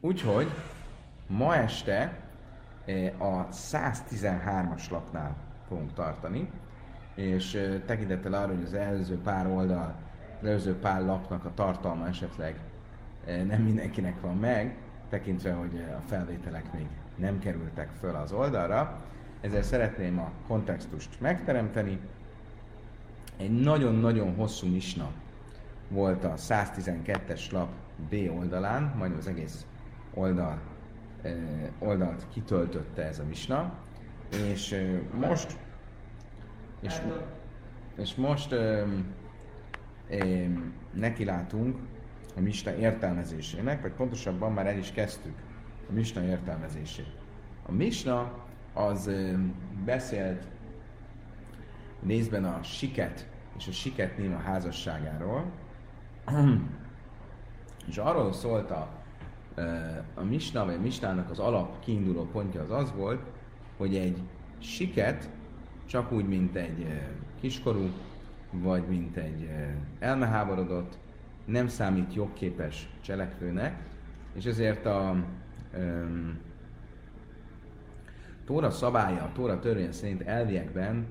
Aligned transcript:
Úgyhogy 0.00 0.46
ma 1.26 1.56
este 1.56 2.18
a 3.18 3.48
113-as 3.48 4.90
lapnál 4.90 5.36
fogunk 5.68 5.92
tartani, 5.92 6.50
és 7.14 7.72
tekintettel 7.86 8.32
arra, 8.32 8.54
hogy 8.54 8.62
az 8.64 8.74
előző 8.74 9.18
pár 9.18 9.46
oldal, 9.46 9.94
az 10.40 10.46
előző 10.46 10.78
pár 10.78 11.00
lapnak 11.00 11.44
a 11.44 11.54
tartalma 11.54 12.08
esetleg 12.08 12.60
nem 13.26 13.62
mindenkinek 13.62 14.20
van 14.20 14.36
meg, 14.36 14.76
tekintve, 15.08 15.52
hogy 15.52 15.84
a 15.98 16.00
felvételek 16.08 16.72
még 16.72 16.86
nem 17.16 17.38
kerültek 17.38 17.88
föl 18.00 18.14
az 18.14 18.32
oldalra, 18.32 19.00
ezzel 19.40 19.62
szeretném 19.62 20.18
a 20.18 20.30
kontextust 20.46 21.20
megteremteni. 21.20 22.00
Egy 23.36 23.60
nagyon-nagyon 23.60 24.34
hosszú 24.34 24.66
misna 24.66 25.10
volt 25.88 26.24
a 26.24 26.34
112-es 26.34 27.52
lap 27.52 27.68
B 28.10 28.14
oldalán, 28.36 28.94
majd 28.96 29.12
az 29.18 29.26
egész 29.26 29.66
oldal, 30.14 30.60
oldalt 31.78 32.26
kitöltötte 32.32 33.02
ez 33.02 33.18
a 33.18 33.24
misna, 33.24 33.72
és 34.52 34.76
most? 35.20 35.58
és, 36.80 37.00
és 37.96 38.14
most 38.14 38.54
nekilátunk 40.92 41.76
a 42.36 42.40
Misna 42.40 42.74
értelmezésének, 42.74 43.82
vagy 43.82 43.92
pontosabban 43.92 44.52
már 44.52 44.66
el 44.66 44.78
is 44.78 44.92
kezdtük 44.92 45.34
a 45.88 45.92
Misna 45.92 46.22
értelmezését. 46.22 47.16
A 47.66 47.72
Misna 47.72 48.32
az 48.72 49.06
ö, 49.06 49.32
beszélt 49.84 50.46
részben 52.06 52.44
a 52.44 52.62
siket 52.62 53.28
és 53.58 53.68
a 53.68 53.72
siket 53.72 54.18
néma 54.18 54.38
házasságáról, 54.38 55.50
és 57.88 57.98
arról 57.98 58.32
szólt 58.32 58.70
a, 58.70 58.88
a 60.14 60.22
Misna, 60.22 60.64
vagy 60.64 60.74
a 60.74 60.80
Misnának 60.80 61.30
az 61.30 61.38
alap 61.38 61.80
kiinduló 61.80 62.24
pontja 62.32 62.62
az 62.62 62.70
az 62.70 62.92
volt, 62.96 63.22
hogy 63.76 63.96
egy 63.96 64.18
siket 64.58 65.28
csak 65.86 66.12
úgy, 66.12 66.28
mint 66.28 66.56
egy 66.56 66.86
kiskorú, 67.40 67.90
vagy 68.50 68.88
mint 68.88 69.16
egy 69.16 69.50
elmeháborodott, 69.98 70.98
nem 71.44 71.68
számít 71.68 72.14
jogképes 72.14 72.88
cselekvőnek, 73.00 73.82
és 74.34 74.44
ezért 74.44 74.86
a 74.86 75.16
um, 75.76 76.38
Tóra 78.44 78.70
szabálya, 78.70 79.22
a 79.22 79.32
Tóra 79.32 79.58
törvény 79.58 79.92
szerint 79.92 80.22
elviekben 80.22 81.06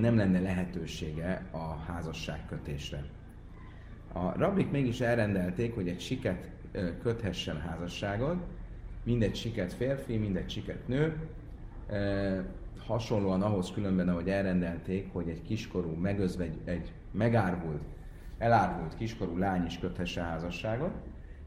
nem 0.00 0.16
lenne 0.16 0.40
lehetősége 0.40 1.48
a 1.50 1.74
házasságkötésre. 1.86 3.04
A 4.12 4.38
rabik 4.38 4.70
mégis 4.70 5.00
elrendelték, 5.00 5.74
hogy 5.74 5.88
egy 5.88 6.00
siket 6.00 6.50
köthessen 7.02 7.60
házasságot, 7.60 8.36
mindegy 9.02 9.34
siket 9.34 9.72
férfi, 9.72 10.16
mindegy 10.16 10.50
siket 10.50 10.88
nő, 10.88 11.28
hasonlóan 12.86 13.42
ahhoz 13.42 13.70
különben, 13.70 14.08
ahogy 14.08 14.28
elrendelték, 14.28 15.12
hogy 15.12 15.28
egy 15.28 15.42
kiskorú 15.42 15.90
megözve 15.90 16.46
egy, 16.64 16.92
megárvult, 17.10 17.82
elárvult 18.38 18.96
kiskorú 18.96 19.36
lány 19.36 19.64
is 19.64 19.78
köthesse 19.78 20.22
házasságot. 20.22 20.92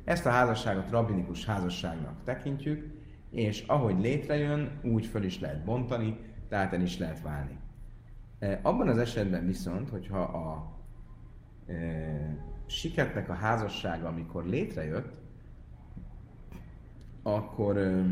Ezt 0.03 0.25
a 0.25 0.29
házasságot 0.29 0.89
rabinikus 0.89 1.45
házasságnak 1.45 2.23
tekintjük, 2.23 2.99
és 3.31 3.63
ahogy 3.67 3.99
létrejön, 3.99 4.71
úgy 4.83 5.05
föl 5.05 5.23
is 5.23 5.39
lehet 5.39 5.63
bontani, 5.63 6.17
tehát 6.49 6.73
el 6.73 6.81
is 6.81 6.97
lehet 6.97 7.21
válni. 7.21 7.57
Abban 8.61 8.87
az 8.87 8.97
esetben 8.97 9.45
viszont, 9.45 9.89
hogyha 9.89 10.19
a 10.19 10.79
siketnek 12.71 13.29
a 13.29 13.33
házassága, 13.33 14.07
amikor 14.07 14.45
létrejött, 14.45 15.11
akkor 17.23 17.77
e, 17.77 18.05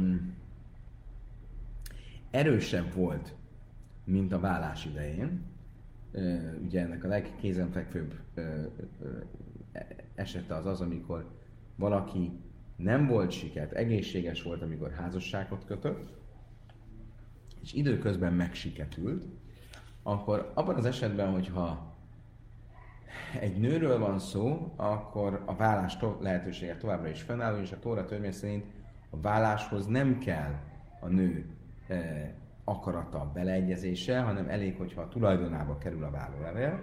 erősebb 2.31 2.93
volt, 2.93 3.35
mint 4.03 4.31
a 4.31 4.39
vállás 4.39 4.85
idején. 4.85 5.45
Ugye 6.63 6.81
ennek 6.81 7.03
a 7.03 7.07
legkézenfekvőbb 7.07 8.13
esete 10.15 10.55
az 10.55 10.65
az, 10.65 10.81
amikor 10.81 11.29
valaki 11.75 12.31
nem 12.75 13.07
volt 13.07 13.31
siket, 13.31 13.71
egészséges 13.71 14.43
volt, 14.43 14.61
amikor 14.61 14.91
házasságot 14.91 15.65
kötött, 15.65 16.13
és 17.61 17.73
időközben 17.73 18.33
megsiketült, 18.33 19.23
akkor 20.03 20.51
abban 20.53 20.75
az 20.75 20.85
esetben, 20.85 21.31
hogyha 21.31 21.88
egy 23.39 23.59
nőről 23.59 23.99
van 23.99 24.19
szó, 24.19 24.73
akkor 24.75 25.43
a 25.45 25.55
vállás 25.55 25.97
to- 25.97 26.21
lehetősége 26.21 26.75
továbbra 26.75 27.09
is 27.09 27.21
fennáll, 27.21 27.61
és 27.61 27.71
a 27.71 27.79
Tóra 27.79 28.05
törvény 28.05 28.31
szerint 28.31 28.65
a 29.09 29.19
válláshoz 29.21 29.85
nem 29.85 30.17
kell 30.17 30.53
a 30.99 31.07
nő 31.07 31.45
akarata 32.63 33.31
beleegyezése, 33.33 34.19
hanem 34.19 34.47
elég, 34.47 34.77
hogyha 34.77 35.01
a 35.01 35.07
tulajdonába 35.07 35.77
kerül 35.77 36.03
a 36.03 36.11
vállólevél, 36.11 36.79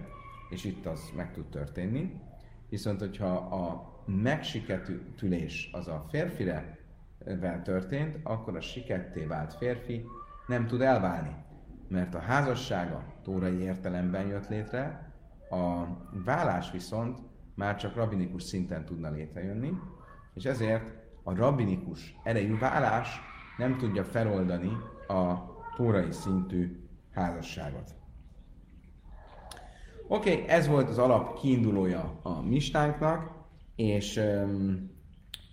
és 0.51 0.65
itt 0.65 0.87
az 0.87 1.13
meg 1.17 1.33
tud 1.33 1.47
történni. 1.47 2.21
Viszont, 2.69 3.01
hogyha 3.01 3.35
a 3.37 3.95
megsiketülés 4.05 5.71
az 5.73 5.89
a 5.89 6.05
férfire 6.09 6.77
történt, 7.65 8.19
akkor 8.23 8.57
a 8.57 8.61
siketté 8.61 9.25
vált 9.25 9.55
férfi 9.55 10.05
nem 10.47 10.67
tud 10.67 10.81
elválni. 10.81 11.35
Mert 11.89 12.15
a 12.15 12.19
házassága 12.19 13.05
tórai 13.23 13.61
értelemben 13.61 14.27
jött 14.27 14.49
létre, 14.49 15.13
a 15.51 15.87
vállás 16.25 16.71
viszont 16.71 17.19
már 17.55 17.77
csak 17.77 17.95
rabinikus 17.95 18.43
szinten 18.43 18.85
tudna 18.85 19.11
létrejönni, 19.11 19.73
és 20.35 20.45
ezért 20.45 20.85
a 21.23 21.35
rabinikus 21.35 22.17
erejű 22.23 22.59
vállás 22.59 23.21
nem 23.57 23.77
tudja 23.77 24.05
feloldani 24.05 24.71
a 25.07 25.35
tórai 25.77 26.13
szintű 26.13 26.89
házasságot. 27.13 27.95
Oké, 30.09 30.33
okay, 30.33 30.49
ez 30.49 30.67
volt 30.67 30.89
az 30.89 30.99
alap 30.99 31.39
kiindulója 31.41 32.19
a 32.23 32.43
mistánknak, 32.43 33.31
és 33.77 34.17
um, 34.17 34.91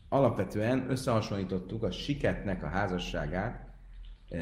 alapvetően 0.09 0.90
összehasonlítottuk 0.90 1.84
a 1.84 1.92
siketnek 1.92 2.64
a 2.64 2.68
házasságát 2.68 3.74
e, 4.30 4.40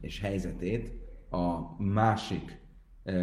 és 0.00 0.20
helyzetét 0.20 0.92
a 1.30 1.82
másik 1.82 2.58
e, 3.04 3.14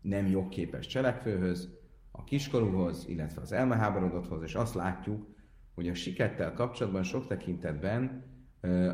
nem 0.00 0.26
jogképes 0.26 0.86
cselekvőhöz, 0.86 1.78
a 2.12 2.24
kiskorúhoz, 2.24 3.04
illetve 3.08 3.40
az 3.40 3.52
elmeháborodotthoz, 3.52 4.42
és 4.42 4.54
azt 4.54 4.74
látjuk, 4.74 5.26
hogy 5.74 5.88
a 5.88 5.94
sikettel 5.94 6.52
kapcsolatban 6.52 7.02
sok 7.02 7.26
tekintetben 7.26 8.24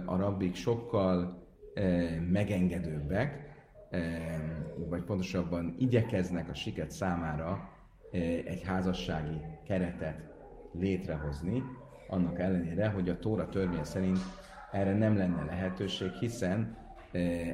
a 0.06 0.16
rabbik 0.16 0.54
sokkal 0.54 1.44
megengedőbbek, 2.30 3.54
vagy 4.88 5.02
pontosabban 5.02 5.74
igyekeznek 5.78 6.48
a 6.48 6.54
siket 6.54 6.90
számára 6.90 7.70
egy 8.44 8.62
házassági 8.62 9.40
keretet 9.64 10.34
létrehozni, 10.72 11.62
annak 12.08 12.38
ellenére, 12.38 12.88
hogy 12.88 13.08
a 13.08 13.18
Tóra 13.18 13.48
törvény 13.48 13.84
szerint 13.84 14.18
erre 14.72 14.94
nem 14.94 15.16
lenne 15.16 15.44
lehetőség, 15.44 16.10
hiszen 16.10 16.76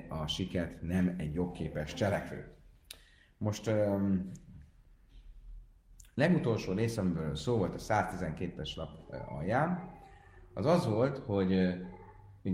a 0.09 0.27
siket 0.27 0.83
nem 0.83 1.15
egy 1.19 1.35
jogképes 1.35 1.95
cselekvő. 1.95 2.52
Most 3.43 3.67
um, 3.67 4.31
legutolsó 6.15 6.73
rész, 6.73 6.97
amiből 6.97 7.35
szó 7.37 7.57
volt 7.57 7.75
a 7.75 7.79
112-es 7.79 8.77
lap 8.77 8.89
alján, 9.29 9.91
az 10.55 10.67
az 10.67 10.87
volt, 10.87 11.19
hogy 11.19 11.75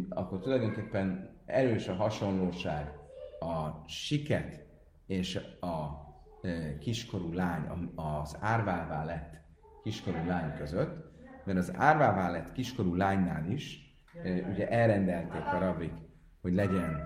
akkor 0.09 0.41
tulajdonképpen 0.41 1.37
erős 1.47 1.89
a 1.89 1.95
hasonlóság 1.95 2.93
a 3.41 3.89
siket 3.89 4.67
és 5.07 5.37
a 5.61 6.07
e, 6.43 6.79
kiskorú 6.79 7.33
lány, 7.33 7.91
az 7.95 8.37
árvává 8.41 9.05
lett 9.05 9.41
kiskorú 9.83 10.27
lány 10.27 10.57
között, 10.57 11.13
mert 11.45 11.59
az 11.59 11.73
árvává 11.77 12.31
lett 12.31 12.53
kiskorú 12.53 12.95
lánynál 12.95 13.51
is 13.51 13.97
e, 14.25 14.31
ugye 14.31 14.69
elrendelték 14.69 15.47
a 15.47 15.59
rabik, 15.59 15.93
hogy 16.41 16.55
legyen 16.55 17.01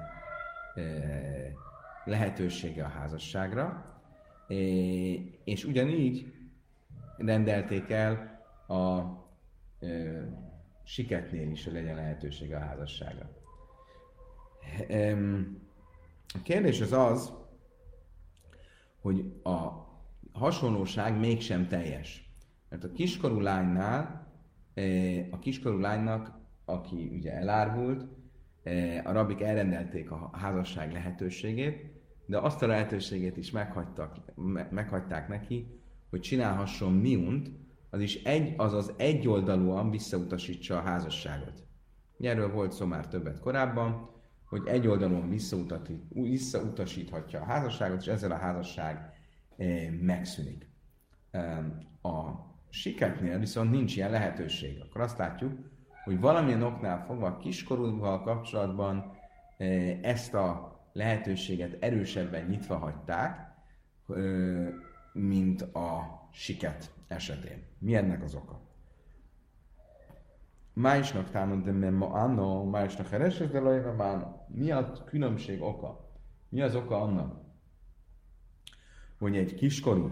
e, 0.75 0.83
lehetősége 2.05 2.85
a 2.85 2.89
házasságra, 2.89 4.01
és 5.45 5.65
ugyanígy 5.65 6.33
rendelték 7.17 7.91
el 7.91 8.41
a 8.69 9.03
siketnél 10.85 11.51
is, 11.51 11.65
hogy 11.65 11.73
legyen 11.73 11.95
lehetősége 11.95 12.57
a 12.57 12.61
házasságra. 12.61 13.31
A 16.35 16.43
kérdés 16.43 16.81
az 16.81 16.93
az, 16.93 17.33
hogy 19.01 19.41
a 19.43 19.91
hasonlóság 20.33 21.19
mégsem 21.19 21.69
teljes. 21.69 22.31
Mert 22.69 22.85
a 22.85 22.93
kiskorú 22.93 23.41
lánynál, 23.41 24.27
a 25.31 25.39
kiskorú 25.39 25.79
lánynak, 25.79 26.41
aki 26.65 27.11
ugye 27.13 27.33
elárvult, 27.33 28.07
a 29.05 29.13
rabik 29.13 29.41
elrendelték 29.41 30.11
a 30.11 30.31
házasság 30.33 30.93
lehetőségét, 30.93 31.92
de 32.27 32.39
azt 32.39 32.63
a 32.63 32.67
lehetőségét 32.67 33.37
is 33.37 33.51
meghagytak, 33.51 34.17
meghagyták 34.71 35.29
neki, 35.29 35.81
hogy 36.11 36.21
csinálhasson 36.21 36.93
miunt, 36.93 37.51
az 37.91 38.01
is 38.01 38.23
egy, 38.23 38.55
azaz 38.57 38.93
egyoldalúan 38.97 39.91
visszautasítsa 39.91 40.77
a 40.77 40.81
házasságot. 40.81 41.65
Erről 42.21 42.53
volt 42.53 42.73
szó 42.73 42.87
már 42.87 43.09
többet 43.09 43.41
korábban, 43.41 44.11
hogy 44.45 44.67
egyoldalúan 44.67 45.39
visszautasíthatja 46.09 47.41
a 47.41 47.45
házasságot, 47.45 48.01
és 48.01 48.07
ezzel 48.07 48.31
a 48.31 48.37
házasság 48.37 49.13
eh, 49.57 49.91
megszűnik. 50.01 50.71
A 52.03 52.31
siketnél 52.69 53.39
viszont 53.39 53.71
nincs 53.71 53.97
ilyen 53.97 54.11
lehetőség. 54.11 54.81
Akkor 54.81 55.01
azt 55.01 55.19
látjuk, 55.19 55.53
hogy 56.05 56.21
valamilyen 56.21 56.63
oknál 56.63 57.05
fogva 57.07 57.27
a 57.27 57.37
kiskorúval 57.37 58.23
kapcsolatban 58.23 59.17
eh, 59.57 59.99
ezt 60.03 60.35
a 60.35 60.72
lehetőséget 60.93 61.77
erősebben 61.81 62.47
nyitva 62.47 62.77
hagyták, 62.77 63.51
mint 65.13 65.63
a 65.63 66.21
siket 66.33 66.91
esetén. 67.09 67.63
Mi 67.79 67.95
ennek 67.95 68.23
az 68.23 68.35
oka? 68.35 68.61
Májsnak 70.73 71.31
támad, 71.31 71.69
de 71.69 71.91
ma 71.91 72.07
anno, 72.07 72.65
májsnak 72.65 73.09
hereses, 73.09 73.51
de. 73.51 74.47
Mi 74.49 74.71
a 74.71 74.93
különbség 75.05 75.63
oka? 75.63 76.11
Mi 76.49 76.61
az 76.61 76.75
oka 76.75 77.01
annak, 77.03 77.41
hogy 79.19 79.37
egy 79.37 79.55
kiskorú 79.55 80.11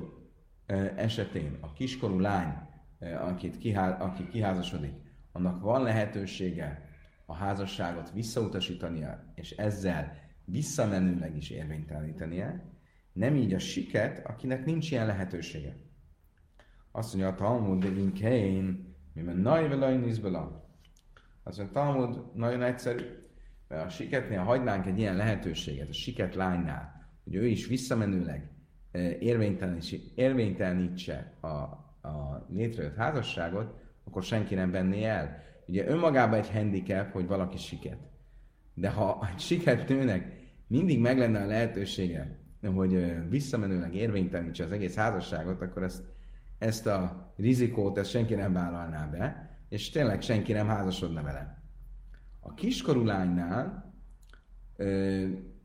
esetén 0.96 1.56
a 1.60 1.72
kiskorú 1.72 2.18
lány, 2.18 2.54
akit 3.00 3.58
kihá, 3.58 3.90
aki 3.90 4.28
kiházasodik, 4.28 4.94
annak 5.32 5.60
van 5.60 5.82
lehetősége 5.82 6.88
a 7.26 7.34
házasságot 7.34 8.12
visszautasítania, 8.12 9.32
és 9.34 9.50
ezzel 9.50 10.12
visszamenőleg 10.50 11.36
is 11.36 11.50
érvénytelenítenie, 11.50 12.64
nem 13.12 13.36
így 13.36 13.54
a 13.54 13.58
siket, 13.58 14.26
akinek 14.26 14.64
nincs 14.64 14.90
ilyen 14.90 15.06
lehetősége. 15.06 15.76
Azt 16.92 17.14
mondja 17.14 17.32
a 17.32 17.34
Talmud, 17.34 17.82
de 17.82 17.88
Vinkein, 17.88 18.94
mivel 19.12 19.34
najvelaj 19.34 19.96
nizbela. 19.96 20.68
Azt 21.42 21.58
mondja, 21.58 21.80
a 21.80 21.84
Talmud 21.84 22.34
nagyon 22.34 22.62
egyszerű, 22.62 23.04
mert 23.68 23.86
a 23.86 23.88
siketnél 23.88 24.40
hagynánk 24.40 24.86
egy 24.86 24.98
ilyen 24.98 25.16
lehetőséget, 25.16 25.88
a 25.88 25.92
siket 25.92 26.34
lánynál, 26.34 27.08
hogy 27.24 27.34
ő 27.34 27.46
is 27.46 27.66
visszamenőleg 27.66 28.50
érvénytelenítse 30.14 31.32
a, 31.40 31.48
a 32.08 32.46
létrejött 32.48 32.96
házasságot, 32.96 33.78
akkor 34.04 34.22
senki 34.22 34.54
nem 34.54 34.70
venné 34.70 35.04
el. 35.04 35.42
Ugye 35.66 35.86
önmagában 35.88 36.38
egy 36.38 36.50
handicap, 36.50 37.12
hogy 37.12 37.26
valaki 37.26 37.56
siket. 37.56 37.98
De 38.74 38.90
ha 38.90 39.28
egy 39.32 39.40
siket 39.40 39.88
nőnek 39.88 40.39
mindig 40.70 41.00
meg 41.00 41.18
lenne 41.18 41.40
a 41.42 41.46
lehetősége, 41.46 42.38
hogy 42.74 43.14
visszamenőleg 43.28 43.94
érvénytelenítse 43.94 44.64
az 44.64 44.72
egész 44.72 44.94
házasságot, 44.94 45.62
akkor 45.62 45.82
ezt, 45.82 46.02
ezt 46.58 46.86
a 46.86 47.32
rizikót 47.36 47.98
ezt 47.98 48.10
senki 48.10 48.34
nem 48.34 48.52
vállalná 48.52 49.06
be, 49.06 49.50
és 49.68 49.90
tényleg 49.90 50.22
senki 50.22 50.52
nem 50.52 50.66
házasodna 50.66 51.22
vele. 51.22 51.62
A 52.40 52.54
kiskorú 52.54 53.04
lánynál 53.04 53.94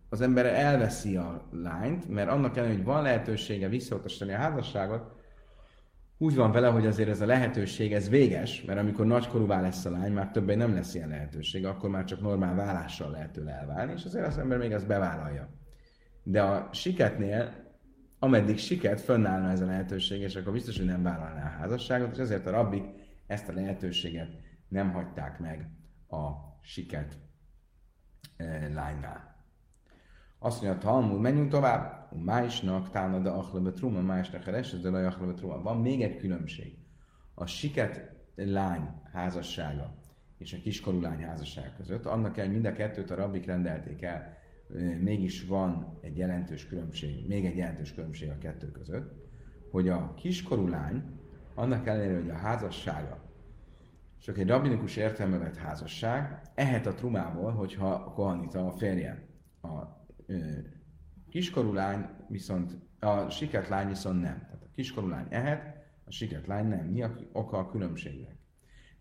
az 0.09 0.21
ember 0.21 0.45
elveszi 0.45 1.15
a 1.15 1.49
lányt, 1.51 2.09
mert 2.09 2.29
annak 2.29 2.57
ellenére, 2.57 2.77
hogy 2.77 2.85
van 2.85 3.01
lehetősége 3.01 3.69
visszautasítani 3.69 4.33
a 4.33 4.37
házasságot, 4.37 5.14
úgy 6.17 6.35
van 6.35 6.51
vele, 6.51 6.67
hogy 6.67 6.85
azért 6.85 7.09
ez 7.09 7.21
a 7.21 7.25
lehetőség, 7.25 7.93
ez 7.93 8.09
véges, 8.09 8.63
mert 8.63 8.79
amikor 8.79 9.05
nagykorúvá 9.05 9.61
lesz 9.61 9.85
a 9.85 9.89
lány, 9.89 10.11
már 10.11 10.31
többé 10.31 10.55
nem 10.55 10.73
lesz 10.73 10.95
ilyen 10.95 11.09
lehetőség, 11.09 11.65
akkor 11.65 11.89
már 11.89 12.03
csak 12.03 12.21
normál 12.21 12.55
vállással 12.55 13.11
lehet 13.11 13.31
tőle 13.31 13.51
elválni, 13.51 13.93
és 13.93 14.05
azért 14.05 14.27
az 14.27 14.37
ember 14.37 14.57
még 14.57 14.73
azt 14.73 14.87
bevállalja. 14.87 15.49
De 16.23 16.41
a 16.41 16.69
siketnél, 16.71 17.53
ameddig 18.19 18.57
siket, 18.57 19.01
fönnállna 19.01 19.49
ez 19.49 19.61
a 19.61 19.65
lehetőség, 19.65 20.21
és 20.21 20.35
akkor 20.35 20.53
biztos, 20.53 20.77
hogy 20.77 20.85
nem 20.85 21.03
vállalná 21.03 21.45
a 21.45 21.59
házasságot, 21.59 22.11
és 22.11 22.17
ezért 22.17 22.45
a 22.45 22.51
rabbik 22.51 22.83
ezt 23.27 23.49
a 23.49 23.53
lehetőséget 23.53 24.29
nem 24.67 24.91
hagyták 24.91 25.39
meg 25.39 25.69
a 26.09 26.29
siket 26.61 27.17
e, 28.37 28.69
lánynál. 28.73 29.35
Azt 30.39 30.61
mondja 30.61 30.79
a 30.79 30.91
Talmud, 30.91 31.19
menjünk 31.19 31.49
tovább. 31.49 32.04
Májsnak 32.23 32.89
tána 32.89 33.19
de 33.19 33.29
achlebe 33.29 33.71
truma, 33.71 34.01
májsnak 34.01 34.43
heres, 34.43 34.71
de 34.71 34.89
laj 34.89 35.05
achlebe 35.05 35.33
truma. 35.33 35.61
Van 35.61 35.81
még 35.81 36.01
egy 36.01 36.17
különbség. 36.17 36.77
A 37.33 37.45
siket 37.45 38.15
lány 38.35 38.89
házassága 39.11 39.95
és 40.37 40.53
a 40.53 40.57
kiskorú 40.61 41.01
lány 41.01 41.23
házasság 41.23 41.73
között, 41.77 42.05
annak 42.05 42.37
el 42.37 42.49
mind 42.49 42.65
a 42.65 42.71
kettőt 42.71 43.11
a 43.11 43.15
rabbik 43.15 43.45
rendelték 43.45 44.01
el, 44.01 44.37
mégis 44.99 45.45
van 45.45 45.97
egy 46.01 46.17
jelentős 46.17 46.67
különbség, 46.67 47.27
még 47.27 47.45
egy 47.45 47.55
jelentős 47.55 47.93
különbség 47.93 48.29
a 48.29 48.37
kettő 48.37 48.71
között, 48.71 49.13
hogy 49.71 49.89
a 49.89 50.13
kiskorú 50.13 50.67
lány, 50.67 51.03
annak 51.55 51.87
ellenére, 51.87 52.19
hogy 52.19 52.29
a 52.29 52.35
házassága 52.35 53.23
csak 54.25 54.37
egy 54.37 54.47
rabinikus 54.47 54.95
értelme 54.95 55.37
vett 55.37 55.55
házasság, 55.55 56.41
ehet 56.55 56.85
a 56.85 56.93
trumából, 56.93 57.51
hogyha 57.51 57.87
a 57.87 58.13
kohanita 58.13 58.67
a 58.67 58.71
férje. 58.71 59.27
A 59.61 59.67
kiskorú 61.35 61.73
lány 61.73 62.09
viszont, 62.27 62.77
a 62.99 63.29
siket 63.29 63.67
lány 63.67 63.87
viszont 63.87 64.21
nem. 64.21 64.39
Tehát 64.39 64.63
a 64.63 64.69
kiskorú 64.71 65.07
lány 65.07 65.27
ehet, 65.29 65.85
a 66.05 66.11
siket 66.11 66.47
lány 66.47 66.67
nem. 66.67 66.85
Mi 66.85 67.03
a 67.03 67.15
oka 67.31 67.57
a 67.57 67.69
különbségnek? 67.69 68.37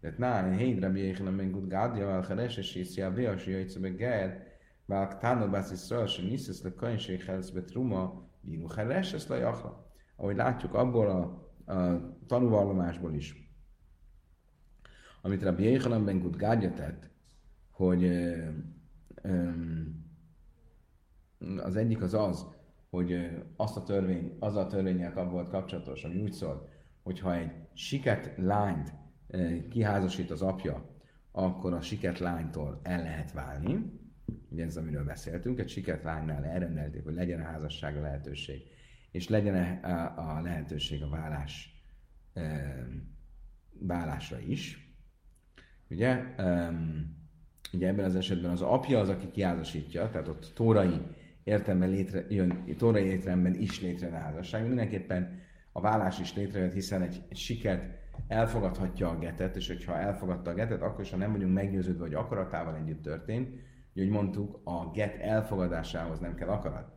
Tehát 0.00 0.18
nál, 0.18 0.52
hédre 0.52 0.88
mi 0.88 1.00
éjjel 1.00 1.30
men 1.30 1.50
gud 1.50 1.68
gádja, 1.68 2.06
vel 2.06 2.22
cheres, 2.22 2.56
és 2.56 2.74
észri 2.74 3.02
a 3.02 3.10
véasi 3.10 3.50
jöjjtse 3.50 3.80
be 3.80 3.88
ger, 3.88 4.42
vel 4.86 5.18
tána 5.18 5.48
bász 5.48 5.70
is 5.70 5.78
szól, 5.78 6.04
és 6.04 6.16
niszesz 6.16 6.62
le 6.62 6.74
kajnség 6.74 7.22
helsz 7.22 7.50
be 7.50 7.62
truma, 7.62 8.30
bínu 8.40 8.66
cheres, 8.66 9.12
ezt 9.12 9.28
le 9.28 9.36
jachla. 9.36 9.92
Ahogy 10.16 10.36
látjuk 10.36 10.74
abból 10.74 11.08
a, 11.10 11.72
a 11.74 12.16
tanúvallomásból 12.26 13.14
is, 13.14 13.52
amit 15.22 15.42
Rabbi 15.42 15.62
Jéhanan 15.62 16.04
ben 16.04 16.18
Gud 16.18 16.36
tett, 16.74 17.10
hogy 17.70 18.04
ö, 18.04 18.48
ö, 19.22 19.50
az 21.62 21.76
egyik 21.76 22.02
az 22.02 22.14
az, 22.14 22.46
hogy 22.90 23.30
azt 23.56 23.76
a 23.76 23.82
törvény, 23.82 24.36
az 24.38 24.56
a 24.56 24.66
törvényel 24.66 25.28
volt 25.28 25.48
kapcsolatos, 25.48 26.04
ami 26.04 26.22
úgy 26.22 26.32
szólt, 26.32 26.68
hogyha 27.02 27.34
egy 27.34 27.52
siket 27.72 28.32
lányt 28.36 28.92
kiházasít 29.70 30.30
az 30.30 30.42
apja, 30.42 30.88
akkor 31.32 31.72
a 31.72 31.80
siket 31.80 32.18
lánytól 32.18 32.80
el 32.82 33.02
lehet 33.02 33.32
válni. 33.32 33.92
Ugye 34.50 34.64
ez, 34.64 34.76
amiről 34.76 35.04
beszéltünk, 35.04 35.58
egy 35.58 35.68
siket 35.68 36.02
lánynál 36.02 36.44
elrendelték, 36.44 37.04
hogy 37.04 37.14
legyen 37.14 37.40
a 37.40 37.44
házassága 37.44 38.00
lehetőség, 38.00 38.62
és 39.10 39.28
legyen 39.28 39.84
a 40.16 40.40
lehetőség 40.40 41.02
a 41.02 41.08
vállás, 41.08 41.84
vállásra 43.78 44.38
is. 44.38 44.92
Ugye, 45.90 46.24
ugye 47.72 47.88
ebben 47.88 48.04
az 48.04 48.16
esetben 48.16 48.50
az 48.50 48.62
apja 48.62 49.00
az, 49.00 49.08
aki 49.08 49.30
kiházasítja, 49.30 50.10
tehát 50.10 50.28
ott 50.28 50.52
tórai 50.54 51.00
értelme 51.44 51.86
létre, 51.86 52.24
jön, 52.28 52.76
tórai 52.76 53.04
értelemben 53.04 53.54
is 53.54 53.80
létrejön 53.80 54.16
a 54.16 54.20
házasság. 54.20 54.66
Mindenképpen 54.66 55.40
a 55.72 55.80
vállás 55.80 56.20
is 56.20 56.34
létrejön, 56.34 56.70
hiszen 56.70 57.02
egy, 57.02 57.22
egy 57.28 57.36
siket 57.36 58.02
elfogadhatja 58.28 59.08
a 59.08 59.18
getet, 59.18 59.56
és 59.56 59.66
hogyha 59.66 59.98
elfogadta 59.98 60.50
a 60.50 60.54
getet, 60.54 60.82
akkor 60.82 61.00
is, 61.00 61.10
ha 61.10 61.16
nem 61.16 61.32
vagyunk 61.32 61.54
meggyőződve, 61.54 62.02
hogy 62.02 62.14
akaratával 62.14 62.76
együtt 62.76 63.02
történt, 63.02 63.48
hogy 63.94 64.08
mondtuk, 64.08 64.60
a 64.64 64.90
get 64.90 65.20
elfogadásához 65.20 66.18
nem 66.18 66.34
kell 66.34 66.48
akarat. 66.48 66.92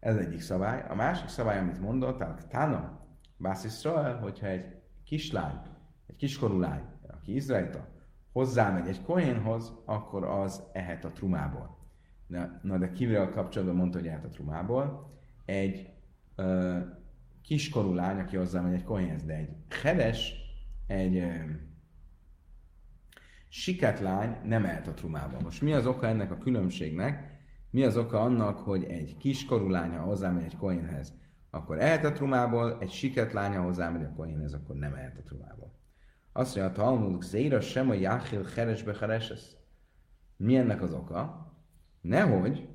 Ez 0.00 0.16
egyik 0.16 0.40
szabály. 0.40 0.84
A 0.88 0.94
másik 0.94 1.28
szabály, 1.28 1.58
amit 1.58 1.80
mondott, 1.80 2.20
a 2.20 2.36
Tana, 2.48 3.06
Bász 3.36 3.84
hogyha 4.20 4.46
egy 4.46 4.64
kislány, 5.04 5.60
egy 6.06 6.16
kiskorú 6.16 6.58
lány, 6.58 6.82
aki 7.06 7.34
izraelita, 7.34 7.88
hozzámegy 8.32 8.88
egy 8.88 9.02
kohénhoz, 9.02 9.72
akkor 9.84 10.24
az 10.24 10.62
ehet 10.72 11.04
a 11.04 11.10
trumából. 11.10 11.81
Na, 12.32 12.60
na 12.62 12.78
de 12.78 12.92
kivel 12.92 13.28
kapcsolatban 13.28 13.76
mondta, 13.76 13.98
hogy 13.98 14.06
ehet 14.06 14.38
a? 14.70 15.10
Egy 15.44 15.88
ö, 16.36 16.78
kiskorú 17.42 17.94
lány, 17.94 18.18
aki 18.18 18.36
hozzámegy 18.36 18.74
egy 18.74 18.84
kohénhez, 18.84 19.24
de 19.24 19.34
egy 19.34 19.50
hedes, 19.82 20.34
egy 20.86 21.16
ö, 21.16 21.34
siket 23.48 24.00
lány 24.00 24.36
nem 24.44 24.64
ehet 24.64 24.86
a 24.86 24.94
trumából. 24.94 25.40
Most 25.40 25.62
mi 25.62 25.72
az 25.72 25.86
oka 25.86 26.06
ennek 26.06 26.30
a 26.30 26.38
különbségnek? 26.38 27.40
Mi 27.70 27.84
az 27.84 27.96
oka 27.96 28.20
annak, 28.20 28.58
hogy 28.58 28.84
egy 28.84 29.16
kiskorú 29.16 29.68
lánya 29.68 30.00
hozzámegy 30.00 30.44
egy 30.44 30.56
kohénhez, 30.56 31.12
akkor 31.50 31.78
ehet 31.78 32.04
a 32.04 32.12
trumából, 32.12 32.78
egy 32.80 32.90
siket 32.90 33.32
lánya 33.32 33.62
hozzámegy 33.62 34.04
a 34.04 34.12
kohénhez, 34.16 34.52
akkor 34.52 34.76
nem 34.76 34.94
ehet 34.94 35.18
a 35.18 35.22
trumából. 35.22 35.72
Azt 36.32 36.56
mondja, 36.56 36.72
a 36.72 36.84
Talmud, 36.84 37.22
Zéra 37.22 37.60
sem 37.60 37.90
a 37.90 37.94
Jáhil 37.94 38.46
Heresbe 38.54 38.96
Hereses. 39.00 39.56
Mi 40.36 40.56
ennek 40.56 40.82
az 40.82 40.92
oka? 40.92 41.51
Nehogy 42.02 42.68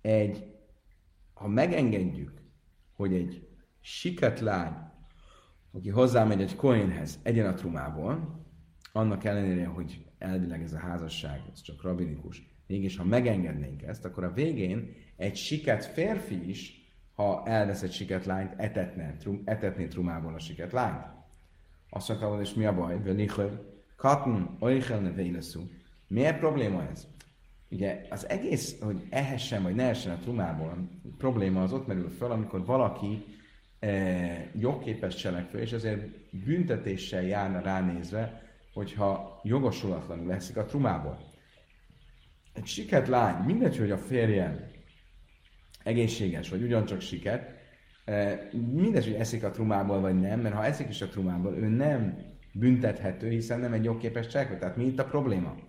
egy, 0.00 0.54
ha 1.34 1.48
megengedjük, 1.48 2.32
hogy 2.92 3.14
egy 3.14 3.48
siket 3.80 4.40
lány, 4.40 4.74
aki 5.72 5.88
hozzámegy 5.88 6.40
egy 6.40 6.56
koinhez, 6.56 7.18
egyen 7.22 7.46
a 7.46 7.54
trumából, 7.54 8.44
annak 8.92 9.24
ellenére, 9.24 9.66
hogy 9.66 10.04
elvileg 10.18 10.62
ez 10.62 10.72
a 10.72 10.78
házasság, 10.78 11.42
ez 11.52 11.60
csak 11.60 11.82
rabinikus, 11.82 12.42
mégis 12.66 12.96
ha 12.96 13.04
megengednénk 13.04 13.82
ezt, 13.82 14.04
akkor 14.04 14.24
a 14.24 14.32
végén 14.32 14.94
egy 15.16 15.36
siket 15.36 15.84
férfi 15.84 16.48
is, 16.48 16.78
ha 17.14 17.42
elvesz 17.46 17.82
egy 17.82 17.92
siket 17.92 18.24
lányt, 18.24 18.54
etetne, 18.56 19.16
trum, 19.16 19.42
etetné 19.44 19.86
trumából 19.86 20.34
a 20.34 20.38
siket 20.38 20.72
lányt. 20.72 21.06
Azt 21.90 22.08
mondta, 22.08 22.40
és 22.40 22.54
mi 22.54 22.64
a 22.66 22.74
baj? 22.74 23.00
Katn, 23.96 24.42
oichelne 24.58 25.10
véleszú. 25.10 25.70
Miért 26.08 26.38
probléma 26.38 26.88
ez? 26.90 27.06
Ugye 27.70 28.06
az 28.10 28.28
egész, 28.28 28.80
hogy 28.80 29.06
ehessen 29.10 29.62
vagy 29.62 29.74
ne 29.74 29.82
ehessen 29.82 30.12
a 30.12 30.18
trumából, 30.18 30.88
probléma 31.18 31.62
az 31.62 31.72
ott 31.72 31.86
merül 31.86 32.10
fel, 32.10 32.30
amikor 32.30 32.64
valaki 32.64 33.24
e, 33.78 34.50
jogképes 34.54 35.14
cselekvő, 35.14 35.58
és 35.58 35.72
ezért 35.72 36.06
büntetéssel 36.44 37.22
járna 37.22 37.60
ránézve, 37.60 38.42
hogyha 38.72 39.40
jogosulatlanul 39.42 40.26
leszik 40.26 40.56
a 40.56 40.64
trumából. 40.64 41.18
Egy 42.52 42.66
siket 42.66 43.08
lány, 43.08 43.44
mindegy, 43.44 43.78
hogy 43.78 43.90
a 43.90 43.98
férje 43.98 44.70
egészséges, 45.82 46.48
vagy 46.48 46.62
ugyancsak 46.62 47.00
siket, 47.00 47.50
e, 48.04 48.48
mindegy, 48.72 49.04
hogy 49.04 49.14
eszik 49.14 49.44
a 49.44 49.50
trumából, 49.50 50.00
vagy 50.00 50.20
nem, 50.20 50.40
mert 50.40 50.54
ha 50.54 50.64
eszik 50.64 50.88
is 50.88 51.02
a 51.02 51.08
trumából, 51.08 51.56
ő 51.56 51.68
nem 51.68 52.18
büntethető, 52.52 53.28
hiszen 53.28 53.60
nem 53.60 53.72
egy 53.72 53.84
jogképes 53.84 54.26
cselekvő. 54.26 54.58
Tehát 54.58 54.76
mi 54.76 54.84
itt 54.84 54.98
a 54.98 55.04
probléma? 55.04 55.67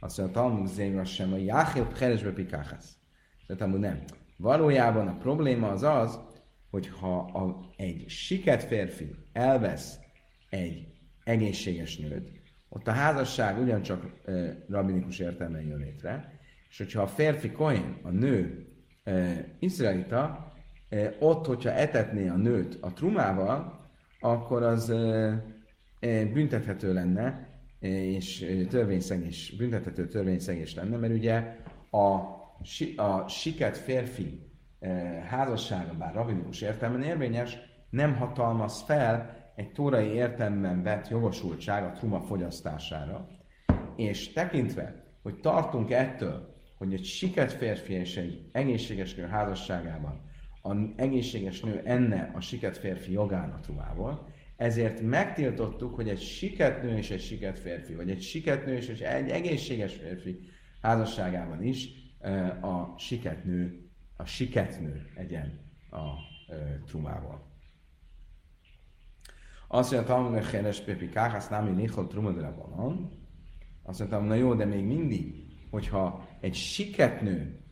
Azt 0.00 0.18
mondja, 0.18 0.40
Talmud 0.40 0.66
zéga 0.66 1.04
sem, 1.04 1.32
a 1.32 1.36
Jáhél 1.36 1.86
Pcheresbe 1.86 2.30
Pikáhász. 2.30 2.96
De 3.46 3.54
Talmud 3.54 3.80
nem. 3.80 4.02
Valójában 4.36 5.08
a 5.08 5.16
probléma 5.16 5.68
az 5.68 5.82
az, 5.82 6.20
hogy 6.70 6.88
ha 6.88 7.18
a, 7.18 7.60
egy 7.76 8.08
siket 8.08 8.62
férfi 8.62 9.14
elvesz 9.32 9.98
egy 10.50 10.86
egészséges 11.24 11.96
nőt, 11.96 12.30
ott 12.68 12.88
a 12.88 12.92
házasság 12.92 13.58
ugyancsak 13.58 14.04
e, 14.24 14.64
rabinikus 14.68 15.18
értelemben 15.18 15.62
jön 15.62 15.78
létre, 15.78 16.38
és 16.68 16.78
hogyha 16.78 17.02
a 17.02 17.06
férfi 17.06 17.50
kohen, 17.50 17.98
a 18.02 18.10
nő 18.10 18.66
e, 19.04 19.44
izraelita, 19.58 20.52
e, 20.88 21.16
ott, 21.18 21.46
hogyha 21.46 21.70
etetné 21.70 22.28
a 22.28 22.36
nőt 22.36 22.78
a 22.80 22.92
trumával, 22.92 23.88
akkor 24.20 24.62
az 24.62 24.90
e, 24.90 24.96
e, 26.00 26.24
büntethető 26.24 26.92
lenne, 26.92 27.47
és 27.80 28.46
törvényszegés, 28.68 29.54
büntethető 29.56 30.08
törvényszegés 30.08 30.74
lenne, 30.74 30.96
mert 30.96 31.12
ugye 31.12 31.56
a, 31.90 32.04
a 32.96 33.28
siket 33.28 33.76
férfi 33.76 34.40
házassága, 35.28 35.94
bár 35.94 36.14
rabinikus 36.14 36.60
értelemben 36.60 37.08
érvényes, 37.08 37.58
nem 37.90 38.16
hatalmaz 38.16 38.82
fel 38.82 39.36
egy 39.56 39.72
tórai 39.72 40.08
értelemben 40.08 40.82
vett 40.82 41.08
jogosultság 41.08 41.84
a 41.84 41.92
truma 41.92 42.20
fogyasztására, 42.20 43.28
és 43.96 44.32
tekintve, 44.32 45.04
hogy 45.22 45.40
tartunk 45.40 45.90
ettől, 45.90 46.56
hogy 46.78 46.92
egy 46.92 47.04
siket 47.04 47.52
férfi 47.52 47.92
és 47.92 48.16
egy 48.16 48.48
egészséges 48.52 49.14
nő 49.14 49.26
házasságában 49.26 50.26
az 50.62 50.76
egészséges 50.96 51.60
nő 51.60 51.82
enne 51.84 52.30
a 52.34 52.40
siket 52.40 52.78
férfi 52.78 53.12
jogán 53.12 53.50
a 53.50 53.60
trumával, 53.60 54.26
ezért 54.58 55.00
megtiltottuk, 55.00 55.94
hogy 55.94 56.08
egy 56.08 56.20
siketnő 56.20 56.96
és 56.96 57.10
egy 57.10 57.20
siket 57.20 57.58
férfi, 57.58 57.94
vagy 57.94 58.10
egy 58.10 58.22
siketnő 58.22 58.76
és 58.76 58.88
egy 58.88 59.28
egészséges 59.28 59.94
férfi 59.94 60.40
házasságában 60.80 61.62
is 61.62 61.88
a 62.60 62.98
siketnő, 62.98 63.90
a 64.16 64.24
siketnő 64.24 65.10
egyen 65.14 65.60
a 65.90 66.04
trumával. 66.86 67.46
Azt 69.68 69.92
mondja, 69.92 70.14
Talmud 70.14 70.44
Heres 70.44 70.80
Pépi 70.80 71.08
Káhász 71.08 71.48
Námi 71.48 71.70
Nichol 71.70 72.06
Trumadra 72.06 72.54
Banan. 72.54 73.12
Azt 73.82 73.98
mondtam, 73.98 74.24
na 74.24 74.34
jó, 74.34 74.54
de 74.54 74.64
még 74.64 74.84
mindig, 74.84 75.34
hogyha 75.70 76.28
egy 76.40 76.54
siketnő 76.54 77.64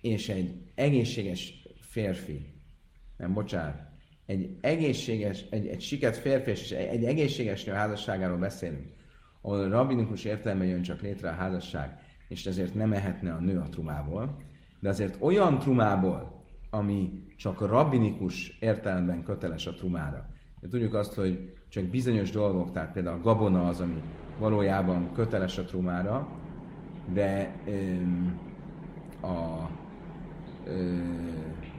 és 0.00 0.28
egy 0.28 0.72
egészséges 0.74 1.68
férfi, 1.80 2.62
nem 3.16 3.32
bocsánat, 3.32 3.91
egy 4.26 4.56
egészséges, 4.60 5.44
egy, 5.50 5.66
egy 5.66 5.80
siket 5.80 6.16
férfi 6.16 6.50
és 6.50 6.70
egy, 6.70 6.86
egy 6.86 7.04
egészséges 7.04 7.64
nő 7.64 7.72
házasságáról 7.72 8.38
beszélünk, 8.38 8.86
ahol 9.40 9.68
rabinikus 9.68 10.24
értelemben 10.24 10.68
jön 10.68 10.82
csak 10.82 11.00
létre 11.00 11.28
a 11.28 11.34
házasság, 11.34 11.98
és 12.28 12.46
ezért 12.46 12.74
nem 12.74 12.92
ehetne 12.92 13.32
a 13.32 13.40
nő 13.40 13.58
a 13.58 13.68
trumából, 13.68 14.36
de 14.80 14.88
azért 14.88 15.16
olyan 15.20 15.58
trumából, 15.58 16.44
ami 16.70 17.12
csak 17.36 17.60
a 17.60 17.66
rabinikus 17.66 18.58
értelemben 18.60 19.22
köteles 19.22 19.66
a 19.66 19.74
trumára. 19.74 20.26
De 20.60 20.68
tudjuk 20.68 20.94
azt, 20.94 21.14
hogy 21.14 21.52
csak 21.68 21.84
bizonyos 21.84 22.30
dolgok, 22.30 22.72
tehát 22.72 22.92
például 22.92 23.18
a 23.18 23.22
gabona 23.22 23.66
az, 23.66 23.80
ami 23.80 24.02
valójában 24.38 25.12
köteles 25.12 25.58
a 25.58 25.64
trumára, 25.64 26.28
de 27.12 27.56
öm, 27.66 28.40
a 29.22 29.68
öm, 30.66 31.71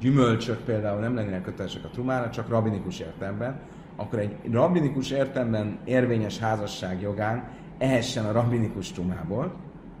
gyümölcsök 0.00 0.58
például 0.58 1.00
nem 1.00 1.14
lennének 1.14 1.42
kötelesek 1.42 1.84
a 1.84 1.88
trumára, 1.88 2.30
csak 2.30 2.48
rabinikus 2.48 2.98
értelemben, 2.98 3.60
akkor 3.96 4.18
egy 4.18 4.36
rabinikus 4.52 5.10
értelemben 5.10 5.78
érvényes 5.84 6.38
házasság 6.38 7.00
jogán 7.00 7.48
ehessen 7.78 8.24
a 8.24 8.32
rabinikus 8.32 8.92
trumából. 8.92 9.54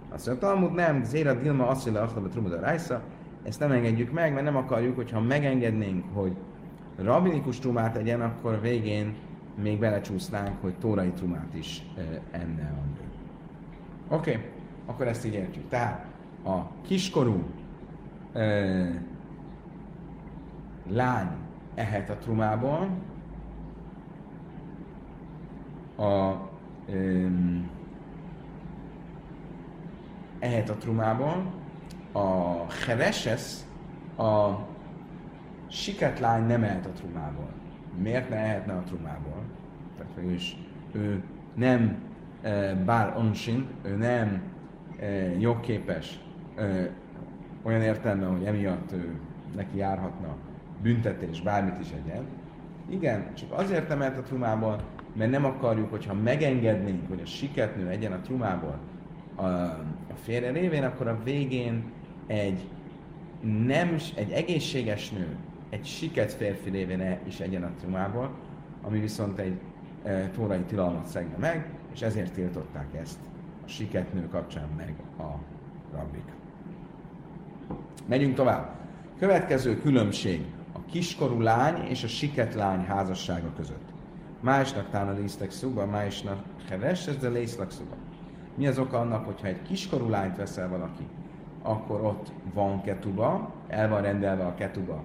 Azt 0.08 0.26
mondja, 0.26 0.48
Talmud 0.48 0.74
nem, 0.74 1.04
Zéra 1.04 1.34
Dilma 1.34 1.66
azt 1.66 1.84
mondja, 1.84 2.06
hogy 2.42 2.52
a 2.52 2.60
rájsza, 2.60 3.02
ezt 3.42 3.60
nem 3.60 3.70
engedjük 3.70 4.12
meg, 4.12 4.32
mert 4.32 4.44
nem 4.44 4.56
akarjuk, 4.56 4.96
hogyha 4.96 5.20
megengednénk, 5.20 6.04
hogy 6.12 6.32
rabinikus 6.96 7.58
trumát 7.58 7.96
egyen, 7.96 8.20
akkor 8.20 8.60
végén 8.60 9.14
még 9.62 9.78
belecsúsznánk, 9.78 10.60
hogy 10.60 10.74
tórai 10.80 11.10
trumát 11.10 11.54
is 11.54 11.82
enne 12.30 12.72
a. 12.76 12.88
Oké, 14.14 14.48
akkor 14.86 15.06
ezt 15.06 15.26
így 15.26 15.34
értjük. 15.34 15.68
Tehát 15.68 16.06
a 16.44 16.58
kiskorú 16.86 17.44
lány 20.88 21.28
ehet 21.74 22.10
a 22.10 22.16
trumából, 22.16 22.88
a 25.96 26.36
um, 26.88 27.70
ehet 30.38 30.70
a 30.70 30.76
trumából, 30.76 31.52
a 32.12 32.64
hereses, 32.86 33.58
a 34.16 34.58
lány 36.20 36.46
nem 36.46 36.62
ehet 36.62 36.86
a 36.86 36.92
trumából. 36.92 37.48
Miért 37.98 38.28
ne 38.28 38.36
ehetne 38.36 38.72
a 38.72 38.82
trumából? 38.82 39.42
Tehát 39.98 40.30
is 40.30 40.56
ő 40.92 41.22
nem 41.54 41.98
e, 42.42 42.74
bár 42.74 43.16
onsin, 43.16 43.68
ő 43.82 43.96
nem 43.96 44.42
e, 44.98 45.06
jogképes 45.38 46.20
e, 46.56 46.90
olyan 47.62 47.82
értelme, 47.82 48.26
hogy 48.26 48.44
emiatt 48.44 48.92
ő 48.92 49.18
neki 49.56 49.76
járhatna 49.76 50.36
büntetés, 50.82 51.40
bármit 51.40 51.80
is 51.80 51.88
egyen. 52.04 52.24
Igen, 52.88 53.34
csak 53.34 53.52
azért 53.52 53.90
emelt 53.90 54.18
a 54.18 54.22
trumából, 54.22 54.80
mert 55.12 55.30
nem 55.30 55.44
akarjuk, 55.44 55.90
hogyha 55.90 56.14
megengednénk, 56.14 57.08
hogy 57.08 57.20
a 57.24 57.26
siketnő 57.26 57.88
egyen 57.88 58.12
a 58.12 58.20
trumából 58.20 58.78
a, 59.34 59.44
a 59.44 60.14
férje 60.22 60.50
révén, 60.50 60.84
akkor 60.84 61.06
a 61.06 61.18
végén 61.24 61.84
egy 62.26 62.68
nem, 63.66 63.96
egy 64.14 64.30
egészséges 64.30 65.10
nő, 65.10 65.36
egy 65.70 65.84
siket 65.84 66.32
férfi 66.32 66.70
révén 66.70 67.18
is 67.26 67.40
egyen 67.40 67.62
a 67.62 67.70
trumából, 67.80 68.30
ami 68.82 69.00
viszont 69.00 69.38
egy 69.38 69.60
e, 70.02 70.28
tórai 70.28 70.60
tilalmat 70.60 71.06
szegne 71.06 71.36
meg, 71.36 71.68
és 71.92 72.02
ezért 72.02 72.32
tiltották 72.32 72.94
ezt 73.00 73.18
a 73.64 73.68
siketnő 73.68 74.28
kapcsán 74.28 74.68
meg 74.76 74.94
a 75.18 75.38
rabbik. 75.96 76.24
Megyünk 78.06 78.34
tovább. 78.34 78.78
Következő 79.18 79.78
különbség 79.78 80.44
kiskorú 80.90 81.40
lány 81.40 81.86
és 81.88 82.04
a 82.04 82.08
siket 82.08 82.54
lány 82.54 82.84
házassága 82.84 83.52
között. 83.56 83.88
Másnak 84.40 84.90
tán 84.90 85.08
a 85.08 85.12
lésztek 85.12 85.50
szuba, 85.50 85.86
másnak 85.86 86.42
heves, 86.68 87.04
de 87.04 87.28
lészlek 87.28 87.70
szuba. 87.70 87.94
Mi 88.54 88.66
az 88.66 88.78
oka 88.78 88.98
annak, 88.98 89.24
hogyha 89.24 89.46
egy 89.46 89.62
kiskorú 89.62 90.08
lányt 90.08 90.36
veszel 90.36 90.68
valaki, 90.68 91.06
akkor 91.62 92.00
ott 92.00 92.32
van 92.54 92.82
ketuba, 92.82 93.52
el 93.68 93.88
van 93.88 94.02
rendelve 94.02 94.46
a 94.46 94.54
ketuba. 94.54 95.02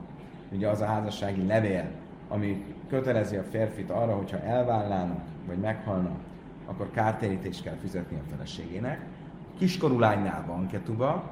Ugye 0.52 0.68
az 0.68 0.82
a 0.82 0.86
házassági 0.86 1.46
levél, 1.46 1.86
ami 2.30 2.66
kötelezi 2.90 3.36
a 3.36 3.44
férfit 3.44 3.90
arra, 3.90 4.16
hogyha 4.16 4.42
elvállának, 4.42 5.20
vagy 5.48 5.58
meghalnak, 5.58 6.20
akkor 6.66 6.92
kártérítést 6.92 7.64
kell 7.64 7.78
fizetni 7.82 8.18
a 8.18 8.30
feleségének. 8.30 9.00
A 9.54 9.58
kiskorú 9.58 10.00
lánynál 10.00 10.44
van 10.48 10.68
ketuba, 10.68 11.32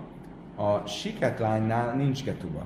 a 0.55 0.88
siket 0.88 1.39
lánynál 1.39 1.95
nincs 1.95 2.24
ketuba. 2.24 2.63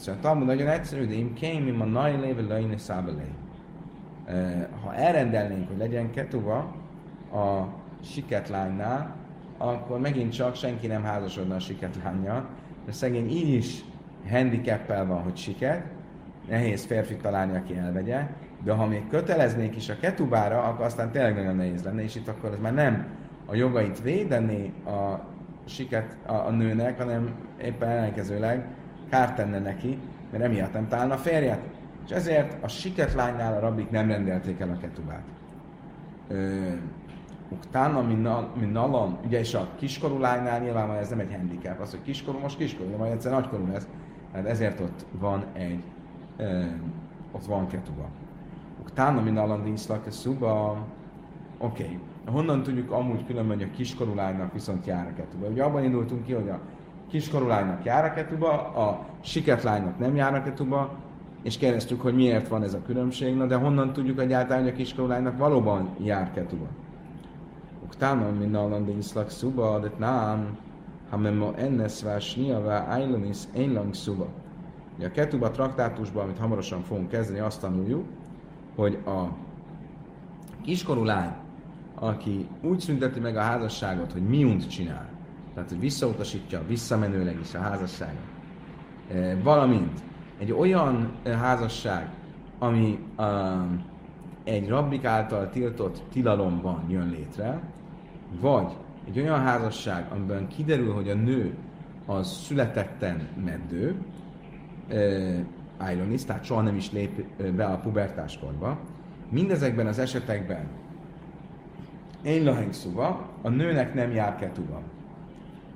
Szóval 0.00 0.20
a 0.20 0.22
Talmud 0.22 0.46
nagyon 0.46 0.68
egyszerű, 0.68 1.06
de 1.06 1.14
im 1.14 1.34
kém, 1.34 1.66
im 1.66 1.80
a 1.80 1.84
nagy 1.84 2.20
léve 2.20 2.42
lejne 2.42 2.78
szábelé. 2.78 3.28
Ha 4.84 4.94
elrendelnénk, 4.94 5.68
hogy 5.68 5.78
legyen 5.78 6.10
ketuva 6.10 6.56
a 7.32 7.66
siketlánynál, 8.02 9.14
akkor 9.58 10.00
megint 10.00 10.32
csak 10.32 10.54
senki 10.54 10.86
nem 10.86 11.02
házasodna 11.02 11.54
a 11.54 11.58
siketlánya, 11.58 12.48
de 12.86 12.92
szegény 12.92 13.30
így 13.30 13.54
is 13.54 13.84
handicappel 14.30 15.06
van, 15.06 15.22
hogy 15.22 15.36
siket, 15.36 15.84
nehéz 16.48 16.84
férfi 16.84 17.16
találni, 17.16 17.56
aki 17.56 17.76
elvegye, 17.76 18.26
de 18.64 18.72
ha 18.72 18.86
még 18.86 19.08
köteleznék 19.08 19.76
is 19.76 19.88
a 19.88 19.98
ketubára, 20.00 20.62
akkor 20.62 20.84
aztán 20.84 21.10
tényleg 21.10 21.34
nagyon 21.34 21.56
nehéz 21.56 21.84
lenne, 21.84 22.02
és 22.02 22.14
itt 22.14 22.28
akkor 22.28 22.52
ez 22.52 22.58
már 22.60 22.74
nem 22.74 23.06
a 23.46 23.54
jogait 23.54 24.02
védeni 24.02 24.72
a 24.86 25.20
siket 25.64 26.16
a, 26.26 26.32
a 26.32 26.50
nőnek, 26.50 26.98
hanem 26.98 27.34
éppen 27.62 27.88
ellenkezőleg 27.88 28.66
kárt 29.10 29.34
tenne 29.34 29.58
neki, 29.58 29.98
mert 30.30 30.44
emiatt 30.44 30.72
nem 30.72 30.88
találna 30.88 31.16
férjet. 31.16 31.60
És 32.04 32.10
ezért 32.10 32.64
a 32.64 32.68
siket 32.68 33.14
lánynál 33.14 33.56
a 33.56 33.60
rabik 33.60 33.90
nem 33.90 34.08
rendelték 34.08 34.60
el 34.60 34.70
a 34.70 34.78
ketubát. 34.80 35.22
Utána, 37.48 38.02
mint 38.02 38.72
nalan, 38.72 39.18
ugye 39.24 39.38
és 39.38 39.54
a 39.54 39.68
kiskorú 39.76 40.18
lánynál 40.18 40.60
nyilván 40.60 40.90
ez 40.90 41.08
nem 41.08 41.18
egy 41.18 41.32
handicap, 41.32 41.80
az, 41.80 41.90
hogy 41.90 42.02
kiskorú, 42.02 42.38
most 42.38 42.56
kiskorú, 42.56 42.96
majd 42.96 43.12
egyszer 43.12 43.32
nagykorú 43.32 43.66
lesz, 43.72 43.88
tehát 44.32 44.46
ezért 44.46 44.80
ott 44.80 45.06
van 45.10 45.44
egy, 45.52 45.82
ö, 46.36 46.62
ott 47.32 47.44
van 47.44 47.66
ketuba. 47.66 48.08
Utána, 48.86 49.20
mint 49.20 49.62
dinszlak, 49.62 50.06
a 50.06 50.10
szuba, 50.10 50.86
oké, 51.58 51.82
okay. 51.82 51.98
honnan 52.26 52.62
tudjuk 52.62 52.90
amúgy 52.90 53.26
különben, 53.26 53.56
hogy 53.56 53.68
a 53.72 53.76
kiskorú 53.76 54.14
lánynak 54.14 54.52
viszont 54.52 54.86
jár 54.86 55.06
a 55.06 55.14
ketuba? 55.14 55.46
Ugye 55.46 55.62
abban 55.62 55.84
indultunk 55.84 56.24
ki, 56.24 56.32
hogy 56.32 56.48
a 56.48 56.60
kiskorú 57.10 57.46
jár 57.84 58.04
a 58.04 58.12
ketuba, 58.12 58.50
a 58.74 59.06
siket 59.20 59.62
nem 59.98 60.16
jár 60.16 60.34
a 60.34 60.42
ketuba, 60.42 60.90
és 61.42 61.58
kérdeztük, 61.58 62.00
hogy 62.00 62.14
miért 62.14 62.48
van 62.48 62.62
ez 62.62 62.74
a 62.74 62.82
különbség, 62.82 63.36
na 63.36 63.46
de 63.46 63.54
honnan 63.54 63.92
tudjuk 63.92 64.20
egyáltalán, 64.20 64.62
hogy 64.62 64.72
a 64.72 64.76
kiskorú 64.76 65.08
lánynak 65.08 65.38
valóban 65.38 65.88
jár 65.98 66.30
ketuba? 66.32 66.66
Utána, 67.94 68.30
mint 68.30 68.50
nalan 68.50 68.84
dinszlak 68.84 69.30
szuba, 69.30 69.78
de 69.78 69.90
nem, 69.98 70.58
ha 71.10 71.16
memo 71.16 71.52
ennes 71.56 72.02
vásnia 72.02 72.60
vá 72.60 72.86
ájlanis 72.88 73.38
énlang 73.54 73.94
szuba. 73.94 74.26
A 75.02 75.10
ketuba 75.10 75.50
traktátusban, 75.50 76.24
amit 76.24 76.38
hamarosan 76.38 76.82
fogunk 76.82 77.08
kezdeni, 77.08 77.38
azt 77.38 77.60
tanuljuk, 77.60 78.04
hogy 78.74 78.98
a 79.06 79.24
kiskorú 80.62 81.04
lány, 81.04 81.32
aki 81.94 82.48
úgy 82.62 82.80
szünteti 82.80 83.20
meg 83.20 83.36
a 83.36 83.40
házasságot, 83.40 84.12
hogy 84.12 84.22
miunt 84.22 84.70
csinál, 84.70 85.09
tehát 85.54 85.68
hogy 85.68 85.80
visszautasítja 85.80 86.62
visszamenőleg 86.66 87.38
is 87.40 87.54
a 87.54 87.58
házasságot, 87.58 88.16
valamint 89.42 90.00
egy 90.38 90.52
olyan 90.52 91.12
házasság, 91.24 92.08
ami 92.58 92.98
um, 93.18 93.84
egy 94.44 94.68
rabbik 94.68 95.04
által 95.04 95.50
tiltott 95.50 96.02
tilalomban 96.12 96.84
jön 96.88 97.08
létre, 97.10 97.60
vagy 98.40 98.72
egy 99.08 99.18
olyan 99.18 99.40
házasság, 99.40 100.12
amiben 100.12 100.48
kiderül, 100.48 100.92
hogy 100.92 101.08
a 101.08 101.14
nő 101.14 101.54
az 102.06 102.32
születetten 102.32 103.28
meddő, 103.44 103.94
uh, 104.88 106.24
tehát 106.26 106.44
soha 106.44 106.60
nem 106.60 106.76
is 106.76 106.92
lép 106.92 107.22
be 107.54 107.64
a 107.64 107.76
pubertáskorba, 107.76 108.78
mindezekben 109.30 109.86
az 109.86 109.98
esetekben 109.98 110.66
én 112.22 112.44
laheng 112.44 112.72
szuva, 112.72 113.28
a 113.42 113.48
nőnek 113.48 113.94
nem 113.94 114.12
jár 114.12 114.36
ketuba. 114.36 114.82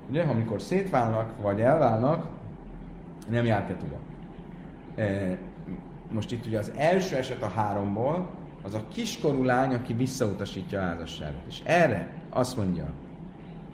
Ugye, 0.09 0.23
amikor 0.23 0.61
szétválnak, 0.61 1.41
vagy 1.41 1.61
elválnak, 1.61 2.27
nem 3.29 3.45
jár 3.45 3.67
ketuba. 3.67 3.95
E, 4.95 5.37
most 6.11 6.31
itt 6.31 6.45
ugye 6.45 6.59
az 6.59 6.71
első 6.75 7.15
eset 7.15 7.41
a 7.41 7.47
háromból, 7.47 8.29
az 8.63 8.73
a 8.73 8.83
kiskorú 8.93 9.43
lány, 9.43 9.73
aki 9.73 9.93
visszautasítja 9.93 10.79
a 10.79 10.83
házasságot. 10.83 11.41
És 11.47 11.61
erre 11.63 12.13
azt 12.29 12.57
mondja 12.57 12.85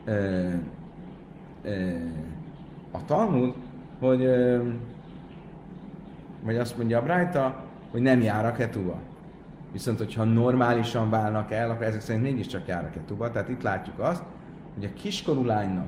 e, 0.06 0.12
e, 0.12 0.60
a 2.92 3.06
Talmud, 3.06 3.54
hogy 4.00 4.24
e, 4.26 4.62
vagy 6.44 6.58
azt 6.58 6.78
mondja 6.78 7.00
a 7.00 7.04
Brájta, 7.04 7.64
hogy 7.92 8.02
nem 8.02 8.22
jár 8.22 8.46
a 8.46 8.52
ketuba. 8.52 9.00
Viszont, 9.72 9.98
hogyha 9.98 10.24
normálisan 10.24 11.10
válnak 11.10 11.52
el, 11.52 11.70
akkor 11.70 11.86
ezek 11.86 12.02
szerint 12.02 12.24
mégiscsak 12.24 12.68
jár 12.68 12.84
a 12.84 12.90
ketuba. 12.90 13.32
Tehát 13.32 13.50
itt 13.50 13.62
látjuk 13.62 14.00
azt, 14.00 14.24
hogy 14.74 14.86
a 14.86 15.02
kiskorú 15.02 15.46
lánynak, 15.46 15.88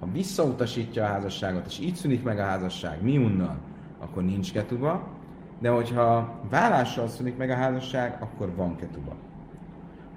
ha 0.00 0.08
visszautasítja 0.12 1.04
a 1.04 1.06
házasságot, 1.06 1.66
és 1.66 1.78
így 1.78 1.94
szűnik 1.94 2.22
meg 2.22 2.38
a 2.38 2.44
házasság 2.44 3.02
miunnal, 3.02 3.58
akkor 3.98 4.22
nincs 4.24 4.52
ketuba, 4.52 5.08
de 5.58 5.70
hogyha 5.70 6.40
vállással 6.50 7.08
szűnik 7.08 7.36
meg 7.36 7.50
a 7.50 7.54
házasság, 7.54 8.16
akkor 8.20 8.54
van 8.54 8.76
ketuba. 8.76 9.14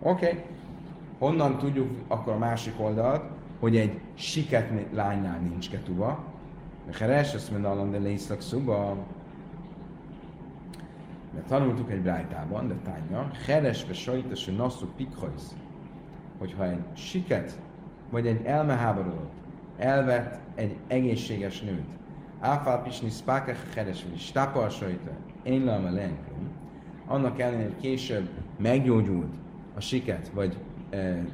Oké, 0.02 0.26
okay. 0.26 0.44
honnan 1.20 1.58
tudjuk 1.58 1.90
akkor 2.08 2.34
a 2.34 2.38
másik 2.38 2.74
oldalt, 2.80 3.24
hogy 3.60 3.78
egy 3.78 4.00
siket 4.14 4.72
lánynál 4.94 5.40
nincs 5.40 5.70
ketuba, 5.70 6.24
de 6.86 6.98
Heres, 6.98 7.34
azt 7.34 7.52
mondja, 7.52 7.86
de 7.86 7.98
lészlak 7.98 8.42
szuba, 8.42 8.98
mert 11.34 11.48
tanultuk 11.48 11.92
egy 11.92 12.02
brájtában, 12.02 12.68
de 12.68 12.76
tánya, 12.84 13.32
heresve 13.46 13.94
sajtos, 13.94 14.46
hogy 14.46 14.56
nasszú 14.56 14.88
pikhajsz, 14.96 15.56
hogyha 16.38 16.70
egy 16.70 16.84
siket, 16.94 17.60
vagy 18.10 18.28
egy 18.28 18.46
elmeháborodott, 18.46 19.39
elvett 19.80 20.40
egy 20.56 20.76
egészséges 20.88 21.62
nőt, 21.62 21.90
áfál 22.40 22.82
pisni 22.82 23.10
spáke 23.10 23.56
heresve, 23.76 24.18
stápal 24.18 24.70
én 25.44 25.64
lama 25.64 25.90
lenklum, 25.90 26.50
annak 27.08 27.40
ellenére, 27.40 27.68
hogy 27.68 27.82
később 27.82 28.30
meggyógyult 28.58 29.36
a 29.76 29.80
siket, 29.80 30.30
vagy 30.34 30.58
e, 30.90 31.26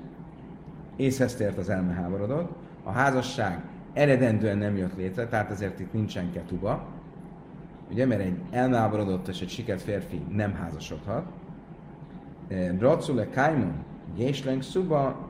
észhez 0.96 1.36
tért 1.36 1.58
az 1.58 1.70
elmeháborodott, 1.70 2.52
a 2.84 2.92
házasság 2.92 3.64
eredendően 3.94 4.58
nem 4.58 4.78
jött 4.78 4.98
létre, 4.98 5.28
tehát 5.28 5.52
ezért 5.52 5.80
itt 5.80 5.94
nincsen 5.94 6.32
ketuba, 6.32 6.86
ugye, 7.92 8.06
mert 8.06 8.22
egy 8.22 8.40
elnáborodott 8.52 9.28
és 9.28 9.42
egy 9.42 9.50
sikert 9.50 9.82
férfi 9.82 10.22
nem 10.32 10.54
házasodhat. 10.54 11.26
Racule 12.80 13.30
Kaimon, 13.30 13.74
Gésleng 14.16 14.62
Szuba, 14.62 15.25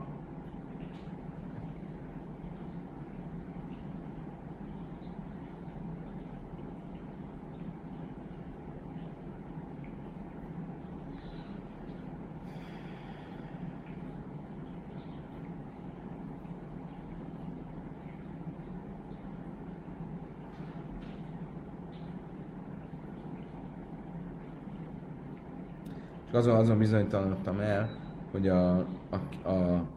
azon, 26.36 26.56
azon 26.56 26.78
bizonytalanodtam 26.78 27.60
el, 27.60 27.90
hogy 28.30 28.48
a, 28.48 28.78
a, 29.10 29.48
a, 29.48 29.88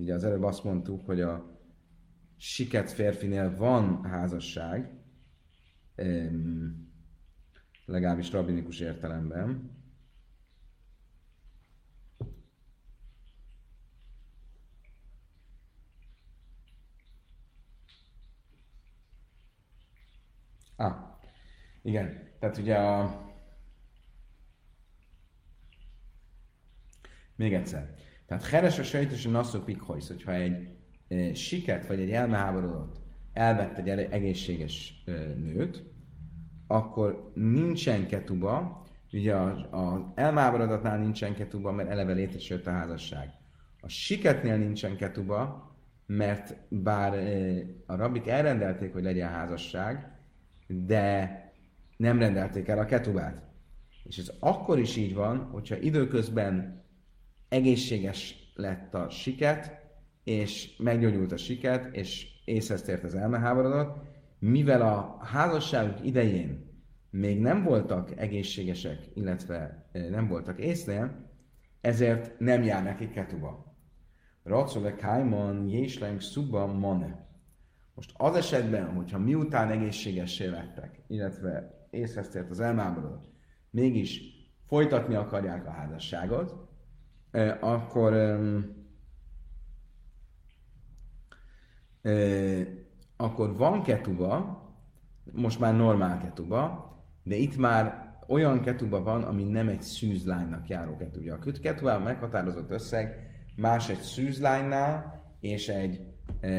ugye 0.00 0.14
az 0.14 0.24
előbb 0.24 0.42
azt 0.42 0.64
mondtuk, 0.64 1.06
hogy 1.06 1.20
a 1.20 1.58
siket 2.36 2.90
férfinél 2.90 3.56
van 3.56 4.04
házasság, 4.04 4.90
legalábbis 7.84 8.32
rabinikus 8.32 8.80
értelemben, 8.80 9.76
Ah, 20.80 20.94
igen. 21.82 22.28
Tehát 22.38 22.58
ugye 22.58 22.76
a, 22.76 23.27
Még 27.38 27.54
egyszer. 27.54 27.94
Tehát 28.26 28.46
Heres 28.46 28.78
a 28.78 28.82
sejtés 28.82 29.26
a 29.26 29.30
nasszó 29.30 29.60
pikhojsz, 29.60 30.08
hogyha 30.08 30.32
egy 30.32 30.68
e, 31.08 31.34
siket 31.34 31.86
vagy 31.86 32.00
egy 32.00 32.10
elmeháborodott 32.10 32.96
elvett 33.32 33.78
egy 33.78 33.88
egészséges 33.88 35.02
e, 35.06 35.12
nőt, 35.36 35.84
akkor 36.66 37.30
nincsen 37.34 38.06
ketuba, 38.06 38.82
ugye 39.12 39.34
az 39.34 39.58
elmáboradatnál 40.14 40.98
nincsen 40.98 41.34
ketuba, 41.34 41.72
mert 41.72 41.88
eleve 41.88 42.12
létesült 42.12 42.66
a 42.66 42.70
házasság. 42.70 43.30
A 43.80 43.88
siketnél 43.88 44.56
nincsen 44.56 44.96
ketuba, 44.96 45.72
mert 46.06 46.56
bár 46.68 47.14
e, 47.14 47.62
a 47.86 47.96
rabik 47.96 48.26
elrendelték, 48.26 48.92
hogy 48.92 49.02
legyen 49.02 49.28
házasság, 49.28 50.18
de 50.66 51.42
nem 51.96 52.18
rendelték 52.18 52.68
el 52.68 52.78
a 52.78 52.84
ketubát. 52.84 53.42
És 54.04 54.18
ez 54.18 54.32
akkor 54.38 54.78
is 54.78 54.96
így 54.96 55.14
van, 55.14 55.38
hogyha 55.38 55.76
időközben 55.76 56.86
egészséges 57.48 58.52
lett 58.54 58.94
a 58.94 59.10
siket, 59.10 59.86
és 60.24 60.76
meggyógyult 60.78 61.32
a 61.32 61.36
siket, 61.36 61.96
és 61.96 62.26
észhez 62.44 62.82
tért 62.82 63.04
az 63.04 63.14
elmeháborodott, 63.14 63.96
mivel 64.38 64.82
a 64.82 65.18
házasságuk 65.24 66.06
idején 66.06 66.68
még 67.10 67.40
nem 67.40 67.62
voltak 67.62 68.18
egészségesek, 68.20 68.98
illetve 69.14 69.88
nem 69.92 70.28
voltak 70.28 70.60
észnél, 70.60 71.30
ezért 71.80 72.38
nem 72.38 72.62
jár 72.62 72.82
neki 72.82 73.10
ketuba. 73.10 73.76
Racole 74.42 74.94
Kaimon, 74.94 75.68
Jésleng, 75.68 76.20
Szuba, 76.20 76.66
Mane. 76.66 77.26
Most 77.94 78.12
az 78.16 78.36
esetben, 78.36 78.94
hogyha 78.94 79.18
miután 79.18 79.70
egészségessé 79.70 80.46
lettek, 80.46 81.02
illetve 81.06 81.86
észhez 81.90 82.28
tért 82.28 82.50
az 82.50 82.60
elmáborodott, 82.60 83.32
mégis 83.70 84.20
folytatni 84.66 85.14
akarják 85.14 85.66
a 85.66 85.70
házasságot, 85.70 86.67
akkor 87.60 88.12
akkor 93.16 93.56
van 93.56 93.82
ketuba, 93.82 94.62
most 95.32 95.60
már 95.60 95.76
normál 95.76 96.18
ketuba, 96.18 96.92
de 97.22 97.34
itt 97.34 97.56
már 97.56 98.16
olyan 98.26 98.60
ketuba 98.60 99.02
van, 99.02 99.22
ami 99.22 99.44
nem 99.44 99.68
egy 99.68 99.82
szűzlánynak 99.82 100.68
járó 100.68 100.96
ketu. 100.96 101.20
Ugye 101.20 101.32
a 101.32 101.38
ketubában 101.62 102.02
meghatározott 102.02 102.70
összeg 102.70 103.28
más 103.56 103.88
egy 103.88 104.00
szűzlánynál 104.00 105.22
és 105.40 105.68
egy 105.68 106.00
e, 106.40 106.50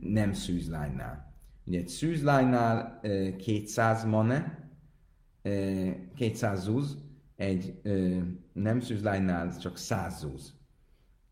nem 0.00 0.32
szűzlánynál. 0.32 1.34
Ugye 1.66 1.78
egy 1.78 1.88
szűzlánynál 1.88 2.98
e, 3.02 3.36
200 3.36 4.04
mane, 4.04 4.70
e, 5.42 5.50
200 6.14 6.62
zúz, 6.62 6.98
egy 7.36 7.80
e, 7.82 7.90
nem 8.52 8.80
szűzlánynál 8.80 9.58
csak 9.58 9.76
100 9.76 10.18
zúz. 10.18 10.54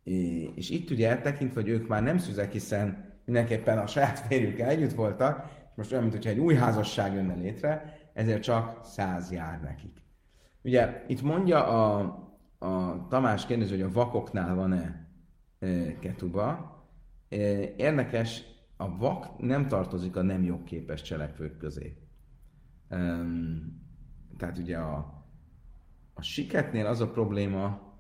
E, 0.05 0.11
és 0.55 0.71
itt 0.71 0.91
ugye 0.91 1.19
tekintve, 1.19 1.61
hogy 1.61 1.71
ők 1.71 1.89
már 1.89 2.03
nem 2.03 2.19
szűzek, 2.19 2.53
hiszen 2.53 3.13
mindenképpen 3.25 3.79
a 3.79 3.87
saját 3.87 4.19
férjükkel 4.19 4.69
együtt 4.69 4.93
voltak, 4.93 5.45
és 5.49 5.75
most 5.75 5.93
olyan, 5.93 6.05
mintha 6.05 6.31
egy 6.31 6.39
új 6.39 6.55
házasság 6.55 7.15
jönne 7.15 7.35
létre, 7.35 7.99
ezért 8.13 8.43
csak 8.43 8.85
száz 8.85 9.33
jár 9.33 9.61
nekik. 9.61 10.03
Ugye 10.63 11.05
itt 11.07 11.23
mondja 11.23 11.67
a, 11.67 11.99
a 12.59 13.07
Tamás 13.09 13.47
kérdező, 13.47 13.71
hogy 13.71 13.91
a 13.91 13.93
vakoknál 13.93 14.55
van-e 14.55 15.09
e, 15.59 15.99
ketuba. 15.99 16.73
E, 17.29 17.37
érdekes, 17.77 18.43
a 18.77 18.97
vak 18.97 19.39
nem 19.39 19.69
tartozik 19.69 20.17
a 20.17 20.23
nem 20.23 20.43
jogképes 20.43 21.03
cselekvők 21.03 21.57
közé. 21.57 21.97
E, 22.89 22.97
tehát 24.37 24.59
ugye 24.59 24.77
a, 24.77 25.24
a 26.15 26.23
siketnél 26.23 26.87
az 26.87 27.01
a 27.01 27.11
probléma, 27.11 27.93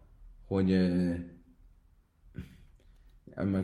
hogy 0.46 0.72
e, 0.72 1.22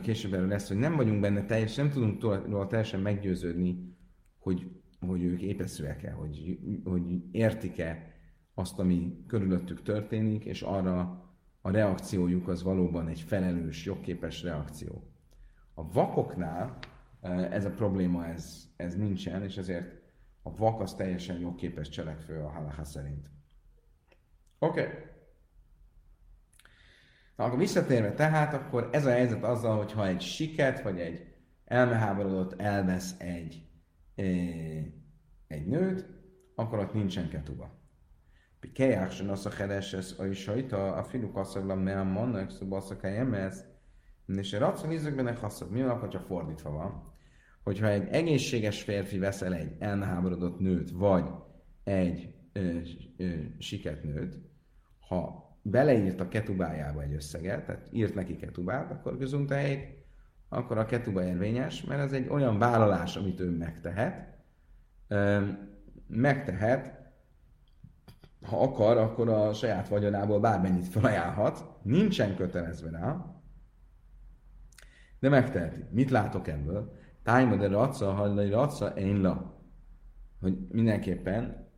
később 0.01 0.33
erről 0.33 0.47
lesz, 0.47 0.67
hogy 0.67 0.77
nem 0.77 0.95
vagyunk 0.95 1.21
benne 1.21 1.45
teljesen, 1.45 1.85
nem 1.85 1.93
tudunk 1.93 2.21
róla 2.21 2.67
teljesen 2.67 2.99
meggyőződni, 2.99 3.95
hogy 4.39 4.81
hogy 5.07 5.23
ők 5.23 5.41
épeszűek-e, 5.41 6.11
hogy, 6.11 6.59
hogy 6.83 7.01
értik-e 7.31 8.13
azt, 8.53 8.79
ami 8.79 9.23
körülöttük 9.27 9.81
történik, 9.81 10.45
és 10.45 10.61
arra 10.61 11.25
a 11.61 11.71
reakciójuk 11.71 12.47
az 12.47 12.63
valóban 12.63 13.07
egy 13.07 13.19
felelős, 13.21 13.85
jogképes 13.85 14.43
reakció. 14.43 15.03
A 15.73 15.91
vakoknál 15.91 16.77
ez 17.51 17.65
a 17.65 17.69
probléma, 17.69 18.25
ez, 18.27 18.69
ez 18.75 18.95
nincsen, 18.95 19.43
és 19.43 19.57
ezért 19.57 20.01
a 20.41 20.55
vak 20.55 20.81
az 20.81 20.95
teljesen 20.95 21.39
jogképes 21.39 21.89
cselekvő 21.89 22.39
a 22.39 22.49
halacha 22.49 22.83
szerint. 22.83 23.29
Oké. 24.63 24.81
Okay. 24.81 24.93
Na, 27.35 27.43
akkor 27.43 27.57
visszatérve 27.59 28.13
tehát, 28.13 28.53
akkor 28.53 28.89
ez 28.91 29.05
a 29.05 29.11
helyzet 29.11 29.43
azzal, 29.43 29.77
hogy 29.77 29.91
ha 29.91 30.07
egy 30.07 30.21
siket, 30.21 30.81
vagy 30.81 30.99
egy 30.99 31.25
elmeháborodott 31.65 32.61
elvesz 32.61 33.15
egy 33.19 33.65
egy 35.47 35.65
nőt, 35.65 36.05
akkor 36.55 36.79
ott 36.79 36.93
nincsen 36.93 37.29
ketuba. 37.29 37.79
Pikejach 38.59 39.13
se 39.13 39.23
nosza 39.23 39.49
chereses 39.49 40.17
a 40.17 40.33
sajta, 40.33 40.93
a 40.93 41.03
filu 41.03 41.31
kaszaglam 41.31 41.79
mea 41.79 42.03
mannak 42.03 42.51
szubasza 42.51 42.97
kajemez, 42.97 43.65
és 44.25 44.53
a 44.53 44.87
ízökben 44.91 45.35
haszok. 45.35 45.71
Mi 45.71 45.81
van, 45.81 45.99
ha 45.99 46.19
fordítva 46.19 46.71
van? 46.71 47.13
Hogyha 47.63 47.87
egy 47.87 48.07
egészséges 48.07 48.83
férfi 48.83 49.17
veszel 49.17 49.53
egy 49.53 49.75
elmeháborodott 49.79 50.59
nőt, 50.59 50.91
vagy 50.91 51.29
egy 51.83 52.35
ö, 52.53 52.79
ö, 53.17 53.33
siket 53.57 54.03
nőt, 54.03 54.50
ha 55.11 55.49
beleírt 55.61 56.19
a 56.19 56.27
ketubájába 56.27 57.01
egy 57.01 57.13
összeget, 57.13 57.65
tehát 57.65 57.87
írt 57.91 58.15
neki 58.15 58.35
ketubát, 58.35 58.91
akkor 58.91 59.17
közöntehelyt 59.17 59.99
akkor 60.49 60.77
a 60.77 60.85
ketuba 60.85 61.23
érvényes, 61.23 61.83
mert 61.83 62.01
ez 62.01 62.13
egy 62.13 62.29
olyan 62.29 62.57
vállalás, 62.57 63.15
amit 63.15 63.39
ő 63.39 63.49
megtehet. 63.49 64.37
Megtehet, 66.07 66.99
ha 68.41 68.61
akar, 68.61 68.97
akkor 68.97 69.29
a 69.29 69.53
saját 69.53 69.87
vagyonából 69.87 70.39
bármennyit 70.39 70.87
felajánlhat, 70.87 71.65
nincsen 71.83 72.35
kötelezve 72.35 72.89
rá, 72.89 73.25
de 75.19 75.29
megteheti. 75.29 75.85
Mit 75.89 76.09
látok 76.09 76.47
ebből? 76.47 76.93
Tájma 77.23 77.55
de 77.55 77.67
raca, 77.67 78.11
hallai 78.11 78.49
raca, 78.49 78.87
én 78.87 79.21
la. 79.21 79.61
Hogy 80.39 80.57
mindenképpen 80.69 81.70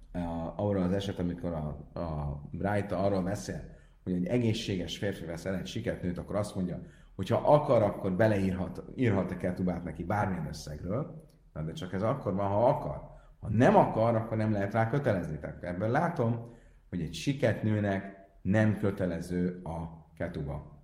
arra 0.56 0.84
az 0.84 0.92
eset, 0.92 1.20
amikor 1.20 1.54
a, 1.54 2.00
a 2.00 2.42
Brájta 2.52 2.98
arról 2.98 3.22
beszél, 3.22 3.62
hogy 4.04 4.14
egy 4.14 4.26
egészséges 4.26 4.98
férfi 4.98 5.26
vesz 5.26 5.46
el 5.46 5.56
egy 5.56 5.68
siketnőt, 5.68 6.18
akkor 6.18 6.36
azt 6.36 6.56
mondja, 6.56 6.82
hogyha 7.16 7.54
akar, 7.54 7.82
akkor 7.82 8.12
beleírhat 8.12 8.84
írhat 8.96 9.32
a 9.32 9.38
ketubát 9.38 9.84
neki 9.84 10.04
bármilyen 10.04 10.48
összegről, 10.48 11.28
de 11.54 11.72
csak 11.72 11.94
ez 11.94 12.04
akkor 12.04 12.34
van, 12.34 12.48
ha 12.48 12.68
akar. 12.68 13.12
Ha 13.40 13.50
nem 13.50 13.76
akar, 13.76 14.16
akkor 14.16 14.38
nem 14.38 14.52
lehet 14.52 14.74
rá 14.74 14.90
kötelezni. 14.90 15.40
Tehát 15.40 15.64
ebből 15.64 15.90
látom, 15.90 16.52
hogy 16.90 17.02
egy 17.02 17.14
siket 17.14 17.64
nőnek 17.64 18.28
nem 18.42 18.78
kötelező 18.78 19.62
a 19.64 20.08
ketuba. 20.18 20.82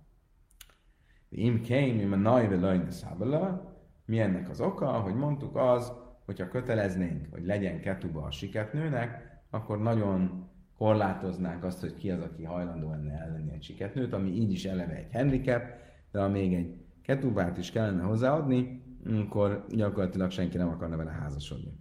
Im 1.28 1.62
keim, 1.62 1.98
im 1.98 2.12
a 2.12 2.16
naive 2.16 2.56
lajna 2.56 3.62
Mi 4.04 4.20
ennek 4.20 4.48
az 4.48 4.60
oka? 4.60 4.90
Hogy 4.90 5.14
mondtuk 5.14 5.56
az, 5.56 5.92
hogyha 6.30 6.48
köteleznénk, 6.48 7.26
hogy 7.30 7.44
legyen 7.44 7.80
ketuba 7.80 8.22
a 8.22 8.30
siketnőnek, 8.30 9.40
akkor 9.50 9.82
nagyon 9.82 10.48
korlátoznánk 10.78 11.64
azt, 11.64 11.80
hogy 11.80 11.94
ki 11.94 12.10
az, 12.10 12.20
aki 12.20 12.44
hajlandó 12.44 12.90
lenne 12.90 13.12
ellenni 13.12 13.52
egy 13.52 13.62
siketnőt, 13.62 14.12
ami 14.12 14.30
így 14.30 14.52
is 14.52 14.64
eleve 14.64 14.94
egy 14.94 15.12
handicap, 15.12 15.62
de 16.10 16.20
ha 16.20 16.28
még 16.28 16.54
egy 16.54 16.74
ketubát 17.02 17.58
is 17.58 17.70
kellene 17.70 18.02
hozzáadni, 18.02 18.82
akkor 19.06 19.64
gyakorlatilag 19.68 20.30
senki 20.30 20.56
nem 20.56 20.68
akarna 20.68 20.96
vele 20.96 21.10
házasodni. 21.10 21.78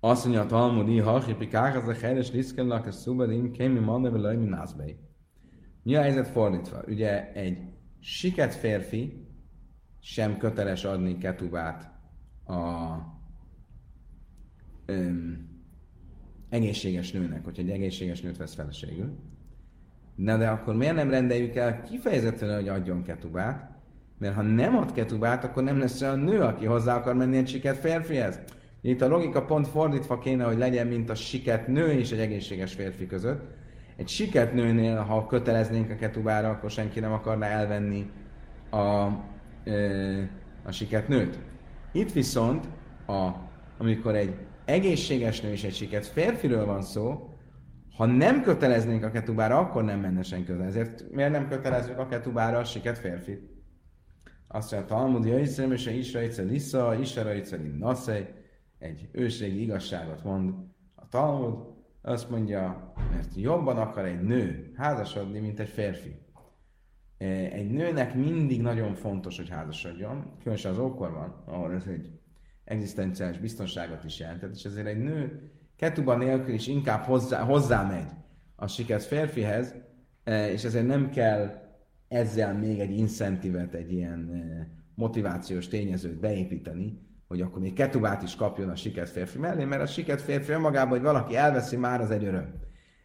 Azt 0.00 0.24
mondja 0.24 0.42
a 0.42 0.46
Talmudi, 0.46 0.98
ha 0.98 1.14
az 1.14 1.28
a 1.88 1.92
helyes 2.00 2.32
liszkenlak 2.32 2.86
a 2.86 2.90
szubadim, 2.92 3.52
kémi 3.52 3.78
manne 3.78 4.10
vele 4.10 4.34
nászbei. 4.34 4.96
Mi 5.82 5.94
a 5.94 6.00
helyzet 6.00 6.28
fordítva? 6.28 6.82
Ugye 6.86 7.32
egy 7.32 7.58
siket 8.00 8.54
férfi 8.54 9.26
sem 10.00 10.36
köteles 10.36 10.84
adni 10.84 11.18
ketubát 11.18 11.97
a 12.48 12.96
öm, 14.86 15.48
egészséges 16.48 17.12
nőnek, 17.12 17.44
hogyha 17.44 17.62
egy 17.62 17.70
egészséges 17.70 18.20
nőt 18.20 18.36
vesz 18.36 18.54
feleségül. 18.54 19.16
Na 20.14 20.36
de 20.36 20.48
akkor 20.48 20.74
miért 20.76 20.94
nem 20.94 21.10
rendeljük 21.10 21.54
el 21.54 21.82
kifejezetten, 21.82 22.54
hogy 22.54 22.68
adjon 22.68 23.02
ketubát? 23.02 23.70
Mert 24.18 24.34
ha 24.34 24.42
nem 24.42 24.76
ad 24.76 24.92
ketubát, 24.92 25.44
akkor 25.44 25.62
nem 25.62 25.78
lesz 25.78 26.00
olyan 26.02 26.18
nő, 26.18 26.40
aki 26.40 26.64
hozzá 26.64 26.96
akar 26.96 27.14
menni 27.14 27.36
egy 27.36 27.48
siket 27.48 27.76
férfihez. 27.76 28.40
Itt 28.80 29.00
a 29.00 29.08
logika 29.08 29.44
pont 29.44 29.68
fordítva 29.68 30.18
kéne, 30.18 30.44
hogy 30.44 30.58
legyen, 30.58 30.86
mint 30.86 31.10
a 31.10 31.14
siket 31.14 31.66
nő 31.66 31.86
és 31.86 32.10
egy 32.10 32.18
egészséges 32.18 32.74
férfi 32.74 33.06
között. 33.06 33.42
Egy 33.96 34.08
siket 34.08 34.52
nőnél, 34.52 34.96
ha 34.96 35.26
köteleznénk 35.26 35.90
a 35.90 35.94
ketubára, 35.94 36.48
akkor 36.48 36.70
senki 36.70 37.00
nem 37.00 37.12
akarná 37.12 37.46
elvenni 37.46 38.10
a, 38.70 38.76
a 40.62 40.70
siket 40.70 41.08
nőt. 41.08 41.38
Itt 41.92 42.12
viszont, 42.12 42.68
a, 43.06 43.30
amikor 43.78 44.14
egy 44.14 44.34
egészséges 44.64 45.40
nő 45.40 45.50
és 45.50 45.64
egy 45.64 45.74
siket 45.74 46.06
férfiről 46.06 46.66
van 46.66 46.82
szó, 46.82 47.32
ha 47.96 48.06
nem 48.06 48.42
köteleznénk 48.42 49.04
a 49.04 49.10
ketubára, 49.10 49.58
akkor 49.58 49.84
nem 49.84 50.00
menne 50.00 50.22
senki 50.22 50.52
oda. 50.52 50.64
Ezért 50.64 51.10
miért 51.10 51.30
nem 51.30 51.48
kötelezzük 51.48 51.98
a 51.98 52.06
ketubára 52.06 52.58
a 52.58 52.64
siket 52.64 52.98
férfit? 52.98 53.42
Azt 54.48 54.72
mondja, 54.72 54.96
Talmud, 54.96 55.24
Jaiszem, 55.24 55.72
és 55.72 55.86
Isra 55.86 56.20
Ice 56.20 56.42
Lissa, 56.42 56.94
Isra 56.94 57.34
Ice 57.34 57.58
Naszej, 57.78 58.34
egy 58.78 59.08
őségi 59.12 59.62
igazságot 59.62 60.24
mond 60.24 60.54
a 60.94 61.08
Talmud, 61.08 61.54
azt 62.02 62.30
mondja, 62.30 62.92
mert 63.10 63.36
jobban 63.36 63.76
akar 63.76 64.04
egy 64.04 64.20
nő 64.20 64.72
házasodni, 64.76 65.38
mint 65.38 65.60
egy 65.60 65.68
férfi. 65.68 66.16
E, 67.18 67.26
egy 67.52 67.70
nőnek 67.70 68.14
mindig 68.14 68.62
nagyon 68.62 68.94
fontos, 68.94 69.36
hogy 69.36 69.48
házasodjon, 69.48 70.32
különösen 70.38 70.70
az 70.70 70.78
ókorban, 70.78 71.42
ahol 71.46 71.72
ez 71.72 71.84
egy 71.86 72.10
egzisztenciális 72.64 73.38
biztonságot 73.38 74.04
is 74.04 74.18
jelentett, 74.18 74.54
és 74.54 74.64
ezért 74.64 74.86
egy 74.86 75.02
nő 75.02 75.50
ketuba 75.76 76.16
nélkül 76.16 76.54
is 76.54 76.66
inkább 76.66 77.04
hozzá, 77.04 77.42
hozzá 77.42 77.82
megy 77.82 78.10
a 78.56 78.66
siket 78.66 79.02
férfihez, 79.02 79.74
e, 80.24 80.50
és 80.50 80.64
ezért 80.64 80.86
nem 80.86 81.10
kell 81.10 81.66
ezzel 82.08 82.54
még 82.54 82.78
egy 82.80 82.98
incentívet, 82.98 83.74
egy 83.74 83.92
ilyen 83.92 84.30
e, 84.32 84.68
motivációs 84.94 85.68
tényezőt 85.68 86.20
beépíteni, 86.20 87.06
hogy 87.28 87.40
akkor 87.40 87.60
még 87.60 87.72
ketubát 87.72 88.22
is 88.22 88.36
kapjon 88.36 88.68
a 88.68 88.76
siket 88.76 89.08
férfi 89.08 89.38
mellé, 89.38 89.64
mert 89.64 89.82
a 89.82 89.86
siket 89.86 90.20
férfi 90.20 90.52
önmagában, 90.52 90.90
hogy 90.90 91.02
valaki 91.02 91.36
elveszi, 91.36 91.76
már 91.76 92.00
az 92.00 92.10
egy 92.10 92.24
öröm. 92.24 92.54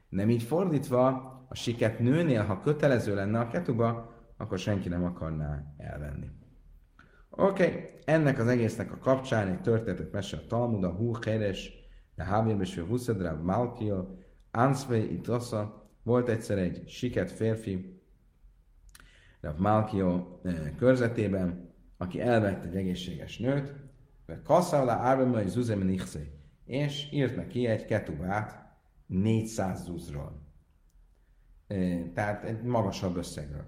Nem 0.10 0.30
így 0.30 0.44
fordítva, 0.44 1.33
a 1.54 1.56
siket 1.56 2.00
nőnél, 2.00 2.44
ha 2.44 2.60
kötelező 2.60 3.16
lenne 3.16 3.40
a 3.40 3.48
ketuba, 3.48 4.14
akkor 4.38 4.60
senki 4.60 4.90
nem 4.90 5.04
akarná 5.04 5.74
elvenni. 5.78 6.30
Oké, 7.30 7.66
okay. 7.66 7.90
ennek 8.06 8.40
az 8.40 8.48
egésznek 8.48 8.92
a 8.92 8.98
kapcsán 8.98 9.48
egy 9.48 9.62
történetet 9.62 10.12
mesél 10.12 10.40
a 10.40 10.48
Talmud, 10.48 10.84
a 10.84 10.90
Hú 10.90 11.14
Heres, 11.26 11.72
de 12.16 12.24
Hábjem 12.24 12.62
és 12.62 12.78
Huszedra, 12.78 13.42
Malkia, 13.44 14.18
Ansve, 14.52 14.98
Itosza, 14.98 15.90
volt 16.04 16.30
egyszer 16.30 16.58
egy 16.58 16.90
siket 16.90 17.32
férfi, 17.32 18.02
Rav 19.42 19.58
Malkia 19.58 20.40
eh, 20.44 20.72
körzetében, 20.78 21.74
aki 21.98 22.22
elvett 22.22 22.64
egy 22.64 22.76
egészséges 22.76 23.38
nőt, 23.38 23.74
mert 24.26 24.44
Kasszála 24.44 24.92
Árvema 24.92 25.42
és 25.42 25.50
Zuzem 25.50 25.98
és 26.66 27.08
írt 27.12 27.36
neki 27.36 27.66
egy 27.66 27.86
ketubát 27.86 28.76
400 29.06 29.84
zuzról. 29.84 30.43
Tehát 32.14 32.44
egy 32.44 32.62
magasabb 32.62 33.16
összegről. 33.16 33.66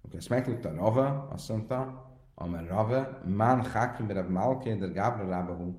Amikor 0.00 0.18
ezt 0.18 0.28
megtudta 0.28 0.74
Rava, 0.74 1.28
azt 1.32 1.48
mondta, 1.48 2.06
Amer 2.34 2.66
Rava, 2.66 3.20
Man 3.24 3.62
Hakim 3.62 4.10
Rab 4.10 4.30
Malké, 4.30 4.74
de 4.74 4.86
Gábra 4.86 5.28
Rábahu. 5.28 5.74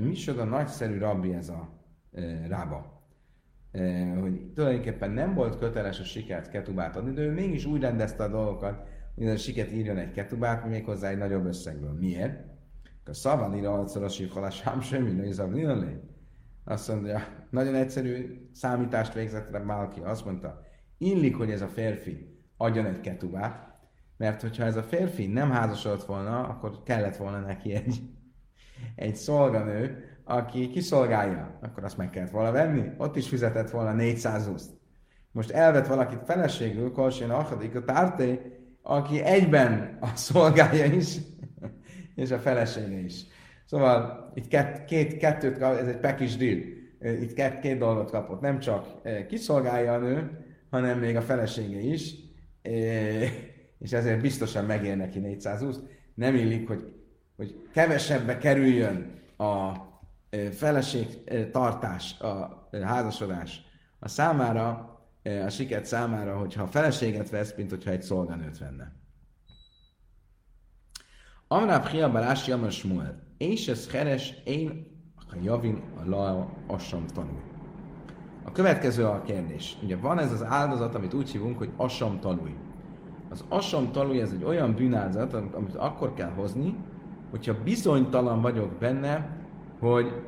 Micsoda 0.00 0.44
nagyszerű 0.44 0.98
rabbi 0.98 1.34
ez 1.34 1.48
a 1.48 1.68
Rába. 2.48 2.94
Hogy 4.20 4.52
tulajdonképpen 4.54 5.10
nem 5.10 5.34
volt 5.34 5.58
köteles 5.58 6.00
a 6.00 6.04
sikert 6.04 6.50
ketubát 6.50 6.96
adni, 6.96 7.12
de 7.12 7.22
ő 7.22 7.32
mégis 7.32 7.64
úgy 7.64 7.80
rendezte 7.80 8.24
a 8.24 8.28
dolgokat, 8.28 8.88
hogy 9.14 9.28
a 9.28 9.36
siket 9.36 9.72
írjon 9.72 9.96
egy 9.96 10.10
ketubát, 10.10 10.66
méghozzá 10.68 11.08
egy 11.08 11.18
nagyobb 11.18 11.44
összegből. 11.44 11.92
Miért? 11.92 12.44
A 13.04 13.12
szavanira 13.12 13.72
alszor 13.72 14.02
a 14.02 14.08
sifhalás, 14.08 14.62
hám 14.62 14.80
semmi, 14.80 15.10
ne 15.10 15.86
Azt 16.64 16.88
mondja, 16.88 17.35
nagyon 17.56 17.74
egyszerű 17.74 18.48
számítást 18.52 19.12
végzett 19.12 19.50
rá 19.50 19.58
Málki. 19.58 20.00
Azt 20.00 20.24
mondta, 20.24 20.62
illik, 20.98 21.36
hogy 21.36 21.50
ez 21.50 21.60
a 21.60 21.68
férfi 21.68 22.40
adjon 22.56 22.86
egy 22.86 23.00
ketubát, 23.00 23.74
mert 24.16 24.40
hogyha 24.40 24.64
ez 24.64 24.76
a 24.76 24.82
férfi 24.82 25.26
nem 25.26 25.50
házasodott 25.50 26.04
volna, 26.04 26.48
akkor 26.48 26.82
kellett 26.82 27.16
volna 27.16 27.40
neki 27.40 27.72
egy, 27.72 28.00
egy 28.94 29.16
szolganő, 29.16 30.04
aki 30.24 30.68
kiszolgálja, 30.68 31.58
akkor 31.62 31.84
azt 31.84 31.96
meg 31.96 32.10
kellett 32.10 32.30
volna 32.30 32.50
venni, 32.50 32.90
ott 32.96 33.16
is 33.16 33.28
fizetett 33.28 33.70
volna 33.70 33.92
400 33.92 34.46
uszt. 34.46 34.70
Most 35.32 35.50
elvett 35.50 35.86
valakit 35.86 36.24
feleségül, 36.24 36.92
Kolsén 36.92 37.30
Achadik 37.30 37.74
a 37.74 37.84
tárté, 37.84 38.40
aki 38.82 39.20
egyben 39.22 39.98
a 40.00 40.06
szolgálja 40.14 40.84
is, 40.84 41.16
és 42.14 42.30
a 42.30 42.38
felesége 42.38 42.98
is. 42.98 43.24
Szóval 43.64 44.30
itt 44.34 44.48
két, 44.86 45.16
kettőt 45.16 45.62
ez 45.62 45.86
egy 45.86 46.00
pekis 46.00 46.36
deal. 46.36 46.75
Itt 47.06 47.32
két, 47.32 47.58
két 47.58 47.78
dolgot 47.78 48.10
kapott. 48.10 48.40
Nem 48.40 48.58
csak 48.58 48.86
kiszolgálja 49.28 49.92
a 49.92 49.98
nő, 49.98 50.44
hanem 50.70 50.98
még 50.98 51.16
a 51.16 51.22
felesége 51.22 51.78
is, 51.78 52.14
és 53.78 53.92
ezért 53.92 54.20
biztosan 54.20 54.64
megér 54.64 54.96
neki 54.96 55.18
420. 55.18 55.76
Nem 56.14 56.34
illik, 56.34 56.68
hogy, 56.68 56.92
hogy 57.36 57.68
kevesebbe 57.72 58.38
kerüljön 58.38 59.20
a 59.36 59.72
feleség 60.50 61.06
tartás, 61.50 62.20
a 62.20 62.68
házasodás 62.82 63.64
a 63.98 64.08
számára, 64.08 64.94
a 65.44 65.48
siket 65.48 65.84
számára, 65.84 66.38
hogyha 66.38 66.62
a 66.62 66.66
feleséget 66.66 67.30
vesz, 67.30 67.54
mint 67.56 67.70
hogyha 67.70 67.90
egy 67.90 68.02
szolganőt 68.02 68.58
venne. 68.58 68.92
Amráb 71.48 71.86
Hiaba 71.86 72.18
Rási 72.18 72.52
Amar 72.52 72.72
Smuel, 72.72 73.22
és 73.38 73.68
ez 73.68 73.90
heres, 73.90 74.34
én 74.44 74.95
a 75.32 75.36
javin 75.42 75.82
a 76.04 76.08
la 76.08 76.46
assam 76.66 77.06
tanul. 77.14 77.40
A 78.44 78.52
következő 78.52 79.04
a 79.04 79.22
kérdés. 79.22 79.76
Ugye 79.82 79.96
van 79.96 80.18
ez 80.18 80.32
az 80.32 80.44
áldozat, 80.44 80.94
amit 80.94 81.14
úgy 81.14 81.30
hívunk, 81.30 81.58
hogy 81.58 81.70
assam 81.76 82.20
tanulj. 82.20 82.54
Az 83.30 83.44
assam 83.48 83.92
tanulj 83.92 84.20
ez 84.20 84.32
egy 84.32 84.44
olyan 84.44 84.74
bűnázat, 84.74 85.34
amit 85.34 85.74
akkor 85.74 86.14
kell 86.14 86.30
hozni, 86.30 86.76
hogyha 87.30 87.54
bizonytalan 87.64 88.40
vagyok 88.40 88.70
benne, 88.72 89.28
hogy 89.78 90.22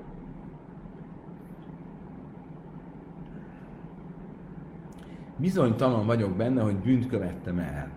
bizonytalan 5.36 6.06
vagyok 6.06 6.36
benne, 6.36 6.62
hogy 6.62 6.76
bűnt 6.76 7.06
követtem 7.06 7.58
el. 7.58 7.90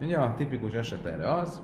Ugye 0.00 0.16
a 0.16 0.34
tipikus 0.34 0.72
eset 0.72 1.04
erre 1.04 1.32
az, 1.34 1.62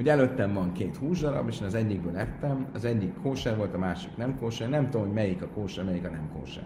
hogy 0.00 0.08
előttem 0.08 0.52
van 0.52 0.72
két 0.72 0.96
húsdarab, 0.96 1.48
és 1.48 1.60
én 1.60 1.66
az 1.66 1.74
egyikből 1.74 2.16
ettem, 2.16 2.66
az 2.74 2.84
egyik 2.84 3.14
kóser 3.22 3.56
volt, 3.56 3.74
a 3.74 3.78
másik 3.78 4.16
nem 4.16 4.38
kóser, 4.38 4.68
nem 4.68 4.84
tudom, 4.84 5.06
hogy 5.06 5.14
melyik 5.14 5.42
a 5.42 5.48
kóser, 5.48 5.84
melyik 5.84 6.04
a 6.04 6.10
nem 6.10 6.30
kóser. 6.38 6.62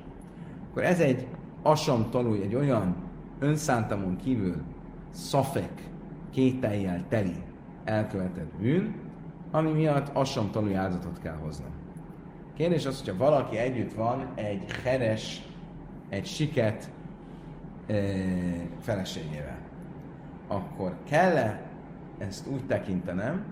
Akkor 0.71 0.85
ez 0.85 1.01
egy 1.01 1.27
asam 1.63 2.11
tanulj, 2.11 2.43
egy 2.43 2.55
olyan 2.55 2.97
önszántamon 3.39 4.17
kívül 4.17 4.55
szafek, 5.11 5.89
kételjel 6.31 7.05
teli 7.09 7.35
elkövetett 7.85 8.55
bűn, 8.61 8.95
ami 9.51 9.71
miatt 9.71 10.17
asam 10.17 10.51
tanulj 10.51 10.77
áldozatot 10.77 11.19
kell 11.19 11.37
hozni. 11.43 11.67
Kérdés 12.57 12.87
az, 12.87 12.99
hogyha 12.99 13.25
valaki 13.25 13.57
együtt 13.57 13.93
van 13.93 14.33
egy 14.35 14.65
heres, 14.85 15.49
egy 16.09 16.27
siket 16.27 16.91
e, 17.87 17.95
feleségével, 18.81 19.59
akkor 20.49 20.97
kell-e 21.09 21.73
ezt 22.29 22.47
úgy 22.47 22.67
tekintenem, 22.67 23.45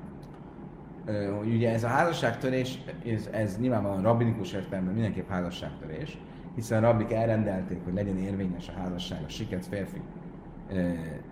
hogy 1.39 1.55
ugye 1.55 1.73
ez 1.73 1.85
a 1.85 1.89
házasságtörés, 1.89 2.79
ez, 3.07 3.29
ez 3.31 3.59
nyilvánvalóan 3.59 4.03
rabbinikus 4.03 4.53
értelemben 4.53 4.95
mindenképp 4.95 5.29
házasságtörés, 5.29 6.19
hiszen 6.55 6.85
a 6.85 6.87
rabbik 6.87 7.13
elrendelték, 7.13 7.85
hogy 7.85 7.95
legyen 7.95 8.17
érvényes 8.17 8.69
a 8.69 8.81
házasság, 8.81 9.23
a 9.27 9.29
siket 9.29 9.67
férfi 9.67 10.01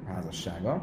házassága. 0.06 0.82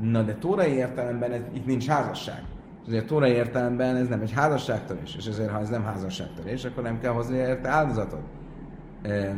Na 0.00 0.22
de 0.22 0.34
tórai 0.34 0.72
értelemben 0.72 1.32
ez, 1.32 1.40
itt 1.52 1.66
nincs 1.66 1.86
házasság. 1.86 2.42
És 2.82 2.88
azért 2.88 3.06
tórai 3.06 3.30
értelemben 3.30 3.96
ez 3.96 4.08
nem 4.08 4.20
egy 4.20 4.32
házasságtörés, 4.32 5.16
és 5.16 5.26
ezért 5.26 5.50
ha 5.50 5.60
ez 5.60 5.68
nem 5.68 5.84
házasságtörés, 5.84 6.64
akkor 6.64 6.82
nem 6.82 7.00
kell 7.00 7.12
hozni 7.12 7.36
érte 7.36 7.68
áldozatot. 7.68 8.22
E, 9.02 9.34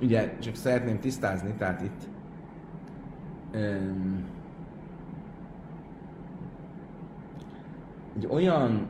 ugye, 0.00 0.32
csak 0.38 0.54
szeretném 0.54 0.98
tisztázni, 0.98 1.54
tehát 1.58 1.80
itt 1.80 2.02
e, 3.52 3.78
egy 8.16 8.26
olyan 8.30 8.86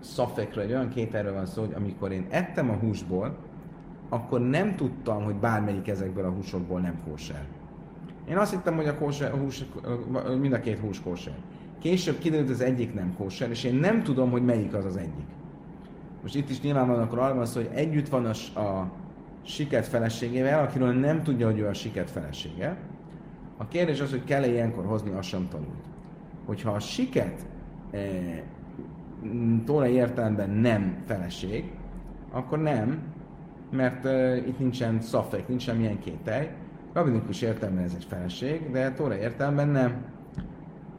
szafekről, 0.00 0.64
egy 0.64 0.70
olyan 0.70 0.88
kételről 0.88 1.32
van 1.32 1.46
szó, 1.46 1.60
hogy 1.60 1.74
amikor 1.74 2.12
én 2.12 2.26
ettem 2.30 2.70
a 2.70 2.74
húsból, 2.74 3.36
akkor 4.08 4.40
nem 4.40 4.76
tudtam, 4.76 5.24
hogy 5.24 5.34
bármelyik 5.34 5.88
ezekből 5.88 6.24
a 6.24 6.30
húsokból 6.30 6.80
nem 6.80 7.00
kóser. 7.08 7.46
Én 8.28 8.36
azt 8.36 8.52
hittem, 8.52 8.76
hogy 8.76 8.86
a, 8.86 8.98
kóser, 8.98 9.32
a 9.32 9.36
hús, 9.36 9.64
mind 10.40 10.52
a 10.52 10.60
két 10.60 10.78
hús 10.78 11.00
kóser. 11.00 11.34
Később 11.80 12.18
kiderült, 12.18 12.50
az 12.50 12.60
egyik 12.60 12.94
nem 12.94 13.14
kóser, 13.16 13.50
és 13.50 13.64
én 13.64 13.74
nem 13.74 14.02
tudom, 14.02 14.30
hogy 14.30 14.44
melyik 14.44 14.74
az 14.74 14.84
az 14.84 14.96
egyik. 14.96 15.26
Most 16.22 16.34
itt 16.34 16.50
is 16.50 16.60
nyilvánvalóan 16.60 17.04
akkor 17.04 17.18
arra 17.18 17.34
van 17.34 17.46
szó, 17.46 17.60
hogy 17.60 17.70
együtt 17.74 18.08
van 18.08 18.24
a, 18.24 18.60
a 18.60 18.90
siket 19.42 19.86
feleségével, 19.86 20.64
akiről 20.64 20.92
nem 20.92 21.22
tudja, 21.22 21.46
hogy 21.46 21.58
ő 21.58 21.66
a 21.66 21.74
siket 21.74 22.10
felesége. 22.10 22.76
A 23.56 23.68
kérdés 23.68 24.00
az, 24.00 24.10
hogy 24.10 24.24
kell-e 24.24 24.48
ilyenkor 24.48 24.84
hozni 24.84 25.10
a 25.10 25.22
sem 25.22 25.48
tanult. 25.48 25.84
Hogyha 26.46 26.70
a 26.70 26.80
siket 26.80 27.46
tóra 29.64 29.88
értelemben 29.88 30.50
nem 30.50 31.02
feleség, 31.06 31.72
akkor 32.30 32.58
nem, 32.58 33.02
mert 33.70 34.04
e, 34.04 34.36
itt 34.36 34.58
nincsen 34.58 35.00
szafek, 35.00 35.48
nincs 35.48 35.62
semmilyen 35.62 35.98
kételj. 35.98 36.46
Rabinikus 36.92 37.42
értelemben 37.42 37.84
ez 37.84 37.94
egy 37.96 38.04
feleség, 38.04 38.70
de 38.70 38.92
tóra 38.92 39.16
értelemben 39.16 39.68
nem. 39.68 40.04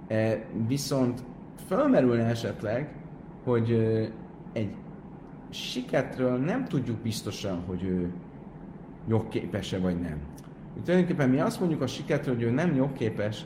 E, 0.08 0.46
viszont 0.68 1.24
fölmerülne 1.68 2.26
esetleg, 2.26 2.96
hogy 3.44 3.72
e, 3.72 4.10
egy 4.54 4.76
siketről 5.50 6.38
nem 6.38 6.66
tudjuk 6.66 6.98
biztosan, 6.98 7.64
hogy 7.66 7.84
ő 7.84 8.12
jogképes-e 9.08 9.80
vagy 9.80 10.00
nem. 10.00 10.18
Úgy 10.78 10.84
tulajdonképpen 10.84 11.30
mi 11.30 11.40
azt 11.40 11.60
mondjuk 11.60 11.82
a 11.82 11.88
siketről, 11.88 12.36
hogy 12.36 12.44
ő 12.44 12.50
nem 12.50 12.76
jogképes, 12.76 13.46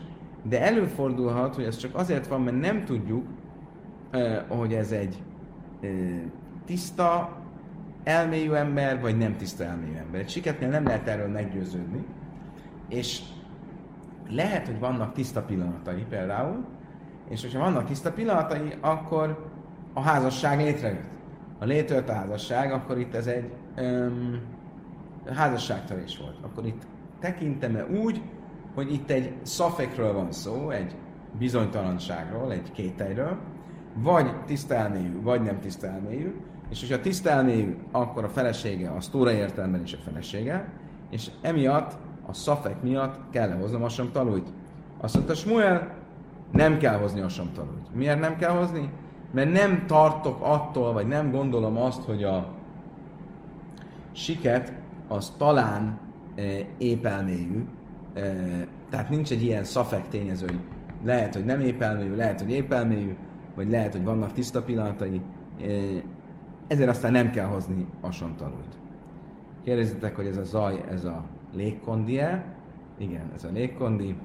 de 0.50 0.62
előfordulhat, 0.62 1.56
hogy 1.56 1.64
ez 1.64 1.78
csak 1.78 1.96
azért 1.96 2.28
van, 2.28 2.42
mert 2.42 2.60
nem 2.60 2.86
tudjuk, 2.86 3.26
hogy 4.48 4.74
ez 4.74 4.92
egy 4.92 5.24
tiszta 6.66 7.38
elmélyű 8.04 8.52
ember, 8.52 9.02
vagy 9.02 9.18
nem 9.18 9.36
tiszta 9.36 9.64
elmélyű 9.64 9.96
ember. 9.96 10.20
Egy 10.20 10.30
siketnél 10.30 10.70
nem 10.70 10.84
lehet 10.84 11.08
erről 11.08 11.28
meggyőződni, 11.28 12.06
és 12.90 13.22
lehet, 14.30 14.66
hogy 14.66 14.80
vannak 14.80 15.14
tiszta 15.14 15.42
pillanatai 15.42 16.06
például, 16.10 16.66
és 17.30 17.42
hogyha 17.42 17.60
vannak 17.60 17.86
tiszta 17.86 18.12
pillanatai, 18.12 18.74
akkor 18.82 19.52
a 19.94 20.02
házasság 20.02 20.60
létrejött. 20.60 21.10
Ha 21.60 21.66
létrejött 21.66 22.10
a 22.10 22.14
házasság, 22.14 22.72
akkor 22.72 22.98
itt 22.98 23.14
ez 23.14 23.28
egy 23.28 23.52
házasságtörés 25.34 26.18
volt. 26.18 26.38
Akkor 26.42 26.66
itt 26.66 26.82
tekintem-e 27.20 27.86
úgy, 27.86 28.22
hogy 28.78 28.94
itt 28.94 29.10
egy 29.10 29.34
szafekről 29.42 30.14
van 30.14 30.32
szó, 30.32 30.70
egy 30.70 30.96
bizonytalanságról, 31.40 32.52
egy 32.52 32.72
kételyről, 32.72 33.38
vagy 33.96 34.44
tiszta 34.46 34.74
elmélyű, 34.74 35.22
vagy 35.22 35.42
nem 35.42 35.60
tiszta 35.60 35.88
elmélyű, 35.88 36.36
és 36.70 36.80
hogyha 36.80 37.00
tiszta 37.00 37.30
elmélyű, 37.30 37.78
akkor 37.92 38.24
a 38.24 38.30
felesége 38.30 38.92
az 38.92 39.08
tóra 39.08 39.32
értelemben 39.32 39.82
is 39.84 39.94
a 39.94 39.98
felesége, 39.98 40.70
és 41.10 41.32
emiatt, 41.42 41.98
a 42.28 42.34
szafek 42.34 42.82
miatt 42.82 43.20
kell 43.32 43.52
hoznom 43.52 43.84
a 43.84 43.90
sem 43.90 44.12
tanult. 44.12 44.48
Azt 44.98 45.14
mondta 45.14 45.34
Smuel, 45.34 45.96
nem 46.52 46.78
kell 46.78 46.98
hozni 46.98 47.22
a 47.22 47.30
sem 47.30 47.52
tanult. 47.54 47.96
Miért 47.96 48.20
nem 48.20 48.36
kell 48.36 48.58
hozni? 48.58 48.90
Mert 49.32 49.52
nem 49.52 49.86
tartok 49.88 50.38
attól, 50.42 50.94
vagy 50.94 51.08
nem 51.08 51.32
gondolom 51.32 51.78
azt, 51.78 52.04
hogy 52.04 52.24
a 52.24 52.48
siket 54.12 54.74
az 55.08 55.34
talán 55.38 56.00
e, 56.36 56.42
épelmélyű, 56.78 57.58
e, 57.60 57.77
tehát 58.90 59.10
nincs 59.10 59.32
egy 59.32 59.44
ilyen 59.44 59.64
szafek 59.64 60.08
tényező, 60.08 60.46
hogy 60.46 60.60
lehet, 61.04 61.34
hogy 61.36 61.46
nem 61.46 61.60
épelmélyű, 61.60 62.16
lehet, 62.16 62.42
hogy 62.42 62.52
épelmélyű, 62.52 63.16
vagy 63.56 63.70
lehet, 63.70 63.92
hogy 63.92 64.04
vannak 64.04 64.34
tiszta 64.34 64.64
pillanatai, 64.64 65.22
ezért 66.68 66.90
aztán 66.90 67.12
nem 67.12 67.32
kell 67.32 67.46
hozni 67.46 67.86
asantanult. 68.02 68.78
Kérdezitek, 69.64 70.16
hogy 70.16 70.26
ez 70.26 70.38
a 70.38 70.44
zaj, 70.44 70.84
ez 70.90 71.06
a 71.06 71.24
légkondi-e? 71.54 72.46
Igen, 72.98 73.32
ez 73.36 73.44
a 73.44 73.50
légkondi. 73.54 74.16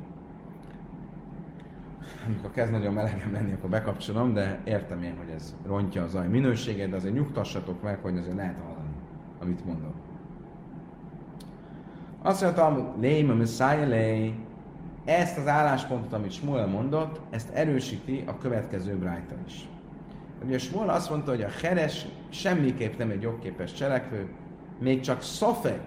Amikor 2.27 2.51
kezd 2.51 2.73
nagyon 2.73 2.93
melegem 2.93 3.33
lenni, 3.33 3.53
akkor 3.53 3.71
bekapcsolom, 3.71 4.33
de 4.33 4.61
értem 4.65 5.03
én, 5.03 5.15
hogy 5.17 5.35
ez 5.35 5.55
rontja 5.67 6.03
a 6.03 6.09
zaj 6.09 6.29
minőséget, 6.29 6.91
de 6.91 6.97
azért 6.97 7.15
nyugtassatok 7.15 7.83
meg, 7.83 7.99
hogy 8.03 8.19
azért 8.19 8.37
lehet 8.37 8.59
hallani, 8.59 8.95
amit 9.41 9.65
mondok. 9.65 9.95
Azt 12.23 12.43
mondta, 12.43 12.65
hogy 12.65 12.85
lém, 13.01 13.31
a 13.31 13.85
lé, 13.85 14.35
ezt 15.05 15.39
az 15.39 15.47
álláspontot, 15.47 16.13
amit 16.13 16.33
Smuel 16.33 16.67
mondott, 16.67 17.21
ezt 17.31 17.51
erősíti 17.51 18.25
a 18.27 18.39
következő 18.39 18.97
brájta 18.97 19.35
is. 19.47 19.69
Ugye 20.45 20.59
Smuel 20.59 20.89
azt 20.89 21.11
mondta, 21.11 21.31
hogy 21.31 21.43
a 21.43 21.49
Heres 21.63 22.07
semmiképp 22.29 22.99
nem 22.99 23.11
egy 23.11 23.23
jogképes 23.23 23.73
cselekvő, 23.73 24.29
még 24.79 25.01
csak 25.01 25.23
szofek, 25.23 25.81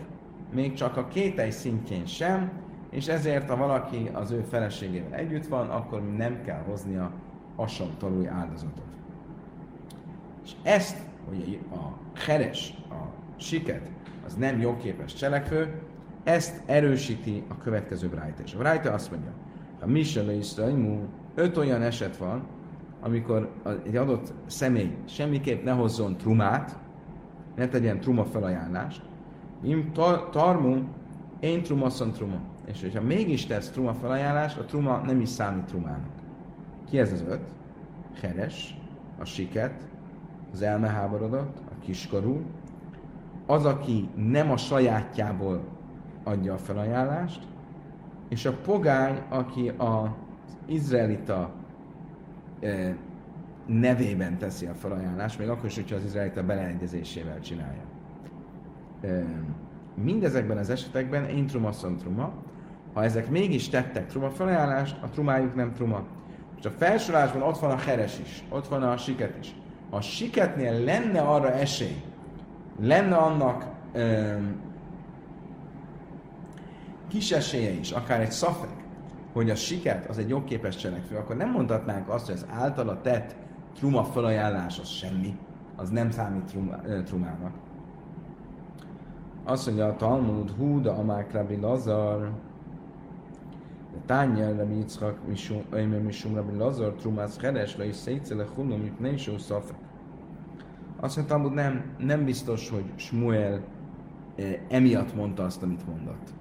még 0.53 0.73
csak 0.73 0.97
a 0.97 1.07
kételj 1.07 1.49
szintjén 1.49 2.05
sem, 2.05 2.51
és 2.89 3.07
ezért, 3.07 3.49
ha 3.49 3.57
valaki 3.57 4.09
az 4.13 4.31
ő 4.31 4.45
feleségével 4.49 5.19
együtt 5.19 5.47
van, 5.47 5.69
akkor 5.69 6.15
nem 6.17 6.41
kell 6.41 6.63
hoznia 6.67 7.11
asamtalúi 7.55 8.27
áldozatot. 8.27 8.85
És 10.45 10.51
ezt, 10.63 10.97
hogy 11.27 11.59
a 11.71 12.19
heres, 12.19 12.73
a 12.89 12.95
siket, 13.35 13.89
az 14.25 14.33
nem 14.33 14.59
jogképes 14.59 15.13
cselekvő, 15.13 15.81
ezt 16.25 16.61
erősíti 16.65 17.43
a 17.47 17.57
következő 17.57 18.07
Brájta. 18.07 18.41
És 18.43 18.53
a 18.53 18.57
Brájta 18.57 18.91
azt 18.91 19.11
mondja, 19.11 19.31
a 19.81 19.87
Misele 19.87 20.33
Iszraimú, 20.33 20.99
öt 21.35 21.57
olyan 21.57 21.81
eset 21.81 22.17
van, 22.17 22.43
amikor 23.01 23.51
egy 23.85 23.95
adott 23.95 24.33
személy 24.45 24.95
semmiképp 25.05 25.63
ne 25.63 25.71
hozzon 25.71 26.17
trumát, 26.17 26.77
ne 27.55 27.67
tegyen 27.67 27.99
truma 27.99 28.25
felajánlást, 28.25 29.01
im 29.63 29.91
tarmu, 30.31 30.83
én 31.39 31.63
trumaszon 31.63 32.11
truma. 32.11 32.39
És 32.65 32.81
hogyha 32.81 33.01
mégis 33.01 33.45
tesz 33.45 33.69
truma 33.69 33.93
felajánlást, 33.93 34.57
a 34.57 34.65
truma 34.65 35.01
nem 35.05 35.21
is 35.21 35.29
számít 35.29 35.65
trumának. 35.65 36.09
Ki 36.89 36.99
ez 36.99 37.11
az 37.11 37.23
öt? 37.27 37.41
Heres, 38.21 38.77
a 39.19 39.25
siket, 39.25 39.87
az 40.53 40.61
elmeháborodott, 40.61 41.57
a 41.57 41.79
kiskorú, 41.83 42.41
az, 43.45 43.65
aki 43.65 44.09
nem 44.15 44.51
a 44.51 44.57
sajátjából 44.57 45.63
adja 46.25 46.53
a 46.53 46.57
felajánlást, 46.57 47.41
és 48.29 48.45
a 48.45 48.53
pogány, 48.53 49.21
aki 49.29 49.71
az 49.77 50.09
izraelita 50.65 51.51
nevében 53.65 54.37
teszi 54.37 54.65
a 54.65 54.73
felajánlást, 54.73 55.39
még 55.39 55.49
akkor 55.49 55.65
is, 55.65 55.75
hogyha 55.75 55.95
az 55.95 56.03
izraelita 56.03 56.43
beleegyezésével 56.43 57.39
csinálja. 57.39 57.83
Mindezekben 59.95 60.57
az 60.57 60.69
esetekben 60.69 61.25
én 61.25 61.47
truma 61.47 61.69
truma, 61.69 62.33
ha 62.93 63.03
ezek 63.03 63.29
mégis 63.29 63.69
tettek 63.69 64.07
truma 64.07 64.29
felajánlást, 64.29 64.97
a 65.01 65.09
trumájuk 65.09 65.55
nem 65.55 65.73
truma. 65.73 66.03
És 66.59 66.65
a 66.65 66.69
felsorásban 66.69 67.41
ott 67.41 67.57
van 67.57 67.71
a 67.71 67.77
heres 67.77 68.19
is, 68.19 68.43
ott 68.49 68.67
van 68.67 68.83
a 68.83 68.97
siket 68.97 69.37
is. 69.39 69.55
Ha 69.89 69.97
a 69.97 70.01
siketnél 70.01 70.83
lenne 70.83 71.19
arra 71.21 71.51
esély, 71.51 72.01
lenne 72.79 73.15
annak 73.15 73.65
kis 77.15 77.31
esélye 77.31 77.71
is, 77.71 77.91
akár 77.91 78.21
egy 78.21 78.31
szafek, 78.31 78.85
hogy 79.33 79.49
a 79.49 79.55
siket 79.55 80.09
az 80.09 80.17
egy 80.17 80.29
jogképes 80.29 80.75
cselekvő, 80.75 81.15
akkor 81.17 81.35
nem 81.35 81.51
mondhatnánk 81.51 82.09
azt, 82.09 82.25
hogy 82.25 82.35
az 82.35 82.45
általa 82.49 83.01
tett 83.01 83.35
truma 83.75 84.03
felajánlás 84.03 84.79
az 84.79 84.87
semmi, 84.87 85.37
az 85.75 85.89
nem 85.89 86.11
számít 86.11 86.43
truma, 86.43 86.75
trumának. 87.05 87.53
Azt 89.43 89.65
mondja 89.65 89.85
a 89.85 89.95
Talmud, 89.95 90.51
hú, 90.57 90.81
de 90.81 90.89
amák 90.89 91.31
Rabbi 91.31 91.59
Lazar, 91.59 92.31
de 93.91 93.97
tányel 94.05 94.53
Rabbi 94.53 94.75
Yitzchak, 94.75 95.27
misum 96.03 96.35
Rabbi 96.35 96.57
Lazar, 96.57 96.93
trumász 96.93 97.39
heres, 97.39 97.77
le 97.77 97.85
is 97.85 97.95
szétszele 97.95 98.45
hunom, 98.55 98.79
mit 98.79 98.99
ne 98.99 99.11
is 99.11 99.29
szafek. 99.37 99.77
Azt 100.99 101.15
mondja, 101.15 101.35
Talmud 101.35 101.53
nem, 101.53 101.83
nem 101.97 102.25
biztos, 102.25 102.69
hogy 102.69 102.85
Smuel 102.95 103.61
emiatt 104.69 105.15
mondta 105.15 105.43
azt, 105.43 105.63
amit 105.63 105.87
mondott. 105.87 106.33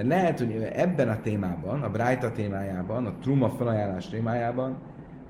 Mert 0.00 0.12
lehet, 0.12 0.38
hogy 0.38 0.68
ebben 0.72 1.08
a 1.08 1.20
témában, 1.20 1.82
a 1.82 1.90
Brájta 1.90 2.32
témájában, 2.32 3.06
a 3.06 3.12
Truma 3.20 3.50
felajánlás 3.50 4.08
témájában 4.08 4.76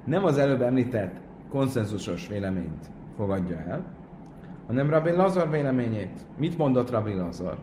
nem 0.05 0.25
az 0.25 0.39
előbb 0.39 0.63
említett 0.63 1.15
konszenzusos 1.49 2.29
véleményt 2.29 2.91
fogadja 3.17 3.59
el, 3.69 3.85
hanem 4.67 4.91
Rabbi 4.91 5.11
Lazar 5.11 5.51
véleményét. 5.51 6.21
Mit 6.37 6.59
mondott 6.59 6.91
Rabbi 6.91 7.15
Lazar? 7.15 7.59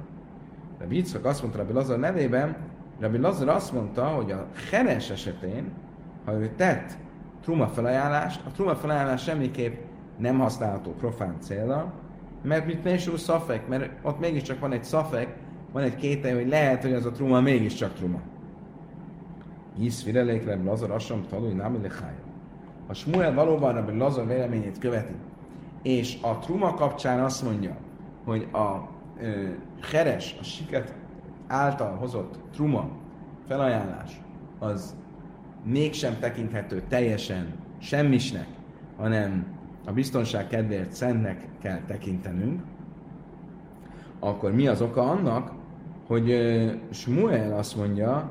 Rabbi 0.80 0.96
Yitzchak 0.96 1.26
azt 1.26 1.42
mondta 1.42 1.60
Rabbi 1.60 1.74
Lazar 1.74 2.00
nevében, 2.00 2.56
Rabbi 3.00 3.18
Lazar 3.18 3.50
azt 3.50 3.74
mondta, 3.74 4.04
hogy 4.04 4.32
a 4.32 4.46
Heres 4.72 5.10
esetén, 5.10 5.72
ha 6.26 6.34
ő 6.34 6.50
tett 6.56 6.98
truma 7.42 7.68
felajánlást, 7.68 8.42
a 8.46 8.52
truma 8.52 8.76
felajánlás 8.76 9.24
semmiképp 9.24 9.76
nem 10.18 10.40
használható 10.40 10.92
profán 10.92 11.36
célra, 11.40 11.94
mert 12.42 12.66
mit 12.66 12.84
nésú 12.84 13.16
szafek, 13.16 13.68
mert 13.68 13.92
ott 14.02 14.20
mégiscsak 14.20 14.60
van 14.60 14.72
egy 14.72 14.84
szafek, 14.84 15.46
van 15.78 15.86
egy 15.86 15.96
kétel, 15.96 16.36
hogy 16.36 16.48
lehet, 16.48 16.82
hogy 16.82 16.94
az 16.94 17.06
a 17.06 17.12
truma 17.12 17.42
mégiscsak 17.42 17.94
truma. 17.94 18.20
Hisz 19.78 20.04
firelék 20.04 20.46
Reb 20.46 20.66
Lazar 20.66 20.92
Assam 20.92 21.26
talúj 21.30 21.54
námi 21.54 21.78
lehája. 21.82 22.20
Ha 22.88 22.94
Smuel 22.94 23.34
valóban 23.34 23.74
Reb 23.74 23.98
Lazar 23.98 24.28
véleményét 24.28 24.78
követi, 24.80 25.14
és 25.82 26.18
a 26.22 26.38
truma 26.38 26.74
kapcsán 26.74 27.24
azt 27.24 27.44
mondja, 27.44 27.78
hogy 28.26 28.48
a 28.52 28.90
ö, 29.22 29.48
heres, 29.92 30.36
a 30.40 30.44
siket 30.44 30.96
által 31.48 31.96
hozott 31.96 32.40
truma 32.52 32.90
felajánlás, 33.48 34.22
az 34.60 34.96
mégsem 35.64 36.20
tekinthető 36.20 36.84
teljesen 36.88 37.54
semmisnek, 37.78 38.48
hanem 38.96 39.46
a 39.86 39.92
biztonság 39.92 40.48
kedvéért 40.48 40.92
szentnek 40.92 41.48
kell 41.62 41.80
tekintenünk, 41.88 42.62
akkor 44.20 44.52
mi 44.52 44.68
az 44.68 44.82
oka 44.82 45.02
annak, 45.02 45.57
hogy 46.08 46.32
uh, 46.32 46.72
Smuel 46.90 47.58
azt 47.58 47.76
mondja, 47.76 48.30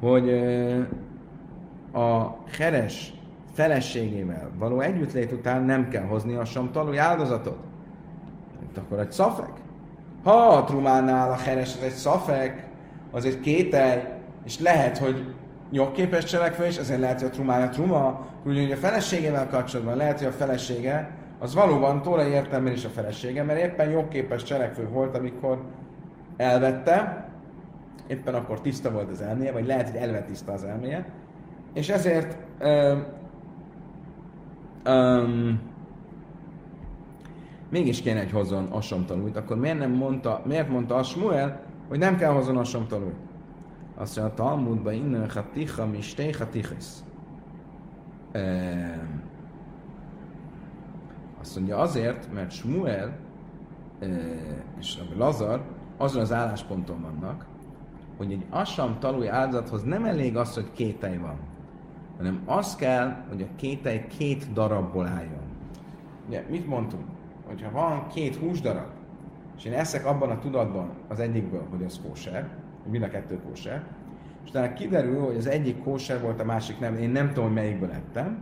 hogy 0.00 0.28
uh, 0.28 0.86
a 2.04 2.38
heres 2.58 3.12
feleségével 3.52 4.50
való 4.58 4.80
együttlét 4.80 5.32
után 5.32 5.62
nem 5.62 5.88
kell 5.88 6.04
hozni 6.04 6.34
a 6.34 6.44
samtalúi 6.44 6.96
áldozatot. 6.96 7.58
Itt 8.62 8.76
akkor 8.76 8.98
egy 8.98 9.12
szafek. 9.12 9.52
Ha 10.22 10.32
a 10.32 10.64
trumánál 10.64 11.30
a 11.30 11.36
heres 11.36 11.74
az 11.76 11.82
egy 11.82 11.92
szafek, 11.92 12.66
az 13.10 13.24
egy 13.24 13.40
kétel, 13.40 14.18
és 14.44 14.58
lehet, 14.58 14.98
hogy 14.98 15.34
jogképes 15.70 16.24
cselekvő, 16.24 16.64
és 16.64 16.76
ezért 16.76 17.00
lehet, 17.00 17.20
hogy 17.20 17.28
a 17.28 17.32
trumája 17.32 17.68
truma, 17.68 18.26
úgyhogy 18.46 18.72
a 18.72 18.76
feleségével 18.76 19.48
kapcsolatban 19.48 19.96
lehet, 19.96 20.18
hogy 20.18 20.26
a 20.26 20.32
felesége 20.32 21.10
az 21.38 21.54
valóban 21.54 22.02
tóra 22.02 22.26
értelmén 22.26 22.72
is 22.72 22.84
a 22.84 22.88
felesége, 22.88 23.42
mert 23.42 23.62
éppen 23.62 23.90
jogképes 23.90 24.42
cselekvő 24.42 24.88
volt, 24.88 25.16
amikor 25.16 25.62
elvette, 26.36 27.28
éppen 28.06 28.34
akkor 28.34 28.60
tiszta 28.60 28.90
volt 28.90 29.10
az 29.10 29.20
elméje, 29.20 29.52
vagy 29.52 29.66
lehet, 29.66 29.90
hogy 29.90 30.00
elve 30.00 30.22
tiszta 30.22 30.52
az 30.52 30.64
elméje, 30.64 31.06
és 31.72 31.88
ezért 31.88 32.36
um, 32.60 33.04
um, 34.94 35.60
mégis 37.70 38.02
kéne, 38.02 38.18
hogy 38.18 38.30
hozzon 38.30 38.64
asomtanújt, 38.64 39.36
akkor 39.36 39.58
miért 39.58 39.78
nem 39.78 39.92
mondta, 39.92 40.42
miért 40.44 40.68
mondta 40.68 40.94
a 40.94 41.02
Smuel, 41.02 41.60
hogy 41.88 41.98
nem 41.98 42.16
kell 42.16 42.32
hozzon 42.32 42.56
asomtanújt? 42.56 43.14
Azt 43.94 44.16
mondja, 44.16 44.34
a 44.34 44.36
Talmudban 44.36 44.92
innen 44.92 45.30
haticha 45.30 45.86
misté 45.86 46.30
hatichis. 46.30 46.86
Um, 48.34 49.22
azt 51.40 51.56
mondja 51.56 51.76
azért, 51.76 52.32
mert 52.32 52.50
Smuel 52.50 53.16
és 54.78 54.98
Lazar 55.16 55.62
azon 55.96 56.22
az 56.22 56.32
állásponton 56.32 57.00
vannak, 57.00 57.46
hogy 58.16 58.32
egy 58.32 58.44
assam 58.50 58.98
talúj 58.98 59.28
áldozathoz 59.28 59.82
nem 59.82 60.04
elég 60.04 60.36
az, 60.36 60.54
hogy 60.54 60.70
kételj 60.72 61.16
van, 61.16 61.36
hanem 62.16 62.42
az 62.46 62.76
kell, 62.76 63.16
hogy 63.28 63.42
a 63.42 63.56
kételj 63.56 64.06
két 64.06 64.52
darabból 64.52 65.06
álljon. 65.06 65.42
Ugye, 66.28 66.44
mit 66.50 66.66
mondtunk? 66.66 67.04
Hogyha 67.46 67.70
van 67.70 68.06
két 68.06 68.36
húsdarab, 68.36 68.86
és 69.56 69.64
én 69.64 69.72
eszek 69.72 70.06
abban 70.06 70.30
a 70.30 70.38
tudatban 70.38 70.90
az 71.08 71.20
egyikből, 71.20 71.66
hogy 71.70 71.84
az 71.84 72.00
kóser, 72.06 72.48
mind 72.90 73.02
a 73.02 73.08
kettő 73.08 73.40
kóser, 73.48 73.84
és 74.44 74.50
utána 74.50 74.72
kiderül, 74.72 75.20
hogy 75.20 75.36
az 75.36 75.46
egyik 75.46 75.82
kóser 75.82 76.20
volt, 76.20 76.40
a 76.40 76.44
másik 76.44 76.78
nem, 76.78 76.96
én 76.96 77.10
nem 77.10 77.28
tudom, 77.28 77.44
hogy 77.44 77.54
melyikből 77.54 77.90
ettem, 77.90 78.38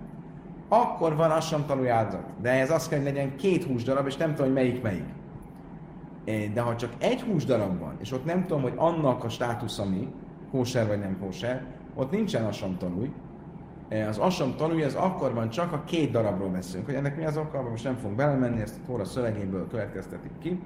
akkor 0.69 1.17
van 1.17 1.31
assam 1.31 1.67
talúj 1.67 1.91
áldozat. 1.91 2.25
De 2.41 2.51
ez 2.51 2.71
azt 2.71 2.89
kell, 2.89 2.99
hogy 2.99 3.13
legyen 3.13 3.37
két 3.37 3.65
húsdarab, 3.65 4.07
és 4.07 4.17
nem 4.17 4.31
tudom, 4.31 4.45
hogy 4.45 4.55
melyik 4.55 4.83
melyik. 4.83 5.05
De 6.25 6.61
ha 6.61 6.77
csak 6.77 6.93
egy 6.99 7.23
húsdarab 7.23 7.79
van, 7.79 7.97
és 8.01 8.13
ott 8.13 8.25
nem 8.25 8.47
tudom, 8.47 8.63
hogy 8.63 8.73
annak 8.77 9.25
a 9.25 9.29
státusza 9.29 9.85
mi, 9.85 10.09
kóser 10.51 10.87
vagy 10.87 10.99
nem 10.99 11.19
kóser, 11.21 11.65
ott 11.95 12.11
nincsen 12.11 12.45
a 12.45 12.53
samtanúj, 12.53 13.11
az 14.09 14.19
asam 14.19 14.55
tanulja, 14.57 14.87
az 14.87 14.95
akkor 14.95 15.35
van 15.35 15.51
csak 15.51 15.73
a 15.73 15.83
két 15.85 16.11
darabról 16.11 16.49
beszélünk. 16.49 16.87
Hogy 16.87 16.95
ennek 16.95 17.17
mi 17.17 17.25
az 17.25 17.37
oka, 17.37 17.63
most 17.63 17.85
nem 17.85 17.97
fogunk 17.97 18.17
belemenni, 18.17 18.61
ezt 18.61 18.77
a 18.77 18.87
Tóra 18.87 19.05
szövegéből 19.05 19.69
következtetik 19.69 20.31
ki. 20.39 20.63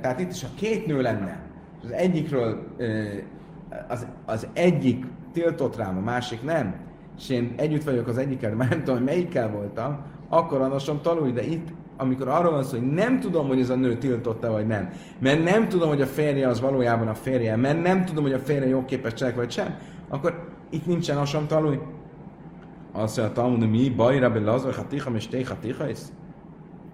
Tehát 0.00 0.20
itt 0.20 0.30
is 0.32 0.44
a 0.44 0.48
két 0.54 0.86
nő 0.86 1.00
lenne, 1.00 1.40
az 1.84 1.90
egyikről 1.90 2.66
az, 3.88 4.06
az 4.24 4.48
egyik 4.52 5.04
tiltott 5.32 5.76
rám, 5.76 5.96
a 5.96 6.00
másik 6.00 6.42
nem, 6.42 6.74
és 7.16 7.28
én 7.28 7.54
együtt 7.56 7.84
vagyok 7.84 8.08
az 8.08 8.18
egyikkel, 8.18 8.54
már 8.54 8.68
nem 8.68 8.78
tudom, 8.78 8.94
hogy 8.94 9.04
melyikkel 9.04 9.50
voltam, 9.50 9.98
akkor 10.28 10.60
adasom 10.60 11.00
tanulj, 11.00 11.32
de 11.32 11.42
itt, 11.42 11.68
amikor 11.96 12.28
arról 12.28 12.52
van 12.52 12.64
szó, 12.64 12.78
hogy 12.78 12.92
nem 12.92 13.20
tudom, 13.20 13.46
hogy 13.46 13.60
ez 13.60 13.70
a 13.70 13.76
nő 13.76 13.96
tiltotta 13.96 14.50
vagy 14.50 14.66
nem, 14.66 14.90
mert 15.18 15.44
nem 15.44 15.68
tudom, 15.68 15.88
hogy 15.88 16.00
a 16.00 16.06
férje 16.06 16.48
az 16.48 16.60
valójában 16.60 17.08
a 17.08 17.14
férje, 17.14 17.56
mert 17.56 17.82
nem 17.82 18.04
tudom, 18.04 18.22
hogy 18.22 18.32
a 18.32 18.38
férje 18.38 18.68
jogképes 18.68 19.12
cselek 19.12 19.36
vagy 19.36 19.50
sem, 19.50 19.78
akkor 20.08 20.48
itt 20.70 20.86
nincsen 20.86 21.16
asom 21.16 21.46
talúj. 21.46 21.78
Azt 22.92 23.16
mondja, 23.16 23.34
Talmud, 23.34 23.70
mi 23.70 23.90
baj, 23.90 24.18
Rabbi 24.18 24.38
Lazar, 24.38 24.74
haticha, 24.74 25.10
és 25.14 25.28
te 25.28 25.46
haticha, 25.46 25.84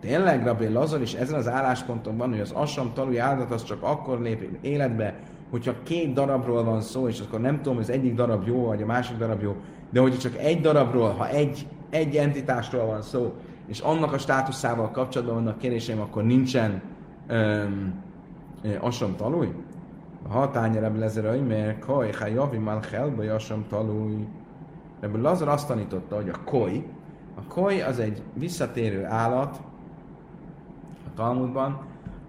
Tényleg 0.00 0.44
Rabbi 0.44 0.68
Lazar 0.68 1.00
is 1.00 1.14
ezen 1.14 1.38
az 1.38 1.48
állásponton 1.48 2.16
van, 2.16 2.30
hogy 2.30 2.40
az 2.40 2.50
assam 2.50 2.92
talúj 2.94 3.20
áldat 3.20 3.50
az 3.50 3.64
csak 3.64 3.82
akkor 3.82 4.20
lép 4.20 4.58
életbe, 4.60 5.14
hogyha 5.50 5.74
két 5.82 6.12
darabról 6.12 6.64
van 6.64 6.80
szó, 6.80 7.08
és 7.08 7.20
akkor 7.20 7.40
nem 7.40 7.56
tudom, 7.56 7.74
hogy 7.74 7.82
az 7.82 7.90
egyik 7.90 8.14
darab 8.14 8.46
jó, 8.46 8.66
vagy 8.66 8.82
a 8.82 8.86
másik 8.86 9.16
darab 9.16 9.42
jó, 9.42 9.56
de 9.90 10.00
hogyha 10.00 10.18
csak 10.18 10.36
egy 10.36 10.60
darabról, 10.60 11.08
ha 11.08 11.28
egy, 11.28 11.66
egy 11.90 12.16
entitásról 12.16 12.86
van 12.86 13.02
szó, 13.02 13.32
és 13.72 13.80
annak 13.80 14.12
a 14.12 14.18
státuszával 14.18 14.90
kapcsolatban 14.90 15.34
vannak 15.34 15.58
kéréseim, 15.58 16.00
akkor 16.00 16.24
nincsen 16.24 16.82
um, 17.30 18.02
asom 18.80 19.16
talúj? 19.16 19.48
Ha 20.28 20.50
tányere 20.50 20.88
lezerai, 20.88 21.40
mert 21.40 21.84
koj, 21.84 22.12
ha 22.12 22.26
javi 22.26 22.58
már 22.58 22.84
helbe 22.84 23.34
asom 23.34 23.64
talúj. 23.68 24.26
Ebből 25.00 25.20
Lazar 25.20 25.48
azt 25.48 25.66
tanította, 25.66 26.16
hogy 26.16 26.28
a 26.28 26.38
koi, 26.44 26.86
a 27.34 27.42
koi 27.54 27.80
az 27.80 27.98
egy 27.98 28.22
visszatérő 28.34 29.04
állat 29.04 29.60
a 31.06 31.14
Talmudban, 31.14 31.80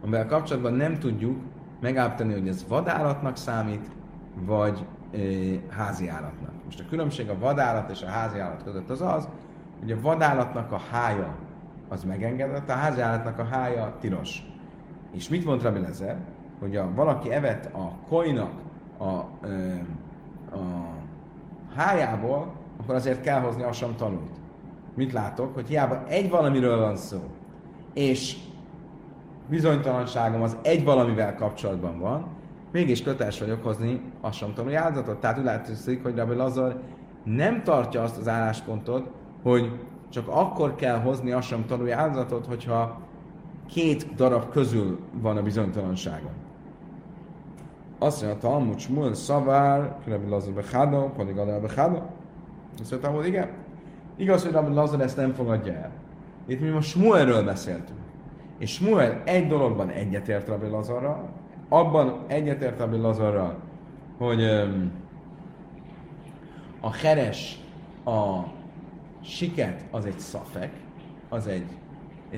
amivel 0.04 0.26
kapcsolatban 0.26 0.74
nem 0.74 1.00
tudjuk 1.00 1.42
megállapítani, 1.80 2.34
hogy 2.34 2.48
ez 2.48 2.66
vadállatnak 2.68 3.38
számít, 3.38 3.92
vagy 4.46 4.86
e, 5.12 5.18
házi 5.70 6.08
állatnak. 6.08 6.52
Most 6.66 6.80
a 6.80 6.90
különbség 6.90 7.30
a 7.30 7.40
vadállat 7.40 7.90
és 7.90 8.02
a 8.02 8.08
házi 8.08 8.40
állat 8.40 8.64
között 8.64 8.90
az 8.90 9.02
az, 9.02 9.28
hogy 9.84 9.92
a 9.92 10.02
vadállatnak 10.02 10.72
a 10.72 10.82
hája 10.92 11.36
az 11.90 12.04
megengedett, 12.04 12.70
a 12.70 12.74
házi 12.74 13.02
állatnak 13.02 13.40
a 13.40 13.44
hája 13.44 13.96
tilos. 14.00 14.44
És 15.12 15.30
mit 15.30 15.46
mond 15.46 15.62
Rabbi 15.62 15.80
Lezer? 15.80 16.18
Hogy 16.60 16.76
a, 16.76 16.94
valaki 16.96 17.32
evett 17.32 17.74
a 17.74 17.92
koinak 18.08 18.52
a, 18.98 19.04
a, 19.04 19.28
hájából, 21.76 22.54
akkor 22.80 22.96
azért 22.96 23.22
kell 23.22 23.40
hozni 23.40 23.64
asam 23.64 23.96
tanult. 23.96 24.32
Mit 24.96 25.12
látok? 25.12 25.54
Hogy 25.54 25.68
hiába 25.68 26.04
egy 26.08 26.30
valamiről 26.30 26.80
van 26.80 26.96
szó, 26.96 27.22
és 27.94 28.38
bizonytalanságom 29.50 30.42
az 30.42 30.58
egy 30.62 30.84
valamivel 30.84 31.36
kapcsolatban 31.36 32.00
van, 32.00 32.28
mégis 32.72 33.04
köteles 33.04 33.40
vagyok 33.40 33.64
hozni 33.64 34.02
tanulni 34.56 34.76
áldozatot. 34.76 35.20
Tehát 35.20 35.38
úgy 35.38 35.44
látszik, 35.44 36.04
hogy 36.04 36.16
Rabbi 36.16 36.36
Lazar 36.36 36.82
nem 37.24 37.64
tartja 37.64 38.04
azt 38.04 38.18
az 38.18 38.28
álláspontot, 38.28 39.22
hogy 39.44 39.72
csak 40.10 40.28
akkor 40.28 40.76
kell 40.76 41.00
hozni 41.00 41.36
tanulni 41.68 41.92
áldozatot, 41.92 42.46
hogyha 42.46 43.02
két 43.68 44.16
darab 44.16 44.50
közül 44.50 45.00
van 45.22 45.38
a 45.38 45.42
bizonytalansága. 45.42 46.30
Azt 48.00 48.22
mondja, 48.22 48.40
Talmud 48.40 48.80
Shmuel 48.80 49.14
szavár, 49.14 49.96
Rabbi 50.08 50.30
Lazar 50.30 50.54
bechádó, 50.54 51.12
pedig 51.18 51.38
a 51.38 51.60
bechádó. 51.60 52.02
Azt 52.82 52.92
mondta, 52.92 53.10
hogy 53.10 53.28
igen, 53.28 53.50
igaz, 54.16 54.44
hogy 54.44 54.52
Rabbi 54.52 54.74
Lazar 54.74 55.02
ezt 55.02 55.18
nem 55.18 55.34
fogadja 55.34 55.74
el. 55.74 55.92
Itt 56.46 56.62
mi 56.62 56.70
most 56.70 56.90
Shmuelről 56.90 57.44
beszéltünk. 57.44 58.00
És 58.58 58.74
Smuel 58.74 59.22
egy 59.26 59.48
dologban 59.48 59.90
egyetért 59.90 60.48
Rabbi 60.48 60.68
Lazarral, 60.68 61.30
abban 61.70 62.20
egyetért 62.28 62.80
Rabbi 62.80 62.98
Lazarral, 62.98 63.56
hogy 64.18 64.42
um, 64.42 64.92
a 66.82 66.94
heres, 66.94 67.60
a 68.06 68.40
siket 69.24 69.86
az 69.92 70.06
egy 70.06 70.20
szafek, 70.20 70.72
az 71.30 71.48
egy 71.48 71.66
e, 72.32 72.38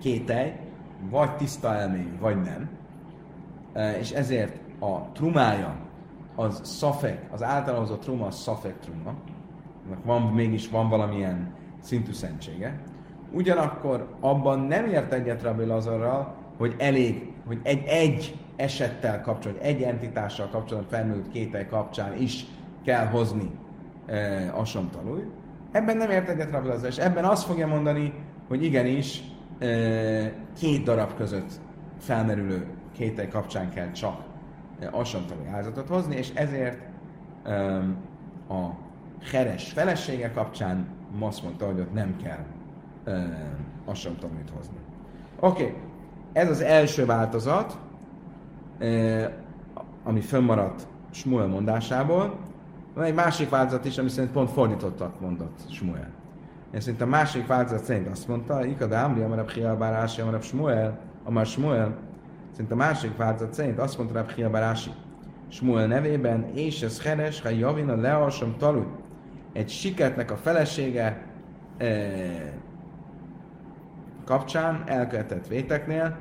kételj, 0.00 0.52
vagy 1.10 1.36
tiszta 1.36 1.74
elmény, 1.74 2.18
vagy 2.20 2.36
nem. 2.36 2.68
E, 3.72 3.98
és 3.98 4.10
ezért 4.10 4.56
a 4.78 5.12
trumája 5.12 5.76
az 6.34 6.60
szafek, 6.64 7.26
az 7.32 7.42
általán 7.42 7.80
hozott 7.80 8.00
truma 8.00 8.26
az 8.26 8.36
szafek 8.36 8.78
truma. 8.78 9.14
Van, 10.04 10.22
mégis 10.22 10.68
van 10.68 10.88
valamilyen 10.88 11.54
szintű 11.80 12.12
szentsége. 12.12 12.80
Ugyanakkor 13.32 14.16
abban 14.20 14.60
nem 14.60 14.86
ért 14.86 15.12
egyet 15.12 15.42
Rabbi 15.42 15.64
Lazarral, 15.64 16.34
hogy 16.56 16.74
elég, 16.78 17.32
hogy 17.46 17.60
egy, 17.62 17.84
egy 17.86 18.38
esettel 18.56 19.20
kapcsolatban, 19.20 19.66
egy 19.66 19.82
entitással 19.82 20.48
kapcsolatban 20.48 20.98
felmerült 20.98 21.28
kétel 21.28 21.68
kapcsán 21.68 22.20
is 22.20 22.46
kell 22.84 23.06
hozni 23.06 23.50
e, 24.06 24.50
asomtalúj. 24.54 25.22
Ebben 25.72 25.96
nem 25.96 26.10
ért 26.10 26.28
egyet 26.28 26.50
Lazar, 26.50 26.88
és 26.88 26.96
ebben 26.96 27.24
azt 27.24 27.44
fogja 27.44 27.66
mondani, 27.66 28.12
hogy 28.48 28.64
igenis 28.64 29.22
két 30.58 30.82
darab 30.84 31.14
között 31.16 31.50
felmerülő 31.98 32.66
kétel 32.92 33.28
kapcsán 33.28 33.70
kell 33.70 33.90
csak 33.90 34.22
asomtalúj 34.90 35.46
áldozatot 35.48 35.88
hozni, 35.88 36.16
és 36.16 36.30
ezért 36.34 36.80
a 38.48 38.68
heres 39.30 39.72
felesége 39.72 40.30
kapcsán 40.30 40.86
azt 41.20 41.42
mondta, 41.42 41.66
hogy 41.66 41.80
ott 41.80 41.92
nem 41.92 42.16
kell 42.22 42.44
mit 44.36 44.50
hozni. 44.56 44.76
Oké, 45.40 45.62
okay. 45.62 45.74
ez 46.32 46.50
az 46.50 46.60
első 46.60 47.06
változat, 47.06 47.78
ami 50.04 50.20
fönnmaradt 50.20 50.86
Smuel 51.10 51.46
mondásából. 51.46 52.38
Van 52.94 53.04
egy 53.04 53.14
másik 53.14 53.48
változat 53.48 53.84
is, 53.84 53.98
ami 53.98 54.08
szerint 54.08 54.32
pont 54.32 54.50
fordítottak 54.50 55.20
mondott 55.20 55.58
Smuel. 55.70 56.10
Én 56.74 56.80
szerint 56.80 57.00
a 57.00 57.06
másik 57.06 57.46
változat 57.46 57.84
szerint 57.84 58.08
azt 58.08 58.28
mondta, 58.28 58.64
Ikad 58.64 58.92
Ámri, 58.92 59.22
Amarab 59.22 59.50
Hialbárási, 59.50 60.20
Amarab 60.20 60.42
Smuel, 60.42 60.98
Amar 61.24 61.46
Smuel, 61.46 61.96
szerint 62.50 62.72
a 62.72 62.76
másik 62.76 63.16
változat 63.16 63.54
szerint 63.54 63.78
azt 63.78 63.98
mondta 63.98 64.14
Rab 64.14 64.30
Hialbárási, 64.30 64.90
Smuel 65.48 65.86
nevében, 65.86 66.50
és 66.54 66.82
ez 66.82 67.02
heres, 67.02 67.40
ha 67.40 67.48
javina 67.48 67.96
lealsom 67.96 68.56
talú. 68.58 68.86
Egy 69.52 69.68
siketnek 69.68 70.30
a 70.30 70.36
felesége 70.36 71.26
kapcsán, 74.24 74.82
elkövetett 74.86 75.46
véteknél 75.46 76.16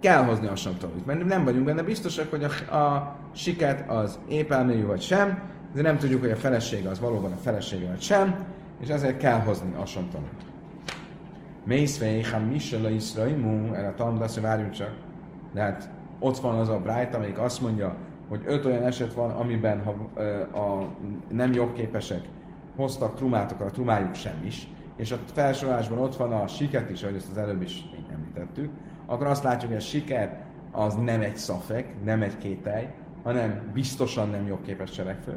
kell 0.00 0.24
hozni 0.24 0.46
a 0.46 0.56
samtalit, 0.56 1.06
mert 1.06 1.24
nem 1.24 1.44
vagyunk 1.44 1.64
benne 1.64 1.82
biztosak, 1.82 2.30
hogy 2.30 2.44
a, 2.44 2.74
a 2.74 3.16
siket 3.32 3.90
az 3.90 4.18
épelmélyű 4.28 4.84
vagy 4.84 5.00
sem, 5.00 5.42
de 5.74 5.82
nem 5.82 5.98
tudjuk, 5.98 6.20
hogy 6.20 6.30
a 6.30 6.36
felesége 6.36 6.88
az 6.88 7.00
valóban 7.00 7.32
a 7.32 7.36
felesége 7.36 7.86
vagy 7.86 8.00
sem, 8.00 8.44
és 8.80 8.88
ezért 8.88 9.16
kell 9.16 9.40
hozni 9.40 9.74
a 9.80 9.86
samtalit. 9.86 10.44
Mészvei, 11.64 12.22
ha 12.22 12.38
Mishala 12.38 12.90
Iszraimu, 12.90 13.74
erre 13.74 13.94
a 13.98 14.12
hogy 14.12 14.40
várjunk 14.40 14.72
csak, 14.72 14.94
de 15.52 15.60
hát 15.60 15.90
ott 16.18 16.38
van 16.38 16.54
az 16.54 16.68
a 16.68 16.78
Bright, 16.78 17.14
amelyik 17.14 17.38
azt 17.38 17.60
mondja, 17.60 17.96
hogy 18.28 18.42
öt 18.46 18.64
olyan 18.64 18.82
eset 18.82 19.14
van, 19.14 19.30
amiben 19.30 19.82
ha 19.82 19.90
a 20.60 20.88
nem 21.28 21.52
jogképesek 21.52 22.20
hoztak 22.76 23.14
trumátokat, 23.14 23.66
a 23.66 23.70
trumájuk 23.70 24.14
sem 24.14 24.42
is, 24.44 24.68
és 24.96 25.12
a 25.12 25.18
felsorolásban 25.32 25.98
ott 25.98 26.16
van 26.16 26.32
a 26.32 26.46
siket 26.46 26.90
is, 26.90 27.02
ahogy 27.02 27.16
ezt 27.16 27.30
az 27.30 27.38
előbb 27.38 27.62
is 27.62 27.84
említettük, 28.12 28.70
akkor 29.06 29.26
azt 29.26 29.44
látjuk, 29.44 29.70
hogy 29.70 29.80
a 29.80 29.84
siker 29.84 30.44
az 30.70 30.94
nem 30.94 31.20
egy 31.20 31.36
szafek, 31.36 32.04
nem 32.04 32.22
egy 32.22 32.38
kételj, 32.38 32.84
hanem 33.22 33.70
biztosan 33.72 34.28
nem 34.28 34.46
jogképes 34.46 34.90
cselekvő. 34.90 35.36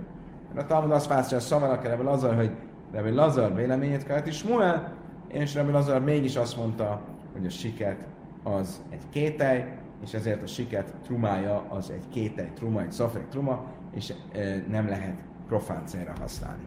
A 0.56 0.66
Talmud 0.66 0.91
azt 0.91 1.08
választja, 1.08 1.38
hogy 1.38 1.45
szavarnak 1.45 1.84
Rebbe 1.84 2.04
Lazar, 2.04 2.36
hogy 2.36 2.52
Rebbe 2.91 3.10
Lazar 3.10 3.56
véleményét 3.56 4.04
kellett 4.04 4.28
is 4.28 4.43
Muel, 4.43 4.93
és 5.28 5.54
Rebbe 5.54 5.72
Lazar 5.72 6.02
mégis 6.02 6.36
azt 6.36 6.58
mondta, 6.58 7.02
hogy 7.34 7.45
a 7.45 7.50
siket 7.50 8.06
az 8.43 8.82
egy 8.89 9.10
kételj, 9.10 9.64
és 10.04 10.14
ezért 10.14 10.43
a 10.43 10.48
siket 10.48 10.93
trumája 11.04 11.66
az 11.70 11.89
egy 11.89 12.08
kételj 12.10 12.50
truma, 12.56 12.82
egy 12.82 12.91
szafek 12.91 13.28
truma, 13.28 13.66
és 13.93 14.14
e, 14.34 14.64
nem 14.70 14.88
lehet 14.88 15.16
profán 15.48 15.86
célra 15.86 16.14
használni. 16.20 16.64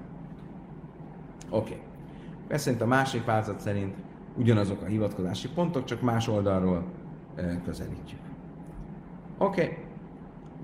Oké. 1.51 1.81
Okay. 2.45 2.59
Szerint 2.59 2.83
a 2.83 2.87
másik 2.87 3.25
változat 3.25 3.61
szerint 3.61 3.95
ugyanazok 4.37 4.83
a 4.83 4.87
hivatkozási 4.87 5.49
pontok, 5.49 5.85
csak 5.85 6.01
más 6.01 6.29
oldalról 6.29 6.85
közelítjük. 7.65 8.21
Oké. 9.39 9.63
Okay. 9.63 9.77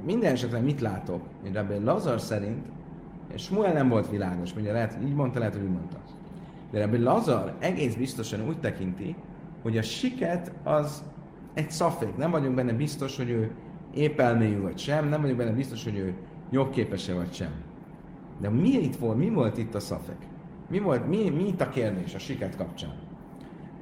Minden 0.04 0.32
esetben 0.32 0.62
mit 0.62 0.80
látok? 0.80 1.22
Rabbi 1.52 1.78
Lazar 1.84 2.20
szerint, 2.20 2.66
Smuel 3.34 3.72
nem 3.72 3.88
volt 3.88 4.10
világos, 4.10 4.54
ugye 4.56 4.72
lehet, 4.72 4.98
így 5.04 5.14
mondta, 5.14 5.38
lehet, 5.38 5.54
hogy 5.54 5.64
úgy 5.64 5.72
mondta. 5.72 5.96
De 6.70 6.80
Rabbi 6.80 6.98
Lazar 6.98 7.54
egész 7.58 7.94
biztosan 7.94 8.48
úgy 8.48 8.58
tekinti, 8.58 9.14
hogy 9.62 9.78
a 9.78 9.82
siket 9.82 10.52
az 10.62 11.04
egy 11.54 11.70
szafék. 11.70 12.16
Nem 12.16 12.30
vagyunk 12.30 12.54
benne 12.54 12.72
biztos, 12.72 13.16
hogy 13.16 13.30
ő 13.30 13.50
épelmélyű 13.94 14.60
vagy 14.60 14.78
sem, 14.78 15.08
nem 15.08 15.20
vagyunk 15.20 15.38
benne 15.38 15.50
biztos, 15.50 15.84
hogy 15.84 15.96
ő 15.96 16.14
jogképes 16.50 17.10
vagy 17.10 17.32
sem. 17.32 17.50
De 18.40 18.48
mi 18.48 18.68
itt 18.68 18.96
volt, 18.96 19.16
mi 19.16 19.28
volt 19.28 19.58
itt 19.58 19.74
a 19.74 19.80
szafek? 19.80 20.26
Mi 20.70 20.78
volt, 20.78 21.08
mi, 21.08 21.30
mi 21.30 21.46
itt 21.46 21.60
a 21.60 21.68
kérdés 21.68 22.14
a 22.14 22.18
siket 22.18 22.56
kapcsán? 22.56 22.94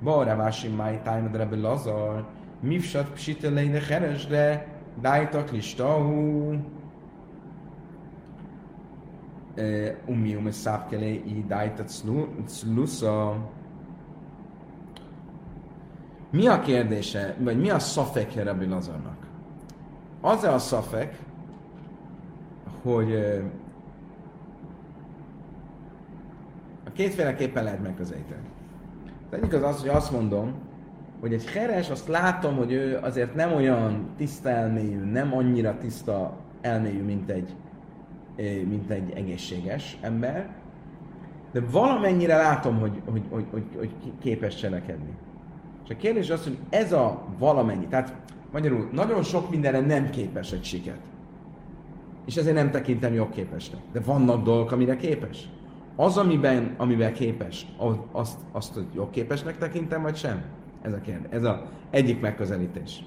Bara 0.03 0.36
vási 0.36 0.68
máj 0.68 1.01
tájmad 1.03 1.36
rebbe 1.36 1.57
lazar, 1.57 2.26
mifsat 2.61 3.11
psiteleine 3.11 3.80
heresre, 3.80 4.66
dájtak 5.01 5.53
listahu, 9.57 9.96
umium 10.07 10.50
szápkele 10.50 11.07
i 11.07 11.44
clusza. 12.46 13.36
Mi 16.30 16.46
a 16.46 16.61
kérdése, 16.61 17.36
vagy 17.38 17.61
mi 17.61 17.70
a 17.70 17.78
szafekje 17.78 18.42
Rabbi 18.42 18.66
Lazarnak? 18.66 19.26
Az-e 20.20 20.52
a 20.52 20.59
szafek, 20.59 21.18
hogy 22.82 23.14
a 26.84 26.90
kétféleképpen 26.92 27.64
lehet 27.64 27.82
megközelíteni. 27.82 28.48
Az 29.30 29.38
egyik 29.38 29.52
az 29.52 29.62
az, 29.62 29.80
hogy 29.80 29.88
azt 29.88 30.12
mondom, 30.12 30.55
hogy 31.20 31.32
egy 31.32 31.46
heres, 31.46 31.90
azt 31.90 32.09
látom, 32.09 32.57
hogy 32.57 32.72
ő 32.72 32.98
azért 33.02 33.34
nem 33.34 33.52
olyan 33.52 34.09
tiszta 34.16 34.48
elmélyű, 34.48 35.05
nem 35.05 35.34
annyira 35.34 35.78
tiszta 35.78 36.36
elmélyű, 36.61 37.02
mint 37.02 37.30
egy, 37.30 37.55
mint 38.68 38.91
egy 38.91 39.12
egészséges 39.14 39.97
ember, 40.01 40.49
de 41.53 41.61
valamennyire 41.70 42.37
látom, 42.37 42.78
hogy, 42.78 43.01
hogy, 43.11 43.22
hogy, 43.30 43.45
hogy, 43.51 43.64
hogy 43.78 43.91
képes 44.20 44.55
cselekedni. 44.55 45.14
És 45.85 45.91
a 45.91 45.97
kérdés 45.97 46.30
az, 46.30 46.43
hogy 46.43 46.59
ez 46.70 46.93
a 46.93 47.24
valamennyi, 47.39 47.87
tehát 47.87 48.16
magyarul 48.53 48.89
nagyon 48.93 49.22
sok 49.22 49.51
mindenre 49.51 49.80
nem 49.80 50.11
képes 50.11 50.53
egy 50.53 50.64
siket. 50.64 50.99
És 52.26 52.37
ezért 52.37 52.55
nem 52.55 52.70
tekintem 52.70 53.14
jogképesnek. 53.14 53.80
De 53.93 54.01
vannak 54.01 54.45
dolgok, 54.45 54.72
amire 54.72 54.97
képes. 54.97 55.49
Az, 55.97 56.16
amiben, 56.16 56.74
amivel 56.76 57.12
képes, 57.12 57.66
azt, 58.12 58.39
azt 58.53 58.74
hogy 58.74 58.87
jogképesnek 58.95 59.59
tekintem, 59.59 60.03
vagy 60.03 60.16
sem? 60.16 60.43
Ez 60.82 60.93
a 60.93 61.01
kérdés. 61.01 61.30
Ez 61.30 61.45
a 61.45 61.66
egyik 61.91 62.20
megközelítés. 62.20 63.05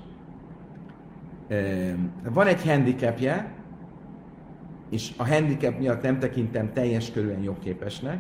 Van 2.34 2.48
egy 2.48 2.64
handicapje, 2.64 3.52
és 4.90 5.12
a 5.18 5.28
handicap 5.28 5.80
miatt 5.80 6.02
nem 6.02 6.20
tekintem 6.20 6.74
teljes 6.74 7.12
körülön 7.12 7.44
jogképesnek, 7.44 8.20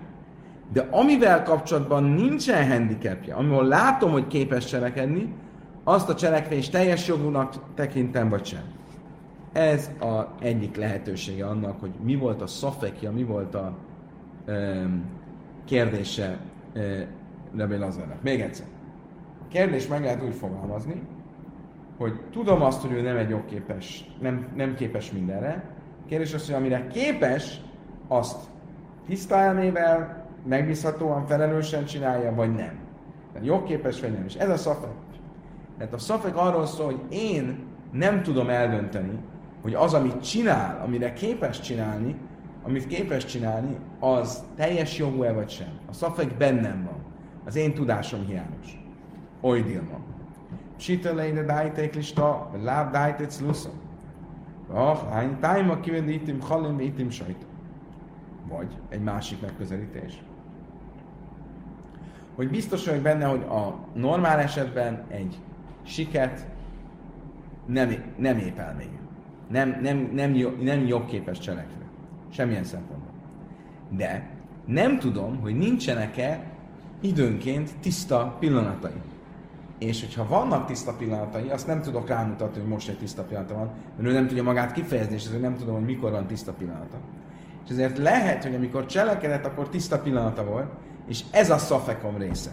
de 0.73 0.87
amivel 0.91 1.43
kapcsolatban 1.43 2.03
nincsen 2.03 2.69
handicapja, 2.69 3.35
amivel 3.35 3.63
látom, 3.63 4.11
hogy 4.11 4.27
képes 4.27 4.65
cselekedni, 4.65 5.33
azt 5.83 6.09
a 6.09 6.15
cselekvést 6.15 6.71
teljes 6.71 7.07
jogúnak 7.07 7.53
tekintem, 7.73 8.29
vagy 8.29 8.45
sem. 8.45 8.63
Ez 9.51 9.91
a 9.99 10.35
egyik 10.39 10.75
lehetősége 10.75 11.45
annak, 11.45 11.79
hogy 11.79 11.91
mi 12.03 12.15
volt 12.15 12.41
a 12.41 12.47
szafekja, 12.47 13.11
mi 13.11 13.23
volt 13.23 13.55
a 13.55 13.77
um, 14.47 15.03
kérdése 15.65 16.37
uh, 16.75 17.01
Rebé 17.55 17.75
Lazarnak. 17.75 18.21
Még 18.21 18.41
egyszer. 18.41 18.65
A 19.43 19.47
kérdés 19.47 19.87
meg 19.87 20.01
lehet 20.01 20.23
úgy 20.23 20.35
fogalmazni, 20.35 21.01
hogy 21.97 22.13
tudom 22.31 22.61
azt, 22.61 22.81
hogy 22.81 22.91
ő 22.91 23.01
nem 23.01 23.17
egy 23.17 23.29
jogképes, 23.29 24.11
nem, 24.21 24.47
nem 24.55 24.75
képes 24.75 25.11
mindenre. 25.11 25.76
Kérdés 26.07 26.33
az, 26.33 26.45
hogy 26.45 26.55
amire 26.55 26.87
képes, 26.87 27.61
azt 28.07 28.37
tiszta 29.07 29.35
elmével, 29.35 30.25
megbízhatóan, 30.45 31.25
felelősen 31.25 31.85
csinálja, 31.85 32.33
vagy 32.35 32.55
nem. 32.55 32.77
Tehát 33.33 33.47
jogképes, 33.47 33.99
vagy 33.99 34.11
nem. 34.11 34.23
És 34.27 34.35
ez 34.35 34.49
a 34.49 34.57
szafek. 34.57 34.89
Tehát 35.77 35.93
a 35.93 35.97
szafek 35.97 36.37
arról 36.37 36.65
szól, 36.65 36.85
hogy 36.85 37.01
én 37.09 37.65
nem 37.91 38.23
tudom 38.23 38.49
eldönteni, 38.49 39.19
hogy 39.61 39.73
az, 39.73 39.93
amit 39.93 40.23
csinál, 40.23 40.81
amire 40.85 41.13
képes 41.13 41.59
csinálni, 41.59 42.15
amit 42.63 42.87
képes 42.87 43.25
csinálni, 43.25 43.77
az 43.99 44.43
teljes 44.55 44.97
jogú-e 44.97 45.31
vagy 45.31 45.49
sem. 45.49 45.79
A 45.89 45.93
szafek 45.93 46.37
bennem 46.37 46.83
van. 46.83 47.05
Az 47.45 47.55
én 47.55 47.73
tudásom 47.73 48.25
hiányos. 48.25 48.83
Oly 49.41 49.61
dilma. 49.61 49.99
Siteleine 50.77 51.41
dájték 51.41 51.95
lista, 51.95 52.51
láb 52.63 52.91
dájték 52.91 53.29
szlusza. 53.29 53.69
Ah, 54.73 54.97
hány 55.11 55.39
tájma 55.39 55.79
kivendi 55.79 56.13
itim 56.13 56.41
halim, 56.41 56.79
itim 56.79 57.09
sajt. 57.09 57.45
Vagy 58.47 58.67
egy 58.89 59.01
másik 59.01 59.41
megközelítés. 59.41 60.21
Hogy 62.35 62.49
biztos 62.49 62.85
vagyok 62.85 63.01
benne, 63.01 63.25
hogy 63.25 63.41
a 63.41 63.79
normál 63.93 64.39
esetben 64.39 65.03
egy 65.07 65.37
siket 65.83 66.47
nem, 67.65 68.13
nem 68.17 68.37
épp 68.37 68.57
elmélyű. 68.57 68.99
Nem, 69.49 69.79
nem, 69.81 70.09
nem, 70.13 70.55
nem 70.61 70.85
jogképes 70.85 71.39
cselekvő. 71.39 71.83
Semmilyen 72.29 72.63
szempontból. 72.63 73.13
De 73.89 74.29
nem 74.65 74.99
tudom, 74.99 75.39
hogy 75.41 75.57
nincsenek-e 75.57 76.43
időnként 77.01 77.75
tiszta 77.81 78.35
pillanatai. 78.39 79.01
És 79.79 79.99
hogyha 79.99 80.27
vannak 80.27 80.65
tiszta 80.65 80.93
pillanatai, 80.93 81.49
azt 81.49 81.67
nem 81.67 81.81
tudok 81.81 82.07
rámutatni, 82.07 82.61
hogy 82.61 82.69
most 82.69 82.89
egy 82.89 82.97
tiszta 82.97 83.23
pillanata 83.23 83.53
van, 83.53 83.71
mert 83.97 84.09
ő 84.09 84.13
nem 84.13 84.27
tudja 84.27 84.43
magát 84.43 84.71
kifejezni, 84.71 85.15
és 85.15 85.25
ezért 85.25 85.41
nem 85.41 85.55
tudom, 85.55 85.75
hogy 85.75 85.85
mikor 85.85 86.11
van 86.11 86.27
tiszta 86.27 86.53
pillanata. 86.53 86.97
És 87.65 87.69
ezért 87.69 87.97
lehet, 87.97 88.43
hogy 88.43 88.55
amikor 88.55 88.85
cselekedett, 88.85 89.45
akkor 89.45 89.69
tiszta 89.69 89.99
pillanata 89.99 90.45
volt, 90.45 90.71
és 91.07 91.23
ez 91.31 91.49
a 91.49 91.57
szafekom 91.57 92.17
része. 92.17 92.51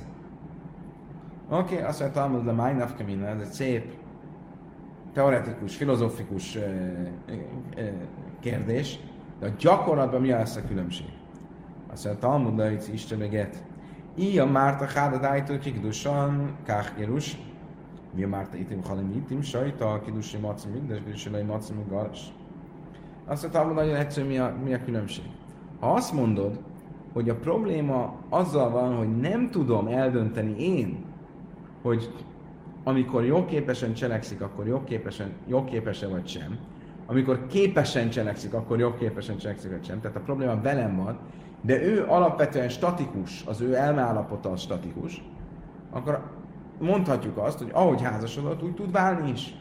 Oké, 1.51 1.75
okay, 1.75 1.87
azt 1.87 2.01
mondja, 2.01 2.21
Talmud 2.21 2.45
le 2.45 2.53
Májnafkamina, 2.53 3.27
ez 3.27 3.41
egy 3.41 3.53
szép 3.53 3.95
teoretikus, 5.13 5.77
filozófikus 5.77 6.59
kérdés, 8.41 8.99
de 9.41 9.47
a 9.47 9.51
gyakorlatban 9.59 10.21
mi 10.21 10.29
lesz 10.29 10.57
a 10.57 10.65
különbség? 10.69 11.09
Azt 11.93 12.05
mondja, 12.05 12.29
Talmud 12.29 12.57
Lajci 12.57 12.93
Isteneget, 12.93 13.63
Ija 14.17 14.47
Márta 14.47 14.85
Hádadájtó 14.85 15.59
Kikdusan 15.59 16.57
Káhgerus, 16.65 17.39
mi 18.15 18.23
a 18.23 18.29
Márta 18.29 18.57
Itim 18.57 18.83
Halim 18.83 19.11
Itim 19.11 19.43
Sajta, 19.43 20.01
Kidusi 20.05 20.37
Macim 20.37 20.71
Migdes, 20.71 20.99
Kidusi 21.05 21.29
Macim 21.29 21.77
Garas. 21.89 22.21
Azt 23.27 23.43
mondja, 23.43 23.61
Talmud 23.61 23.77
nagyon 23.77 23.95
egyszerű, 23.95 24.27
mi 24.27 24.39
a, 24.39 24.57
mi 24.65 24.75
a 24.75 24.85
különbség. 24.85 25.25
Ha 25.81 25.93
azt 25.93 26.13
mondod, 26.13 26.59
hogy 27.13 27.29
a 27.29 27.35
probléma 27.35 28.15
azzal 28.29 28.71
van, 28.71 28.97
hogy 28.97 29.17
nem 29.17 29.51
tudom 29.51 29.87
eldönteni 29.87 30.55
én, 30.59 31.05
hogy 31.83 32.13
amikor 32.85 33.25
jogképesen 33.25 33.95
cselekszik, 33.95 34.41
akkor 34.41 34.67
jogképesen, 34.67 35.33
jogképesen 35.49 36.11
vagy 36.11 36.27
sem. 36.27 36.59
Amikor 37.07 37.47
képesen 37.47 38.11
cselekszik, 38.11 38.55
akkor 38.55 38.79
jogképesen 38.79 39.37
cselekszik 39.37 39.71
vagy 39.71 39.85
sem. 39.85 40.01
Tehát 40.01 40.17
a 40.17 40.21
probléma 40.21 40.61
velem 40.61 40.97
van, 40.97 41.19
de 41.65 41.83
ő 41.83 42.05
alapvetően 42.09 42.69
statikus, 42.69 43.45
az 43.47 43.61
ő 43.61 43.75
elmeállapota 43.75 44.51
az 44.51 44.61
statikus, 44.61 45.23
akkor 45.91 46.31
mondhatjuk 46.79 47.37
azt, 47.37 47.59
hogy 47.59 47.71
ahogy 47.73 48.03
házasodott, 48.03 48.63
úgy 48.63 48.75
tud 48.75 48.93
válni 48.93 49.31
is. 49.31 49.55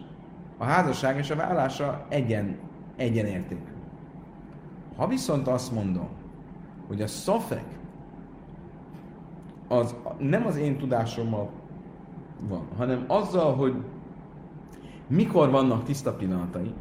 A 0.57 0.63
házasság 0.63 1.17
és 1.17 1.29
a 1.29 1.35
vállása 1.35 2.05
egyen, 2.09 2.57
egyenértékű. 2.95 3.71
Ha 4.95 5.07
viszont 5.07 5.47
azt 5.47 5.71
mondom, 5.71 6.07
hogy 6.87 7.01
a 7.01 7.07
szofek 7.07 7.65
az 9.67 9.95
nem 10.17 10.45
az 10.45 10.57
én 10.57 10.77
tudásommal 10.77 11.49
van, 12.47 12.67
hanem 12.77 13.03
azzal, 13.07 13.55
hogy 13.55 13.75
mikor 15.07 15.49
vannak 15.49 15.83
tiszta 15.83 16.13
pillanatai, 16.13 16.73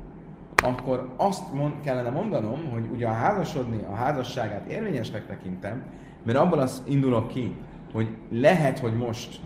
akkor 0.62 1.12
azt 1.16 1.52
mond, 1.52 1.72
kellene 1.84 2.10
mondanom, 2.10 2.70
hogy 2.70 2.88
ugye 2.92 3.06
a 3.06 3.12
házasodni, 3.12 3.82
a 3.90 3.94
házasságát 3.94 4.66
érvényesnek 4.66 5.26
tekintem, 5.26 5.82
mert 6.22 6.38
abban 6.38 6.58
az 6.58 6.82
indulok 6.86 7.28
ki, 7.28 7.56
hogy 7.92 8.16
lehet, 8.30 8.78
hogy 8.78 8.96
most 8.96 9.40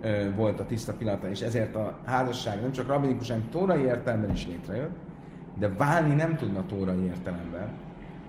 ö, 0.00 0.34
volt 0.36 0.60
a 0.60 0.66
tiszta 0.66 0.92
pillanata, 0.92 1.30
és 1.30 1.40
ezért 1.40 1.74
a 1.74 1.98
házasság 2.04 2.60
nem 2.60 2.72
csak 2.72 2.86
rabinikus, 2.86 3.28
hanem 3.28 3.48
tórai 3.50 3.82
értelemben 3.82 4.30
is 4.30 4.46
létrejött, 4.46 4.96
de 5.58 5.68
válni 5.68 6.14
nem 6.14 6.36
tudna 6.36 6.66
tórai 6.66 7.04
értelemben, 7.04 7.68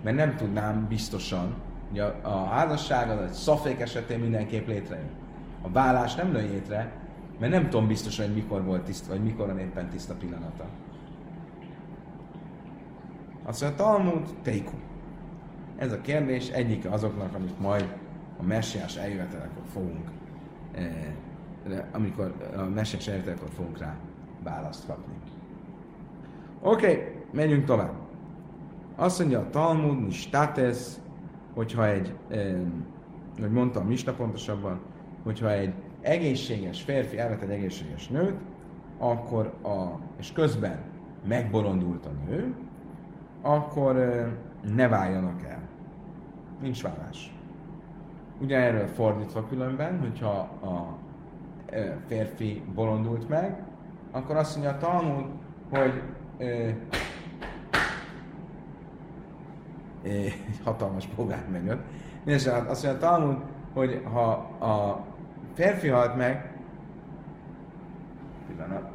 mert 0.03 0.15
nem 0.15 0.36
tudnám 0.36 0.86
biztosan, 0.89 1.53
hogy 1.89 1.99
a, 1.99 2.15
a 2.21 2.45
házasság 2.45 3.09
az 3.09 3.21
egy 3.21 3.32
szafék 3.32 3.80
esetén 3.80 4.19
mindenképp 4.19 4.67
létrejön. 4.67 5.09
A 5.61 5.69
vállás 5.71 6.15
nem 6.15 6.34
lőj 6.34 6.61
mert 7.39 7.51
nem 7.51 7.69
tudom 7.69 7.88
biztosan, 7.88 8.26
hogy 8.26 8.36
mikor 8.36 8.63
volt 8.63 8.82
tiszta, 8.82 9.09
vagy 9.09 9.23
mikor 9.23 9.47
van 9.47 9.59
éppen 9.59 9.89
tiszta 9.89 10.13
pillanata. 10.13 10.65
Azt 13.45 13.61
mondja, 13.61 13.85
Talmud, 13.85 14.35
Teiku. 14.41 14.75
Ez 15.77 15.91
a 15.91 16.01
kérdés 16.01 16.49
egyik 16.49 16.85
azoknak, 16.91 17.35
amit 17.35 17.59
majd 17.59 17.97
a 18.39 18.43
messiás 18.43 18.95
eljövetelekor 18.95 19.63
fogunk, 19.73 20.09
eh, 20.71 21.13
amikor 21.91 22.33
a 22.55 22.61
messiás 22.61 23.07
eljövetelekor 23.07 23.49
fogunk 23.49 23.77
rá 23.77 23.95
választ 24.43 24.85
kapni. 24.85 25.13
Oké, 26.61 26.91
okay, 26.91 27.03
megyünk 27.31 27.65
tovább. 27.65 27.93
Azt 28.95 29.19
mondja 29.19 29.39
a 29.39 29.49
Talmud, 29.49 30.01
mi 30.01 30.11
states, 30.11 30.77
hogyha 31.53 31.87
egy, 31.87 32.13
eh, 32.29 32.55
hogy 33.39 33.51
mondta 33.51 33.79
a 33.79 33.83
Misna 33.83 34.13
pontosabban, 34.13 34.79
hogyha 35.23 35.51
egy 35.51 35.73
egészséges 36.01 36.81
férfi 36.81 37.17
elvet 37.17 37.41
egy 37.41 37.49
egészséges 37.49 38.07
nőt, 38.07 38.39
akkor 38.97 39.53
a, 39.63 39.99
és 40.19 40.31
közben 40.31 40.79
megbolondult 41.27 42.05
a 42.05 42.11
nő, 42.29 42.55
akkor 43.45 43.95
ne 44.75 44.87
váljanak 44.87 45.43
el. 45.43 45.59
nincs 46.61 46.83
vállás. 46.83 47.33
Ugyanerről 48.41 48.87
fordítva 48.87 49.47
különben, 49.47 49.99
hogyha 49.99 50.29
a 50.61 50.97
férfi 52.07 52.63
bolondult 52.75 53.29
meg, 53.29 53.63
akkor 54.11 54.35
azt 54.35 54.57
mondja 54.57 54.73
a 54.73 54.77
Talmud, 54.77 55.25
hogy 55.69 56.01
ö, 56.37 56.69
egy 60.03 60.33
hatalmas 60.63 61.07
bogár 61.07 61.43
megjött. 61.51 61.83
Mindenesetre 62.23 62.69
azt 62.69 62.83
mondja 62.83 63.07
a 63.07 63.11
Talmud, 63.11 63.37
hogy 63.73 64.01
ha 64.13 64.29
a 64.65 65.05
férfi 65.53 65.87
halt 65.87 66.15
meg, 66.15 66.51
pillanat, 68.47 68.89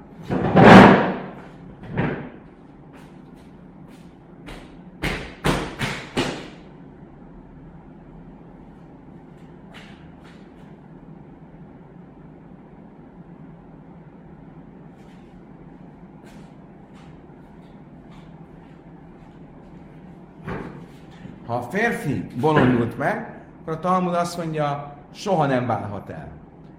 Ha 21.50 21.56
a 21.56 21.62
férfi 21.62 22.26
bolondult 22.40 22.98
meg, 22.98 23.40
akkor 23.60 23.72
a 23.72 23.78
Talmud 23.78 24.14
azt 24.14 24.36
mondja, 24.36 24.96
soha 25.12 25.46
nem 25.46 25.66
válhat 25.66 26.10
el. 26.10 26.28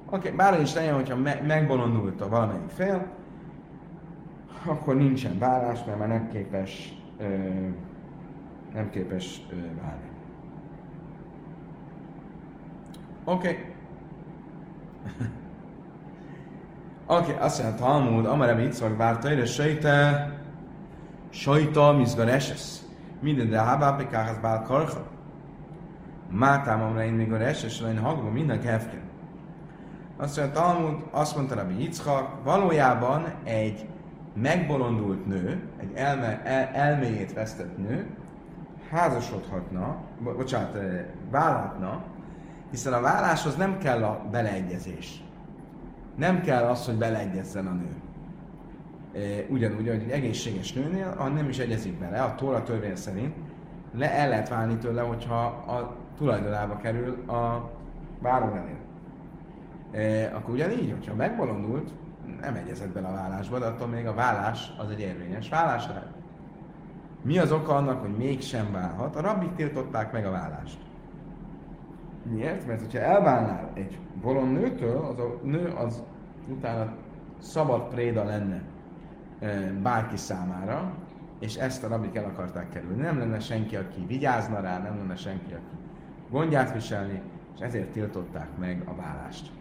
Oké, 0.05 0.15
okay, 0.15 0.31
bár 0.31 0.61
is 0.61 0.73
legyen, 0.73 0.93
hogyha 0.95 1.15
me- 1.15 1.47
megbolondult 1.47 2.21
a 2.21 2.29
valamelyik 2.29 2.69
fél, 2.69 3.07
akkor 4.65 4.95
nincsen 4.95 5.39
vállás, 5.39 5.79
mert 5.85 5.97
már 5.97 6.07
nem 6.07 6.29
képes, 6.29 6.93
ö, 7.17 7.27
nem 8.73 8.89
képes 8.89 9.41
ö, 9.49 9.55
válni. 9.55 10.09
Oké. 13.23 13.47
Okay. 13.47 13.57
Oké, 17.19 17.31
okay, 17.31 17.45
azt 17.45 17.63
mondja, 17.63 17.85
Talmud, 17.85 18.25
amare 18.25 18.61
Yitzhak 18.61 18.97
várta, 18.97 19.31
ide 19.31 19.45
sejte, 19.45 20.29
sajta, 21.29 21.91
mizgar 21.91 22.27
esesz. 22.27 22.89
Minden 23.21 23.49
de 23.49 23.59
habápikához 23.59 24.37
bál 24.37 24.63
karha. 24.63 25.07
Mátám, 26.29 26.81
amra 26.81 27.03
én 27.03 27.13
még 27.13 27.31
a 27.31 27.37
reses, 27.37 27.81
én 27.81 27.99
hagva 27.99 28.29
minden 28.29 28.61
kefke. 28.61 28.97
Azt 30.17 30.37
mondja, 30.37 30.61
Talmud, 30.61 31.03
azt 31.11 31.35
mondta 31.35 31.55
Rabbi 31.55 31.81
Yitzhak, 31.81 32.43
valójában 32.43 33.33
egy 33.43 33.87
megbolondult 34.33 35.27
nő, 35.27 35.69
egy 35.77 35.91
elme, 35.93 36.41
el, 36.43 36.67
elméjét 36.73 37.33
vesztett 37.33 37.77
nő, 37.77 38.05
házasodhatna, 38.89 39.97
bo- 40.19 40.37
bocsánat, 40.37 40.77
vállhatna, 41.31 42.03
hiszen 42.71 42.93
a 42.93 43.01
válláshoz 43.01 43.55
nem 43.55 43.77
kell 43.77 44.03
a 44.03 44.25
beleegyezés. 44.31 45.23
Nem 46.15 46.41
kell 46.41 46.63
az, 46.63 46.85
hogy 46.85 46.95
beleegyezzen 46.95 47.67
a 47.67 47.71
nő 47.71 48.01
ugyanúgy, 49.49 49.87
hogy 49.87 50.01
egy 50.01 50.09
egészséges 50.09 50.73
nőnél, 50.73 51.13
ha 51.17 51.27
nem 51.27 51.49
is 51.49 51.57
egyezik 51.59 51.99
bele, 51.99 52.21
a 52.21 52.35
Tóra 52.35 52.63
törvény 52.63 52.95
szerint 52.95 53.35
le, 53.93 54.11
el 54.11 54.29
lehet 54.29 54.49
válni 54.49 54.77
tőle, 54.77 55.01
hogyha 55.01 55.43
a 55.45 55.95
tulajdonába 56.17 56.77
kerül 56.77 57.29
a 57.29 57.69
várólevél. 58.19 58.79
E, 59.91 60.35
akkor 60.35 60.53
ugyanígy, 60.53 60.91
hogyha 60.91 61.15
megbolondult, 61.15 61.89
nem 62.41 62.55
egyezett 62.55 62.89
bele 62.93 63.07
a 63.07 63.13
vállásba, 63.13 63.59
de 63.59 63.65
attól 63.65 63.87
még 63.87 64.07
a 64.07 64.13
vállás 64.13 64.71
az 64.77 64.89
egy 64.89 64.99
érvényes 64.99 65.49
vállás 65.49 65.87
lehet. 65.87 66.09
Mi 67.21 67.37
az 67.37 67.51
oka 67.51 67.75
annak, 67.75 68.01
hogy 68.01 68.17
mégsem 68.17 68.71
válhat? 68.71 69.15
A 69.15 69.21
rabbik 69.21 69.55
tiltották 69.55 70.11
meg 70.11 70.25
a 70.25 70.31
vállást. 70.31 70.79
Miért? 72.23 72.67
Mert 72.67 72.79
hogyha 72.79 72.99
elválnál 72.99 73.69
egy 73.73 73.99
bolond 74.21 74.51
nőtől, 74.51 74.97
az 74.97 75.19
a 75.19 75.39
nő 75.43 75.73
az 75.77 76.03
utána 76.49 76.93
szabad 77.39 77.87
préda 77.87 78.23
lenne 78.23 78.61
bárki 79.81 80.17
számára, 80.17 80.93
és 81.39 81.55
ezt 81.55 81.83
a 81.83 81.87
rabik 81.87 82.15
el 82.15 82.25
akarták 82.25 82.69
kerülni. 82.69 83.01
Nem 83.01 83.17
lenne 83.17 83.39
senki, 83.39 83.75
aki 83.75 84.05
vigyázna 84.07 84.59
rá, 84.59 84.77
nem 84.77 84.97
lenne 84.97 85.15
senki, 85.15 85.53
aki 85.53 85.75
gondját 86.29 86.73
viselni, 86.73 87.21
és 87.55 87.61
ezért 87.61 87.91
tiltották 87.91 88.47
meg 88.59 88.83
a 88.85 88.95
vállást. 88.95 89.51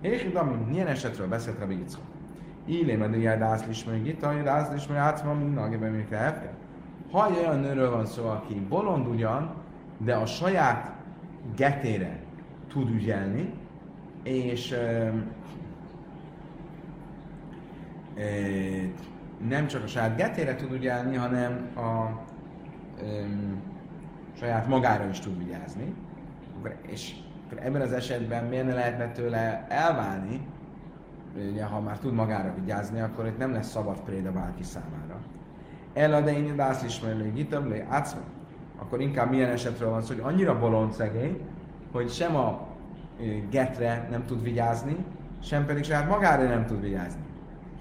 És 0.00 0.30
ami 0.34 0.54
milyen 0.68 0.86
esetről 0.86 1.28
beszélt 1.28 1.58
Rabbi 1.58 1.74
Yitzchak? 1.74 2.02
Ílé 2.66 2.96
medőjel 2.96 3.38
dászlismai 3.38 4.00
gita, 4.00 4.42
dászlismai 4.42 4.96
átma, 4.96 5.34
minden 5.34 5.64
agiben 5.64 5.90
még 5.90 6.08
kell. 6.08 6.54
Ha 7.10 7.30
olyan 7.38 7.58
nőről 7.58 7.90
van 7.90 8.06
szó, 8.06 8.28
aki 8.28 8.54
bolond 8.54 9.06
ugyan, 9.06 9.54
de 9.98 10.14
a 10.14 10.26
saját 10.26 10.92
getére 11.56 12.20
tud 12.68 12.90
ügyelni, 12.90 13.52
és 14.22 14.72
e, 14.72 15.12
e, 18.16 18.24
nem 19.48 19.66
csak 19.66 19.82
a 19.82 19.86
saját 19.86 20.16
getére 20.16 20.54
tud 20.54 20.72
ügyelni, 20.72 21.16
hanem 21.16 21.68
a 21.76 22.20
öm, 23.02 23.62
saját 24.38 24.66
magára 24.66 25.08
is 25.08 25.18
tud 25.18 25.38
vigyázni. 25.38 25.94
És 26.86 27.14
ebben 27.54 27.80
az 27.80 27.92
esetben 27.92 28.44
miért 28.44 28.66
ne 28.66 28.74
lehetne 28.74 29.12
tőle 29.12 29.66
elválni, 29.68 30.40
ugye, 31.50 31.64
ha 31.64 31.80
már 31.80 31.98
tud 31.98 32.12
magára 32.12 32.54
vigyázni, 32.60 33.00
akkor 33.00 33.26
itt 33.26 33.38
nem 33.38 33.52
lesz 33.52 33.70
szabad 33.70 34.00
préda 34.00 34.32
bárki 34.32 34.62
számára. 34.62 35.20
El 35.92 36.22
de 36.22 36.32
én 36.32 36.56
dász 36.56 36.82
ismerő 36.82 37.32
gitabli, 37.32 37.84
átszva. 37.88 38.20
Akkor 38.78 39.00
inkább 39.00 39.30
milyen 39.30 39.50
esetről 39.50 39.90
van 39.90 40.02
szó, 40.02 40.14
hogy 40.14 40.32
annyira 40.32 40.58
bolond 40.58 40.92
szegény, 40.92 41.40
hogy 41.92 42.10
sem 42.10 42.36
a 42.36 42.66
getre 43.50 44.08
nem 44.10 44.24
tud 44.24 44.42
vigyázni, 44.42 44.96
sem 45.42 45.66
pedig 45.66 45.84
saját 45.84 46.08
magára 46.08 46.42
nem 46.42 46.66
tud 46.66 46.80
vigyázni 46.80 47.20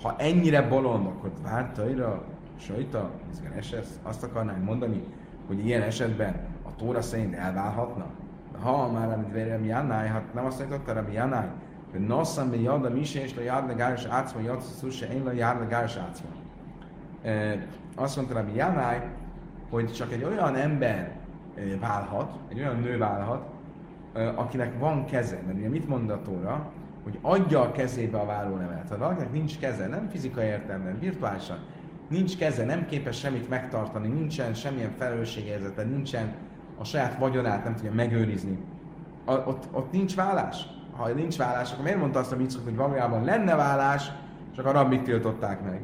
ha 0.02 0.16
ennyire 0.18 0.62
bolond, 0.62 1.06
akkor 1.06 1.32
vártaira, 1.44 2.24
sajta, 2.60 3.10
izgenes, 3.32 3.76
azt 4.04 4.24
akarnánk 4.24 4.64
mondani, 4.64 5.04
hogy 5.48 5.66
ilyen 5.66 5.82
esetben 5.82 6.36
a 6.64 6.76
Tóra 6.76 7.02
szerint 7.02 7.36
elválhatna? 7.36 8.06
Ha 8.62 8.92
már 8.92 9.12
amit 9.12 9.50
Rabbi 9.50 9.68
Jánáj, 9.68 10.08
hát 10.08 10.34
nem 10.34 10.46
azt 10.46 10.70
mondta 10.70 10.94
Rabbi 10.94 11.14
Jánáj, 11.14 11.48
hogy 11.92 12.00
nosszam 12.00 12.50
be 12.50 12.56
jad 12.56 12.86
a 12.86 12.90
mise 12.90 13.22
és 13.22 13.38
a 13.38 13.42
jad 13.42 13.68
legáris 13.68 14.06
átszma, 14.06 14.42
jad 14.42 14.62
szusse, 14.62 15.14
én 15.14 15.28
a 15.28 15.32
jad 15.32 15.60
legáris 15.60 15.96
átszma. 15.96 16.28
Azt 17.96 18.16
mondta 18.16 18.34
Rabbi 18.34 18.56
Jánáj, 18.56 19.10
hogy 19.70 19.92
csak 19.92 20.12
egy 20.12 20.24
olyan 20.24 20.56
ember 20.56 21.12
válhat, 21.80 22.32
egy 22.50 22.60
olyan 22.60 22.80
nő 22.80 22.98
válhat, 22.98 23.48
akinek 24.36 24.80
van 24.80 25.06
keze. 25.06 25.40
Mert 25.46 25.58
ugye 25.58 25.70
mit 25.70 25.88
mond 25.88 26.10
a 26.10 26.22
Tóra? 26.22 26.72
Hogy 27.06 27.20
adja 27.22 27.62
a 27.62 27.72
kezébe 27.72 28.18
a 28.18 28.26
várólevelet. 28.26 28.90
Ha 28.90 28.98
valakinek 28.98 29.32
nincs 29.32 29.58
keze, 29.58 29.88
nem 29.88 30.08
fizikai 30.10 30.46
értelemben, 30.46 31.00
virtuálisan, 31.00 31.58
nincs 32.10 32.38
keze, 32.38 32.66
nem 32.66 32.86
képes 32.86 33.20
semmit 33.20 33.50
megtartani, 33.50 34.08
nincsen 34.08 34.54
semmilyen 34.54 34.92
felelősségérzete, 34.98 35.84
nincsen 35.84 36.34
a 36.78 36.84
saját 36.84 37.18
vagyonát 37.18 37.64
nem 37.64 37.76
tudja 37.76 37.94
megőrizni, 37.94 38.58
a, 39.26 39.34
ott, 39.34 39.64
ott 39.72 39.92
nincs 39.92 40.16
vállás. 40.16 40.68
Ha 40.92 41.08
nincs 41.08 41.38
vállás, 41.38 41.72
akkor 41.72 41.84
miért 41.84 42.00
mondta 42.00 42.20
azt 42.20 42.32
a 42.32 42.36
Mitzvot, 42.36 42.64
hogy 42.64 42.76
valójában 42.76 43.24
lenne 43.24 43.56
vállás, 43.56 44.12
csak 44.56 44.66
a 44.66 44.72
rabbik 44.72 45.02
tiltották 45.02 45.64
meg. 45.64 45.82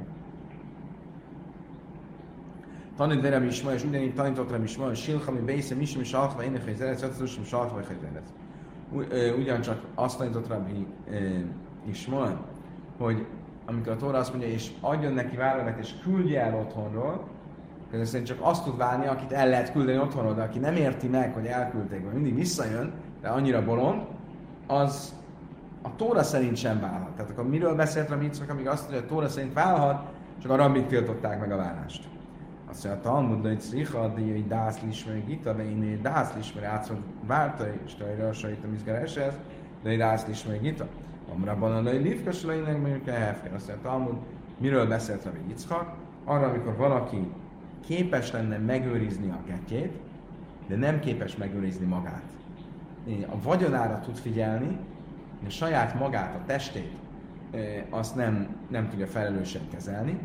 Tanít 2.95 3.21
verem 3.21 3.43
is 3.43 3.61
ma, 3.61 3.73
és 3.73 3.83
ugyanígy 3.83 4.13
tanított 4.13 4.51
rám 4.51 4.63
is 4.63 4.77
ma, 4.77 4.85
hogy 4.85 4.95
silchami 4.95 5.39
bésze, 5.39 5.75
misim, 5.75 6.01
és 6.01 6.13
altva, 6.13 6.43
ének, 6.43 6.63
hogy 6.63 6.75
zerec, 6.75 7.01
ötszösöm, 7.01 7.43
saltva, 7.43 7.75
hogy 7.75 7.85
ugyancsak 9.37 9.81
azt 9.95 10.17
tanított 10.17 10.47
Rabbi 10.47 10.87
Ismael, 11.89 12.45
hogy 12.97 13.25
amikor 13.65 13.91
a 13.91 13.95
Tóra 13.95 14.17
azt 14.17 14.29
mondja, 14.29 14.49
és 14.49 14.71
adjon 14.81 15.13
neki 15.13 15.35
vállalat, 15.35 15.77
és 15.79 15.93
küldje 16.03 16.41
el 16.41 16.55
otthonról, 16.55 17.23
ez 17.91 18.09
szerint 18.09 18.27
csak 18.27 18.37
azt 18.41 18.63
tud 18.63 18.77
válni, 18.77 19.07
akit 19.07 19.31
el 19.31 19.49
lehet 19.49 19.71
küldeni 19.71 19.99
otthonról, 19.99 20.33
de 20.33 20.41
aki 20.41 20.59
nem 20.59 20.75
érti 20.75 21.07
meg, 21.07 21.33
hogy 21.33 21.45
elküldték, 21.45 22.03
vagy 22.03 22.13
mindig 22.13 22.35
visszajön, 22.35 22.91
de 23.21 23.27
annyira 23.27 23.65
bolond, 23.65 24.01
az 24.67 25.15
a 25.81 25.95
Tóra 25.95 26.23
szerint 26.23 26.55
sem 26.55 26.79
válhat. 26.79 27.09
Tehát 27.09 27.31
akkor 27.31 27.49
miről 27.49 27.75
beszélt 27.75 28.09
Rabbi 28.09 28.23
Yitzhak, 28.23 28.49
amíg 28.49 28.67
azt 28.67 28.81
mondja, 28.81 28.99
hogy 28.99 29.09
a 29.09 29.13
Tóra 29.13 29.27
szerint 29.27 29.53
válhat, 29.53 30.03
csak 30.41 30.51
a 30.51 30.55
rabbik 30.55 30.87
tiltották 30.87 31.39
meg 31.39 31.51
a 31.51 31.57
vállást. 31.57 32.07
Azt 32.71 32.83
mondja, 32.83 33.01
a 33.01 33.13
Talmud, 33.13 33.45
hogy 33.45 33.59
Szriha, 33.59 34.07
de 34.07 34.21
hogy 34.21 34.47
dász 34.47 34.81
lismer 34.81 35.25
gita, 35.25 35.53
de 35.53 35.63
én 35.63 35.99
dász 36.01 36.33
lismer 36.35 36.63
átszol 36.63 36.97
várta, 37.27 37.67
és 37.85 37.95
tajra 37.95 38.27
a 38.27 38.33
sajt 38.33 38.63
a 38.63 38.67
mizgeres 38.67 39.15
ez, 39.15 39.33
de 39.83 39.95
dász 39.95 40.27
lismer 40.27 40.61
gita. 40.61 40.87
Amrabban 41.33 41.71
a 41.71 41.81
lej 41.81 41.97
livkas 41.97 42.43
lejnek, 42.43 42.81
mondjuk 42.81 43.07
a 43.07 43.11
hefken. 43.11 43.53
Azt 43.53 43.67
mondja, 43.67 43.89
Talmud, 43.89 44.15
miről 44.57 44.87
beszélt 44.87 45.23
Rabbi 45.23 45.39
Yitzhak? 45.47 45.93
Arra, 46.23 46.47
amikor 46.47 46.75
valaki 46.75 47.31
képes 47.85 48.31
lenne 48.31 48.57
megőrizni 48.57 49.29
a 49.29 49.43
ketjét, 49.47 49.99
de 50.67 50.75
nem 50.75 50.99
képes 50.99 51.35
megőrizni 51.35 51.85
magát. 51.85 52.23
A 53.27 53.41
vagyonára 53.43 53.99
tud 53.99 54.15
figyelni, 54.15 54.77
a 55.47 55.49
saját 55.49 55.99
magát, 55.99 56.35
a 56.35 56.45
testét, 56.45 56.91
azt 57.89 58.15
nem, 58.15 58.55
nem 58.67 58.89
tudja 58.89 59.07
felelősen 59.07 59.61
kezelni, 59.71 60.19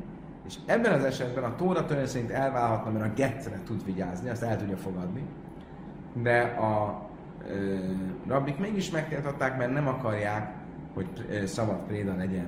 és 0.47 0.55
ebben 0.66 0.92
az 0.92 1.05
esetben 1.05 1.44
a 1.44 1.55
Tóra 1.57 1.84
törvény 1.84 2.07
szerint 2.07 2.30
elválhatna, 2.30 2.90
mert 2.90 3.05
a 3.05 3.14
getre 3.14 3.61
tud 3.64 3.84
vigyázni, 3.84 4.28
azt 4.28 4.42
el 4.42 4.59
tudja 4.59 4.76
fogadni. 4.76 5.24
de 6.22 6.40
a 6.40 7.03
ö, 7.49 7.76
rabbik 8.26 8.59
mégis 8.59 8.90
megtiltották, 8.90 9.59
mert 9.59 9.72
nem 9.72 9.88
akarják, 9.88 10.55
hogy 10.94 11.07
ö, 11.30 11.47
szabad 11.47 11.76
préda 11.86 12.16
legyen 12.16 12.47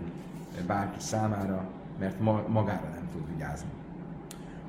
bárki 0.67 1.01
számára, 1.01 1.65
mert 1.99 2.21
ma, 2.21 2.43
magára 2.49 2.89
nem 2.95 3.09
tud 3.13 3.23
vigyázni. 3.35 3.69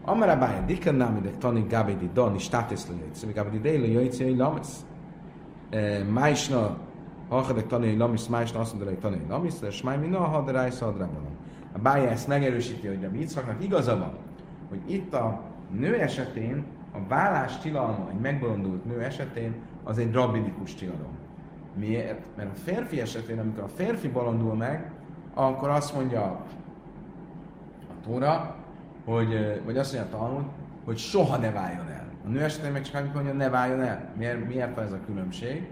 Amara 0.03 0.37
bája, 0.37 0.61
dikkan 0.61 0.95
námidek 0.95 1.37
tani 1.37 1.65
gabedi 1.69 2.09
don, 2.13 2.35
és 2.35 2.43
státusz 2.43 2.87
lőjtsz, 2.87 3.23
mi 3.23 3.31
gabedi 3.31 3.59
dél 3.59 3.79
lőjtsz, 3.79 4.21
hogy 4.21 4.37
lamasz. 4.37 4.85
Májsna, 6.11 6.77
hachadek 7.29 7.67
tanulni 7.67 7.97
lamisz, 7.97 8.27
májsna 8.27 8.59
azt 8.59 8.73
mondja, 8.73 8.89
hogy 8.89 8.99
tanulni 8.99 9.25
lamisz, 9.29 9.59
de 9.59 9.71
smáj 9.71 9.97
minna, 9.97 10.19
ha 10.19 10.43
de 10.43 10.51
rájsz, 10.51 10.81
A 11.79 11.81
bája 11.81 12.09
ezt 12.09 12.27
megerősíti, 12.27 12.87
hogy 12.87 13.03
a 13.03 13.09
Yitzhaknak 13.13 13.63
igaza 13.63 13.97
van, 13.97 14.17
hogy 14.69 14.79
itt 14.91 15.13
a 15.13 15.41
nő 15.71 15.99
esetén 15.99 16.65
a 16.91 16.97
vállás 17.07 17.57
tilalma, 17.57 18.09
egy 18.11 18.19
megbolondult 18.19 18.85
nő 18.85 19.01
esetén, 19.01 19.55
az 19.83 19.97
egy 19.97 20.13
rabbidikus 20.13 20.73
tilalom. 20.75 21.17
Miért? 21.73 22.21
Mert 22.35 22.49
a 22.49 22.59
férfi 22.63 23.01
esetén, 23.01 23.39
amikor 23.39 23.63
a 23.63 23.67
férfi 23.67 24.07
bolondul 24.07 24.55
meg, 24.55 24.91
akkor 25.33 25.69
azt 25.69 25.95
mondja 25.95 26.21
a 26.21 26.45
Tóra, 28.03 28.55
hogy, 29.05 29.61
vagy 29.65 29.77
azt 29.77 29.93
mondja 29.93 30.17
a 30.17 30.19
Talmud, 30.19 30.45
hogy 30.85 30.97
soha 30.97 31.37
ne 31.37 31.51
váljon 31.51 31.89
el. 31.89 32.07
A 32.25 32.27
nő 32.27 32.41
esetén 32.41 32.71
meg 32.71 32.81
csak 32.81 32.95
amikor 32.95 33.23
mondja, 33.23 33.33
ne 33.33 33.49
váljon 33.49 33.81
el. 33.81 34.13
Miért, 34.17 34.47
miért 34.47 34.75
van 34.75 34.85
ez 34.85 34.91
a 34.91 34.99
különbség? 35.05 35.71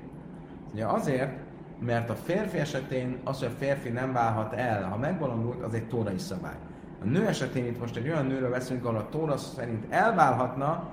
Ugye 0.73 0.85
azért, 0.85 1.31
mert 1.79 2.09
a 2.09 2.15
férfi 2.15 2.57
esetén 2.57 3.17
az, 3.23 3.39
hogy 3.39 3.47
a 3.47 3.57
férfi 3.57 3.89
nem 3.89 4.13
válhat 4.13 4.53
el, 4.53 4.89
ha 4.89 4.97
megbolondult, 4.97 5.63
az 5.63 5.73
egy 5.73 5.87
tórai 5.87 6.17
szabály. 6.17 6.55
A 7.01 7.05
nő 7.05 7.27
esetén 7.27 7.65
itt 7.65 7.79
most 7.79 7.95
egy 7.95 8.07
olyan 8.07 8.25
nőről 8.25 8.49
beszélünk, 8.49 8.85
ahol 8.85 8.97
a 8.97 9.09
tóra 9.09 9.37
szerint 9.37 9.85
elválhatna, 9.89 10.89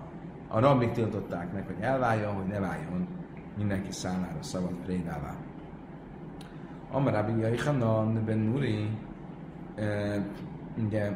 a 0.49 0.61
rabbik 0.61 0.93
tiltották 0.93 1.53
meg, 1.53 1.67
hogy 1.67 1.77
elváljon, 1.81 2.35
hogy 2.35 2.47
ne 2.47 2.59
váljon 2.59 3.07
mindenki 3.57 3.93
számára 3.93 4.43
szabad 4.43 4.73
prédává. 4.85 5.35
Amarabi 6.91 7.41
Jaichanan 7.41 8.25
ben 8.25 8.39
Nuri, 8.39 8.89
ugye 10.87 11.13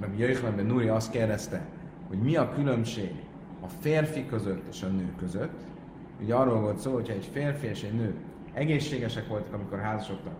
Rabbi 0.00 0.18
Jaichanan 0.18 0.56
ben 0.56 0.66
Nuri 0.66 0.88
azt 0.88 1.10
kérdezte, 1.10 1.60
hogy 2.08 2.18
mi 2.18 2.36
a 2.36 2.48
különbség 2.48 3.14
a 3.60 3.68
férfi 3.80 4.26
között 4.26 4.66
és 4.68 4.82
a 4.82 4.86
nő 4.86 5.12
között. 5.18 5.60
Ugye 6.22 6.34
arról 6.34 6.60
volt 6.60 6.78
szó, 6.78 6.92
hogyha 6.92 7.12
egy 7.12 7.28
férfi 7.32 7.66
és 7.66 7.82
egy 7.82 7.94
nő 7.94 8.14
egészségesek 8.58 9.28
voltak, 9.28 9.54
amikor 9.54 9.78
házasodtak, 9.78 10.34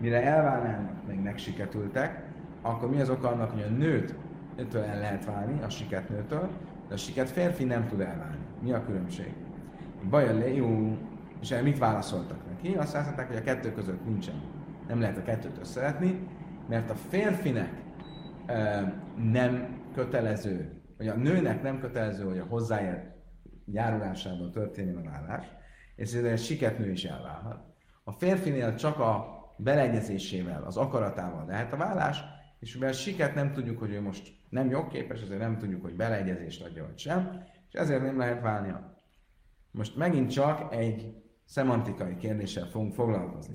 mire 0.00 0.22
elválnának, 0.22 1.06
meg 1.06 1.22
megsiketültek, 1.22 2.22
akkor 2.62 2.90
mi 2.90 3.00
az 3.00 3.10
oka 3.10 3.28
annak, 3.28 3.50
hogy 3.50 3.62
a 3.62 3.76
nőt 3.76 4.14
őtől 4.56 4.82
el 4.82 4.98
lehet 4.98 5.24
válni, 5.24 5.62
a 5.62 5.68
siketnőtől, 5.68 6.48
de 6.88 6.94
a 6.94 6.96
siket 6.96 7.30
férfi 7.30 7.64
nem 7.64 7.86
tud 7.88 8.00
elválni. 8.00 8.38
Mi 8.62 8.72
a 8.72 8.84
különbség? 8.84 9.32
Baja 10.10 10.38
Lejú, 10.38 10.96
és 11.40 11.54
mit 11.62 11.78
válaszoltak 11.78 12.38
neki? 12.48 12.74
Azt 12.74 12.94
mondták, 12.94 13.26
hogy 13.26 13.36
a 13.36 13.42
kettő 13.42 13.72
között 13.72 14.04
nincsen. 14.04 14.42
Nem 14.88 15.00
lehet 15.00 15.16
a 15.16 15.22
kettőt 15.22 15.58
összeletni, 15.60 16.28
mert 16.68 16.90
a 16.90 16.94
férfinek 16.94 17.70
e, 18.46 18.82
nem 19.32 19.78
kötelező, 19.94 20.80
vagy 20.96 21.08
a 21.08 21.14
nőnek 21.14 21.62
nem 21.62 21.80
kötelező, 21.80 22.24
hogy 22.24 22.38
a 22.38 22.46
hozzáért 22.48 23.04
járulásával 23.64 24.50
történjen 24.50 24.96
a 24.96 25.10
vállás, 25.10 25.46
ezért 26.00 26.24
egy 26.24 26.38
siketnő 26.38 26.90
is 26.90 27.04
elválhat. 27.04 27.64
A 28.04 28.12
férfinél 28.12 28.74
csak 28.74 28.98
a 28.98 29.38
beleegyezésével, 29.56 30.64
az 30.64 30.76
akaratával 30.76 31.46
lehet 31.46 31.72
a 31.72 31.76
vállás, 31.76 32.20
és 32.58 32.74
mivel 32.74 32.92
siket 32.92 33.34
nem 33.34 33.52
tudjuk, 33.52 33.78
hogy 33.78 33.92
ő 33.92 34.00
most 34.00 34.32
nem 34.48 34.70
jogképes, 34.70 35.22
ezért 35.22 35.40
nem 35.40 35.58
tudjuk, 35.58 35.82
hogy 35.82 35.96
beleegyezést 35.96 36.62
adja 36.62 36.84
vagy 36.84 36.98
sem, 36.98 37.42
és 37.68 37.78
ezért 37.78 38.02
nem 38.02 38.18
lehet 38.18 38.42
válnia. 38.42 39.02
Most 39.70 39.96
megint 39.96 40.30
csak 40.30 40.74
egy 40.74 41.14
szemantikai 41.44 42.16
kérdéssel 42.16 42.66
fogunk 42.66 42.94
foglalkozni. 42.94 43.54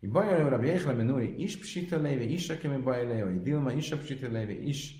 I 0.00 0.06
bajolő 0.06 1.02
Nuri 1.02 1.42
is 1.42 1.58
psiteléve, 1.58 2.22
is 2.22 2.50
a 2.50 2.58
kemi 2.58 2.82
bajolé, 2.82 3.22
vagy 3.22 3.42
Dilma 3.42 3.72
is 3.72 3.92
a 3.92 3.96
psiteléve, 3.96 4.52
is 4.52 4.94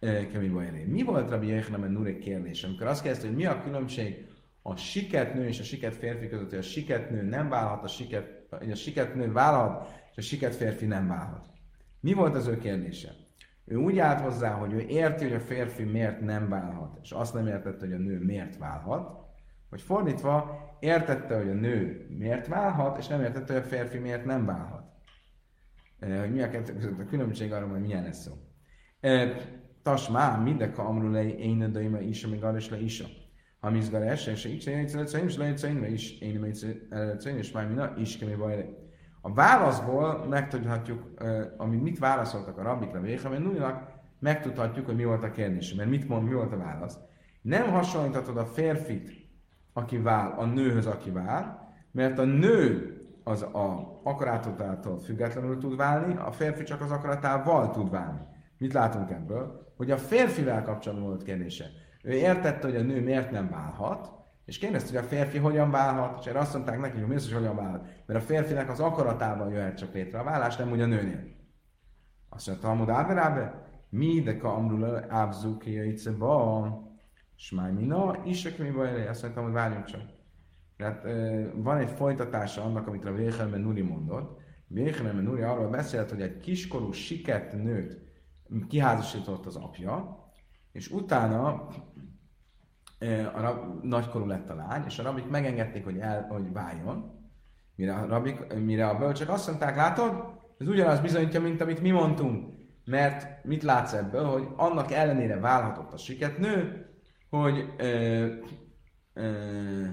kemi 0.00 0.48
bajolé. 0.48 0.84
Mi 0.84 1.02
volt 1.02 1.30
rabbi 1.30 1.46
Jéhleme 1.46 1.88
Nuri 1.88 2.18
kérdés, 2.18 2.64
amikor 2.64 2.86
azt 2.86 3.02
kérdezte, 3.02 3.26
hogy 3.26 3.36
mi 3.36 3.44
a 3.44 3.62
különbség 3.62 4.26
a 4.66 4.76
siketnő 4.76 5.46
és 5.46 5.60
a 5.60 5.62
siket 5.62 5.94
férfi 5.94 6.28
között, 6.28 6.48
hogy 6.50 6.58
a 6.58 6.62
siketnő 6.62 7.22
nem 7.22 7.48
válhat, 7.48 7.84
a 7.84 7.86
siket, 7.86 8.46
a 8.50 8.74
siketnő 8.74 9.32
válhat, 9.32 9.92
és 10.10 10.16
a 10.16 10.20
siket 10.20 10.54
férfi 10.54 10.86
nem 10.86 11.08
válhat. 11.08 11.46
Mi 12.00 12.12
volt 12.12 12.34
az 12.34 12.46
ő 12.46 12.58
kérdése? 12.58 13.12
Ő 13.64 13.76
úgy 13.76 13.98
állt 13.98 14.20
hozzá, 14.20 14.50
hogy 14.50 14.72
ő 14.72 14.78
érti, 14.78 15.24
hogy 15.24 15.32
a 15.32 15.40
férfi 15.40 15.82
miért 15.82 16.20
nem 16.20 16.48
válhat, 16.48 16.98
és 17.02 17.10
azt 17.10 17.34
nem 17.34 17.46
értette, 17.46 17.84
hogy 17.86 17.94
a 17.94 17.98
nő 17.98 18.18
miért 18.18 18.58
válhat, 18.58 19.18
vagy 19.70 19.80
fordítva, 19.80 20.58
értette, 20.80 21.36
hogy 21.36 21.48
a 21.48 21.54
nő 21.54 22.06
miért 22.18 22.46
válhat, 22.46 22.98
és 22.98 23.06
nem 23.06 23.20
értette, 23.20 23.52
hogy 23.52 23.62
a 23.62 23.66
férfi 23.66 23.98
miért 23.98 24.24
nem 24.24 24.44
válhat. 24.44 24.84
Hogy 26.00 26.32
mi 26.32 26.42
a 26.42 26.50
kettő 26.50 26.74
között 26.74 26.98
a 26.98 27.04
különbség 27.04 27.52
arra, 27.52 27.68
hogy 27.68 27.80
milyen 27.80 28.02
lesz 28.02 28.22
szó. 28.22 28.32
Tasmá, 29.82 30.36
mindeka 30.36 30.84
amrulei 30.84 31.38
én 31.38 31.72
daima 31.72 32.00
is, 32.00 32.24
amíg 32.24 32.44
arra 32.44 32.56
is 32.56 32.70
le 32.70 32.80
is. 32.80 33.02
Ha 33.64 33.70
mi 33.70 33.78
izgar 33.78 34.02
esse, 34.02 34.30
és 34.30 34.64
le 34.64 35.22
is 35.24 35.34
le 35.80 35.88
is, 35.88 36.18
én 36.20 36.54
nem 37.24 37.36
és 37.36 37.52
már 37.52 37.66
minden 37.66 37.98
is 37.98 38.18
kemi 38.18 38.34
baj 38.34 38.68
a 39.20 39.32
válaszból 39.32 40.26
megtudhatjuk, 40.28 41.02
amit 41.56 41.82
mit 41.82 41.98
válaszoltak 41.98 42.58
a 42.58 42.62
rabbikra 42.62 43.00
mert 43.00 43.42
Nuninak, 43.42 43.88
megtudhatjuk, 44.18 44.86
hogy 44.86 44.96
mi 44.96 45.04
volt 45.04 45.24
a 45.24 45.30
kérdés, 45.30 45.74
mert 45.74 45.88
mit 45.88 46.08
mond, 46.08 46.28
mi 46.28 46.34
volt 46.34 46.52
a 46.52 46.56
válasz. 46.56 46.98
Nem 47.42 47.70
hasonlíthatod 47.70 48.36
a 48.36 48.44
férfit, 48.44 49.10
aki 49.72 49.98
vál, 49.98 50.34
a 50.38 50.44
nőhöz, 50.44 50.86
aki 50.86 51.10
vál, 51.10 51.72
mert 51.90 52.18
a 52.18 52.24
nő 52.24 52.92
az 53.22 53.42
a 53.42 54.00
akaratától 54.02 54.98
függetlenül 54.98 55.58
tud 55.58 55.76
válni, 55.76 56.16
a 56.16 56.32
férfi 56.32 56.62
csak 56.62 56.80
az 56.80 56.90
akaratával 56.90 57.70
tud 57.70 57.90
válni. 57.90 58.20
Mit 58.58 58.72
látunk 58.72 59.10
ebből? 59.10 59.72
Hogy 59.76 59.90
a 59.90 59.96
férfivel 59.96 60.62
kapcsolatban 60.62 61.08
volt 61.08 61.22
kérdése. 61.22 61.64
Ő 62.04 62.12
értette, 62.12 62.66
hogy 62.66 62.76
a 62.76 62.82
nő 62.82 63.02
miért 63.02 63.30
nem 63.30 63.50
válhat, 63.50 64.10
és 64.44 64.58
kérdezte, 64.58 64.88
hogy 64.88 65.04
a 65.04 65.08
férfi 65.08 65.38
hogyan 65.38 65.70
válhat, 65.70 66.18
és 66.20 66.26
erre 66.26 66.38
azt 66.38 66.54
mondták 66.54 66.80
neki, 66.80 66.98
hogy 66.98 67.08
biztos, 67.08 67.32
hogy 67.32 67.40
hogyan 67.40 67.56
válhat. 67.56 67.86
Mert 68.06 68.20
a 68.20 68.26
férfinek 68.26 68.70
az 68.70 68.80
akaratával 68.80 69.52
jöhet 69.52 69.76
csak 69.76 69.94
létre 69.94 70.18
a 70.18 70.24
vállás, 70.24 70.56
nem 70.56 70.70
úgy 70.70 70.80
a 70.80 70.86
nőnél. 70.86 71.22
Azt 72.28 72.46
mondta, 72.46 72.66
Talmud 72.66 72.88
Áberábe, 72.88 73.68
mi 73.88 74.20
de 74.20 74.36
ka 74.36 74.54
amrul 74.54 75.04
ábzuk 75.08 75.64
ba, 76.18 76.82
smáj 77.34 77.72
mina, 77.72 78.16
is 78.24 78.56
mi 78.56 78.70
baj, 78.70 79.08
azt 79.08 79.22
mondtam, 79.22 79.44
hogy 79.44 79.52
várjunk 79.52 79.84
csak. 79.84 80.02
Tehát 80.76 81.06
van 81.54 81.76
egy 81.76 81.90
folytatása 81.90 82.62
annak, 82.62 82.86
amit 82.86 83.04
a 83.04 83.12
Véhelmen 83.12 83.60
Nuri 83.60 83.82
mondott. 83.82 84.40
Véhelmen 84.66 85.24
Nuri 85.24 85.42
arról 85.42 85.68
beszélt, 85.68 86.10
hogy 86.10 86.22
egy 86.22 86.38
kiskorú 86.38 86.92
siket 86.92 87.52
nőt 87.52 87.98
kiházasított 88.68 89.46
az 89.46 89.56
apja, 89.56 90.22
és 90.72 90.90
utána 90.90 91.68
a 93.34 93.40
rab, 93.40 93.84
nagykorú 93.84 94.26
lett 94.26 94.50
a 94.50 94.54
lány, 94.54 94.84
és 94.86 94.98
a 94.98 95.02
rabik 95.02 95.28
megengedték, 95.28 95.84
hogy, 95.84 95.98
el, 95.98 96.26
hogy 96.30 96.52
váljon, 96.52 97.22
mire 97.76 97.94
a, 97.94 98.06
rabik, 98.06 98.54
mire 98.54 98.88
a 98.88 98.98
bölcsök 98.98 99.28
azt 99.28 99.46
mondták, 99.46 99.76
látod, 99.76 100.12
ez 100.58 100.68
ugyanaz 100.68 101.00
bizonyítja, 101.00 101.40
mint 101.40 101.60
amit 101.60 101.80
mi 101.80 101.90
mondtunk, 101.90 102.52
mert 102.84 103.44
mit 103.44 103.62
látsz 103.62 103.92
ebből, 103.92 104.24
hogy 104.24 104.48
annak 104.56 104.92
ellenére 104.92 105.40
válhatott 105.40 105.92
a 105.92 105.96
siketnő, 105.96 106.86
hogy 107.30 107.74
ö, 107.76 108.26
ö, 109.14 109.84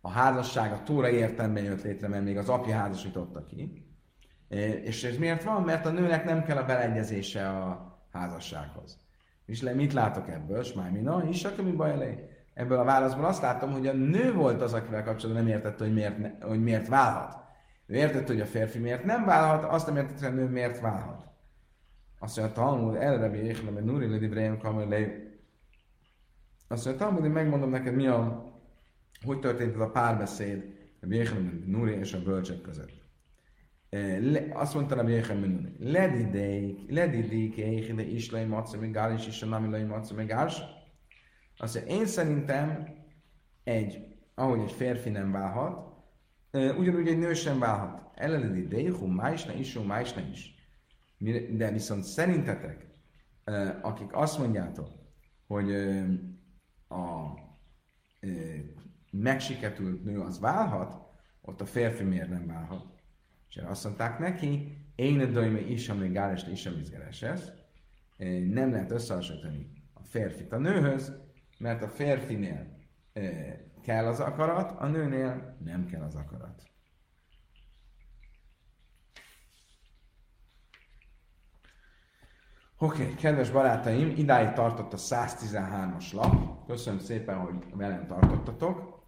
a 0.00 0.10
házasság 0.10 0.72
a 0.72 0.82
tóra 0.82 1.08
értelemben 1.08 1.64
jött 1.64 1.82
létre, 1.82 2.08
mert 2.08 2.24
még 2.24 2.36
az 2.36 2.48
apja 2.48 2.76
házasította 2.76 3.46
ki. 3.46 3.86
És 4.82 5.04
ez 5.04 5.16
miért 5.16 5.44
van? 5.44 5.62
Mert 5.62 5.86
a 5.86 5.90
nőnek 5.90 6.24
nem 6.24 6.44
kell 6.44 6.56
a 6.56 6.64
beleegyezése 6.64 7.48
a 7.48 7.88
házassághoz. 8.12 8.98
És 9.46 9.62
le, 9.62 9.72
mit 9.72 9.92
látok 9.92 10.28
ebből? 10.28 10.62
Smájmina, 10.62 11.24
is, 11.28 11.46
mi 11.62 11.70
baj 11.70 11.90
elé? 11.90 12.37
Ebből 12.58 12.78
a 12.78 12.84
válaszból 12.84 13.24
azt 13.24 13.42
látom, 13.42 13.72
hogy 13.72 13.86
a 13.86 13.92
nő 13.92 14.32
volt 14.32 14.62
az, 14.62 14.72
akivel 14.72 15.02
kapcsolatban 15.02 15.44
nem 15.44 15.54
értette, 15.54 15.84
hogy 15.84 15.92
miért, 15.92 16.18
ne, 16.18 16.46
hogy 16.46 16.62
miért 16.62 16.88
válhat. 16.88 17.36
Ő 17.86 17.94
értette, 17.94 18.32
hogy 18.32 18.40
a 18.40 18.46
férfi 18.46 18.78
miért 18.78 19.04
nem 19.04 19.24
válhat, 19.24 19.64
azt 19.64 19.86
nem 19.86 19.96
értette, 19.96 20.28
hogy 20.28 20.38
a 20.38 20.40
nő 20.40 20.48
miért 20.48 20.80
válhat. 20.80 21.26
Azt 22.18 22.36
mondja, 22.36 22.54
Talmud, 22.54 22.94
elrebi 22.94 23.38
éhlem, 23.38 23.74
hogy 23.74 23.84
Nuri 23.84 24.06
Lidibrahim 24.06 24.58
Kamer 24.58 25.10
Azt 26.68 26.84
mondja, 26.84 27.04
Talmud, 27.04 27.24
én 27.24 27.30
megmondom 27.30 27.70
neked, 27.70 27.94
mi 27.94 28.06
a, 28.06 28.52
hogy 29.24 29.38
történt 29.38 29.74
ez 29.74 29.80
a 29.80 29.90
párbeszéd 29.90 30.64
a 31.02 31.06
Jéhlem 31.08 31.62
Nuri 31.66 31.92
és 31.92 32.12
a 32.12 32.22
bölcsek 32.22 32.60
között. 32.60 32.92
Eh, 33.88 34.18
le, 34.20 34.46
azt 34.52 34.74
mondta 34.74 34.96
a 34.96 35.08
Jéhlem 35.08 35.38
Nuri, 35.38 35.76
ledideik, 35.78 36.90
ledideik, 36.90 37.56
éhide 37.56 38.02
islai 38.02 38.44
maca, 38.44 38.78
még 38.78 38.92
gál 38.92 39.12
is, 39.12 39.26
is 39.26 39.42
a 39.42 39.46
namilai 39.46 39.82
maca, 39.82 40.14
még 40.14 40.26
gál 40.26 40.48
azt 41.58 41.74
mondja, 41.74 41.94
én 41.94 42.06
szerintem 42.06 42.96
egy, 43.64 44.16
ahogy 44.34 44.60
egy 44.60 44.72
férfi 44.72 45.10
nem 45.10 45.32
válhat, 45.32 45.86
ugyanúgy 46.52 47.08
egy 47.08 47.18
nő 47.18 47.34
sem 47.34 47.58
válhat. 47.58 48.10
Ellenedi 48.14 48.66
dehu, 48.66 49.06
májsna 49.06 49.52
is, 49.52 49.78
májsna 49.78 50.20
is. 50.30 50.54
De 51.50 51.70
viszont 51.70 52.02
szerintetek, 52.04 52.86
akik 53.82 54.12
azt 54.12 54.38
mondjátok, 54.38 54.88
hogy 55.46 55.72
a 56.88 57.32
megsiketült 59.10 60.04
nő 60.04 60.20
az 60.20 60.40
válhat, 60.40 61.06
ott 61.40 61.60
a 61.60 61.66
férfi 61.66 62.04
miért 62.04 62.28
nem 62.28 62.46
válhat? 62.46 62.86
És 63.48 63.56
azt 63.56 63.84
mondták 63.84 64.18
neki, 64.18 64.76
én 64.94 65.20
a 65.20 65.26
döjme 65.26 65.60
is, 65.60 65.88
ami 65.88 66.08
gáles, 66.08 66.46
is, 66.46 66.66
ami. 66.66 67.52
Nem 68.50 68.70
lehet 68.70 68.90
összehasonlítani 68.90 69.70
a 69.92 70.02
férfit 70.02 70.52
a 70.52 70.58
nőhöz, 70.58 71.26
mert 71.58 71.82
a 71.82 71.88
férfinél 71.88 72.76
kell 73.82 74.06
az 74.06 74.20
akarat, 74.20 74.80
a 74.80 74.86
nőnél 74.86 75.56
nem 75.64 75.86
kell 75.86 76.02
az 76.02 76.14
akarat. 76.14 76.62
Oké, 82.80 83.02
okay, 83.02 83.14
kedves 83.14 83.50
barátaim, 83.50 84.12
idáig 84.16 84.52
tartott 84.52 84.92
a 84.92 84.96
113-as 84.96 86.12
lap. 86.12 86.66
Köszönöm 86.66 86.98
szépen, 86.98 87.38
hogy 87.38 87.64
velem 87.74 88.06
tartottatok. 88.06 89.02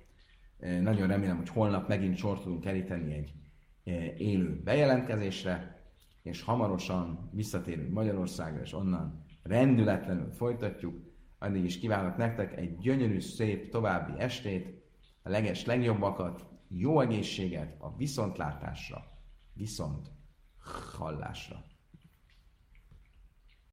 Nagyon 0.58 1.08
remélem, 1.08 1.36
hogy 1.36 1.48
holnap 1.48 1.88
megint 1.88 2.16
sor 2.16 2.40
tudunk 2.40 2.60
keríteni 2.60 3.14
egy 3.14 3.32
élő 4.20 4.60
bejelentkezésre, 4.64 5.82
és 6.22 6.42
hamarosan 6.42 7.30
visszatérünk 7.32 7.92
Magyarországra, 7.92 8.60
és 8.60 8.72
onnan 8.72 9.24
rendületlenül 9.42 10.30
folytatjuk. 10.32 11.09
Addig 11.42 11.64
is 11.64 11.78
kívánok 11.78 12.16
nektek 12.16 12.56
egy 12.56 12.78
gyönyörű, 12.78 13.20
szép 13.20 13.70
további 13.70 14.18
estét, 14.18 14.82
a 15.22 15.28
leges 15.28 15.64
legjobbakat, 15.64 16.46
jó 16.68 17.00
egészséget, 17.00 17.76
a 17.78 17.96
viszontlátásra, 17.96 19.04
viszont 19.52 20.10
hallásra. 20.98 21.64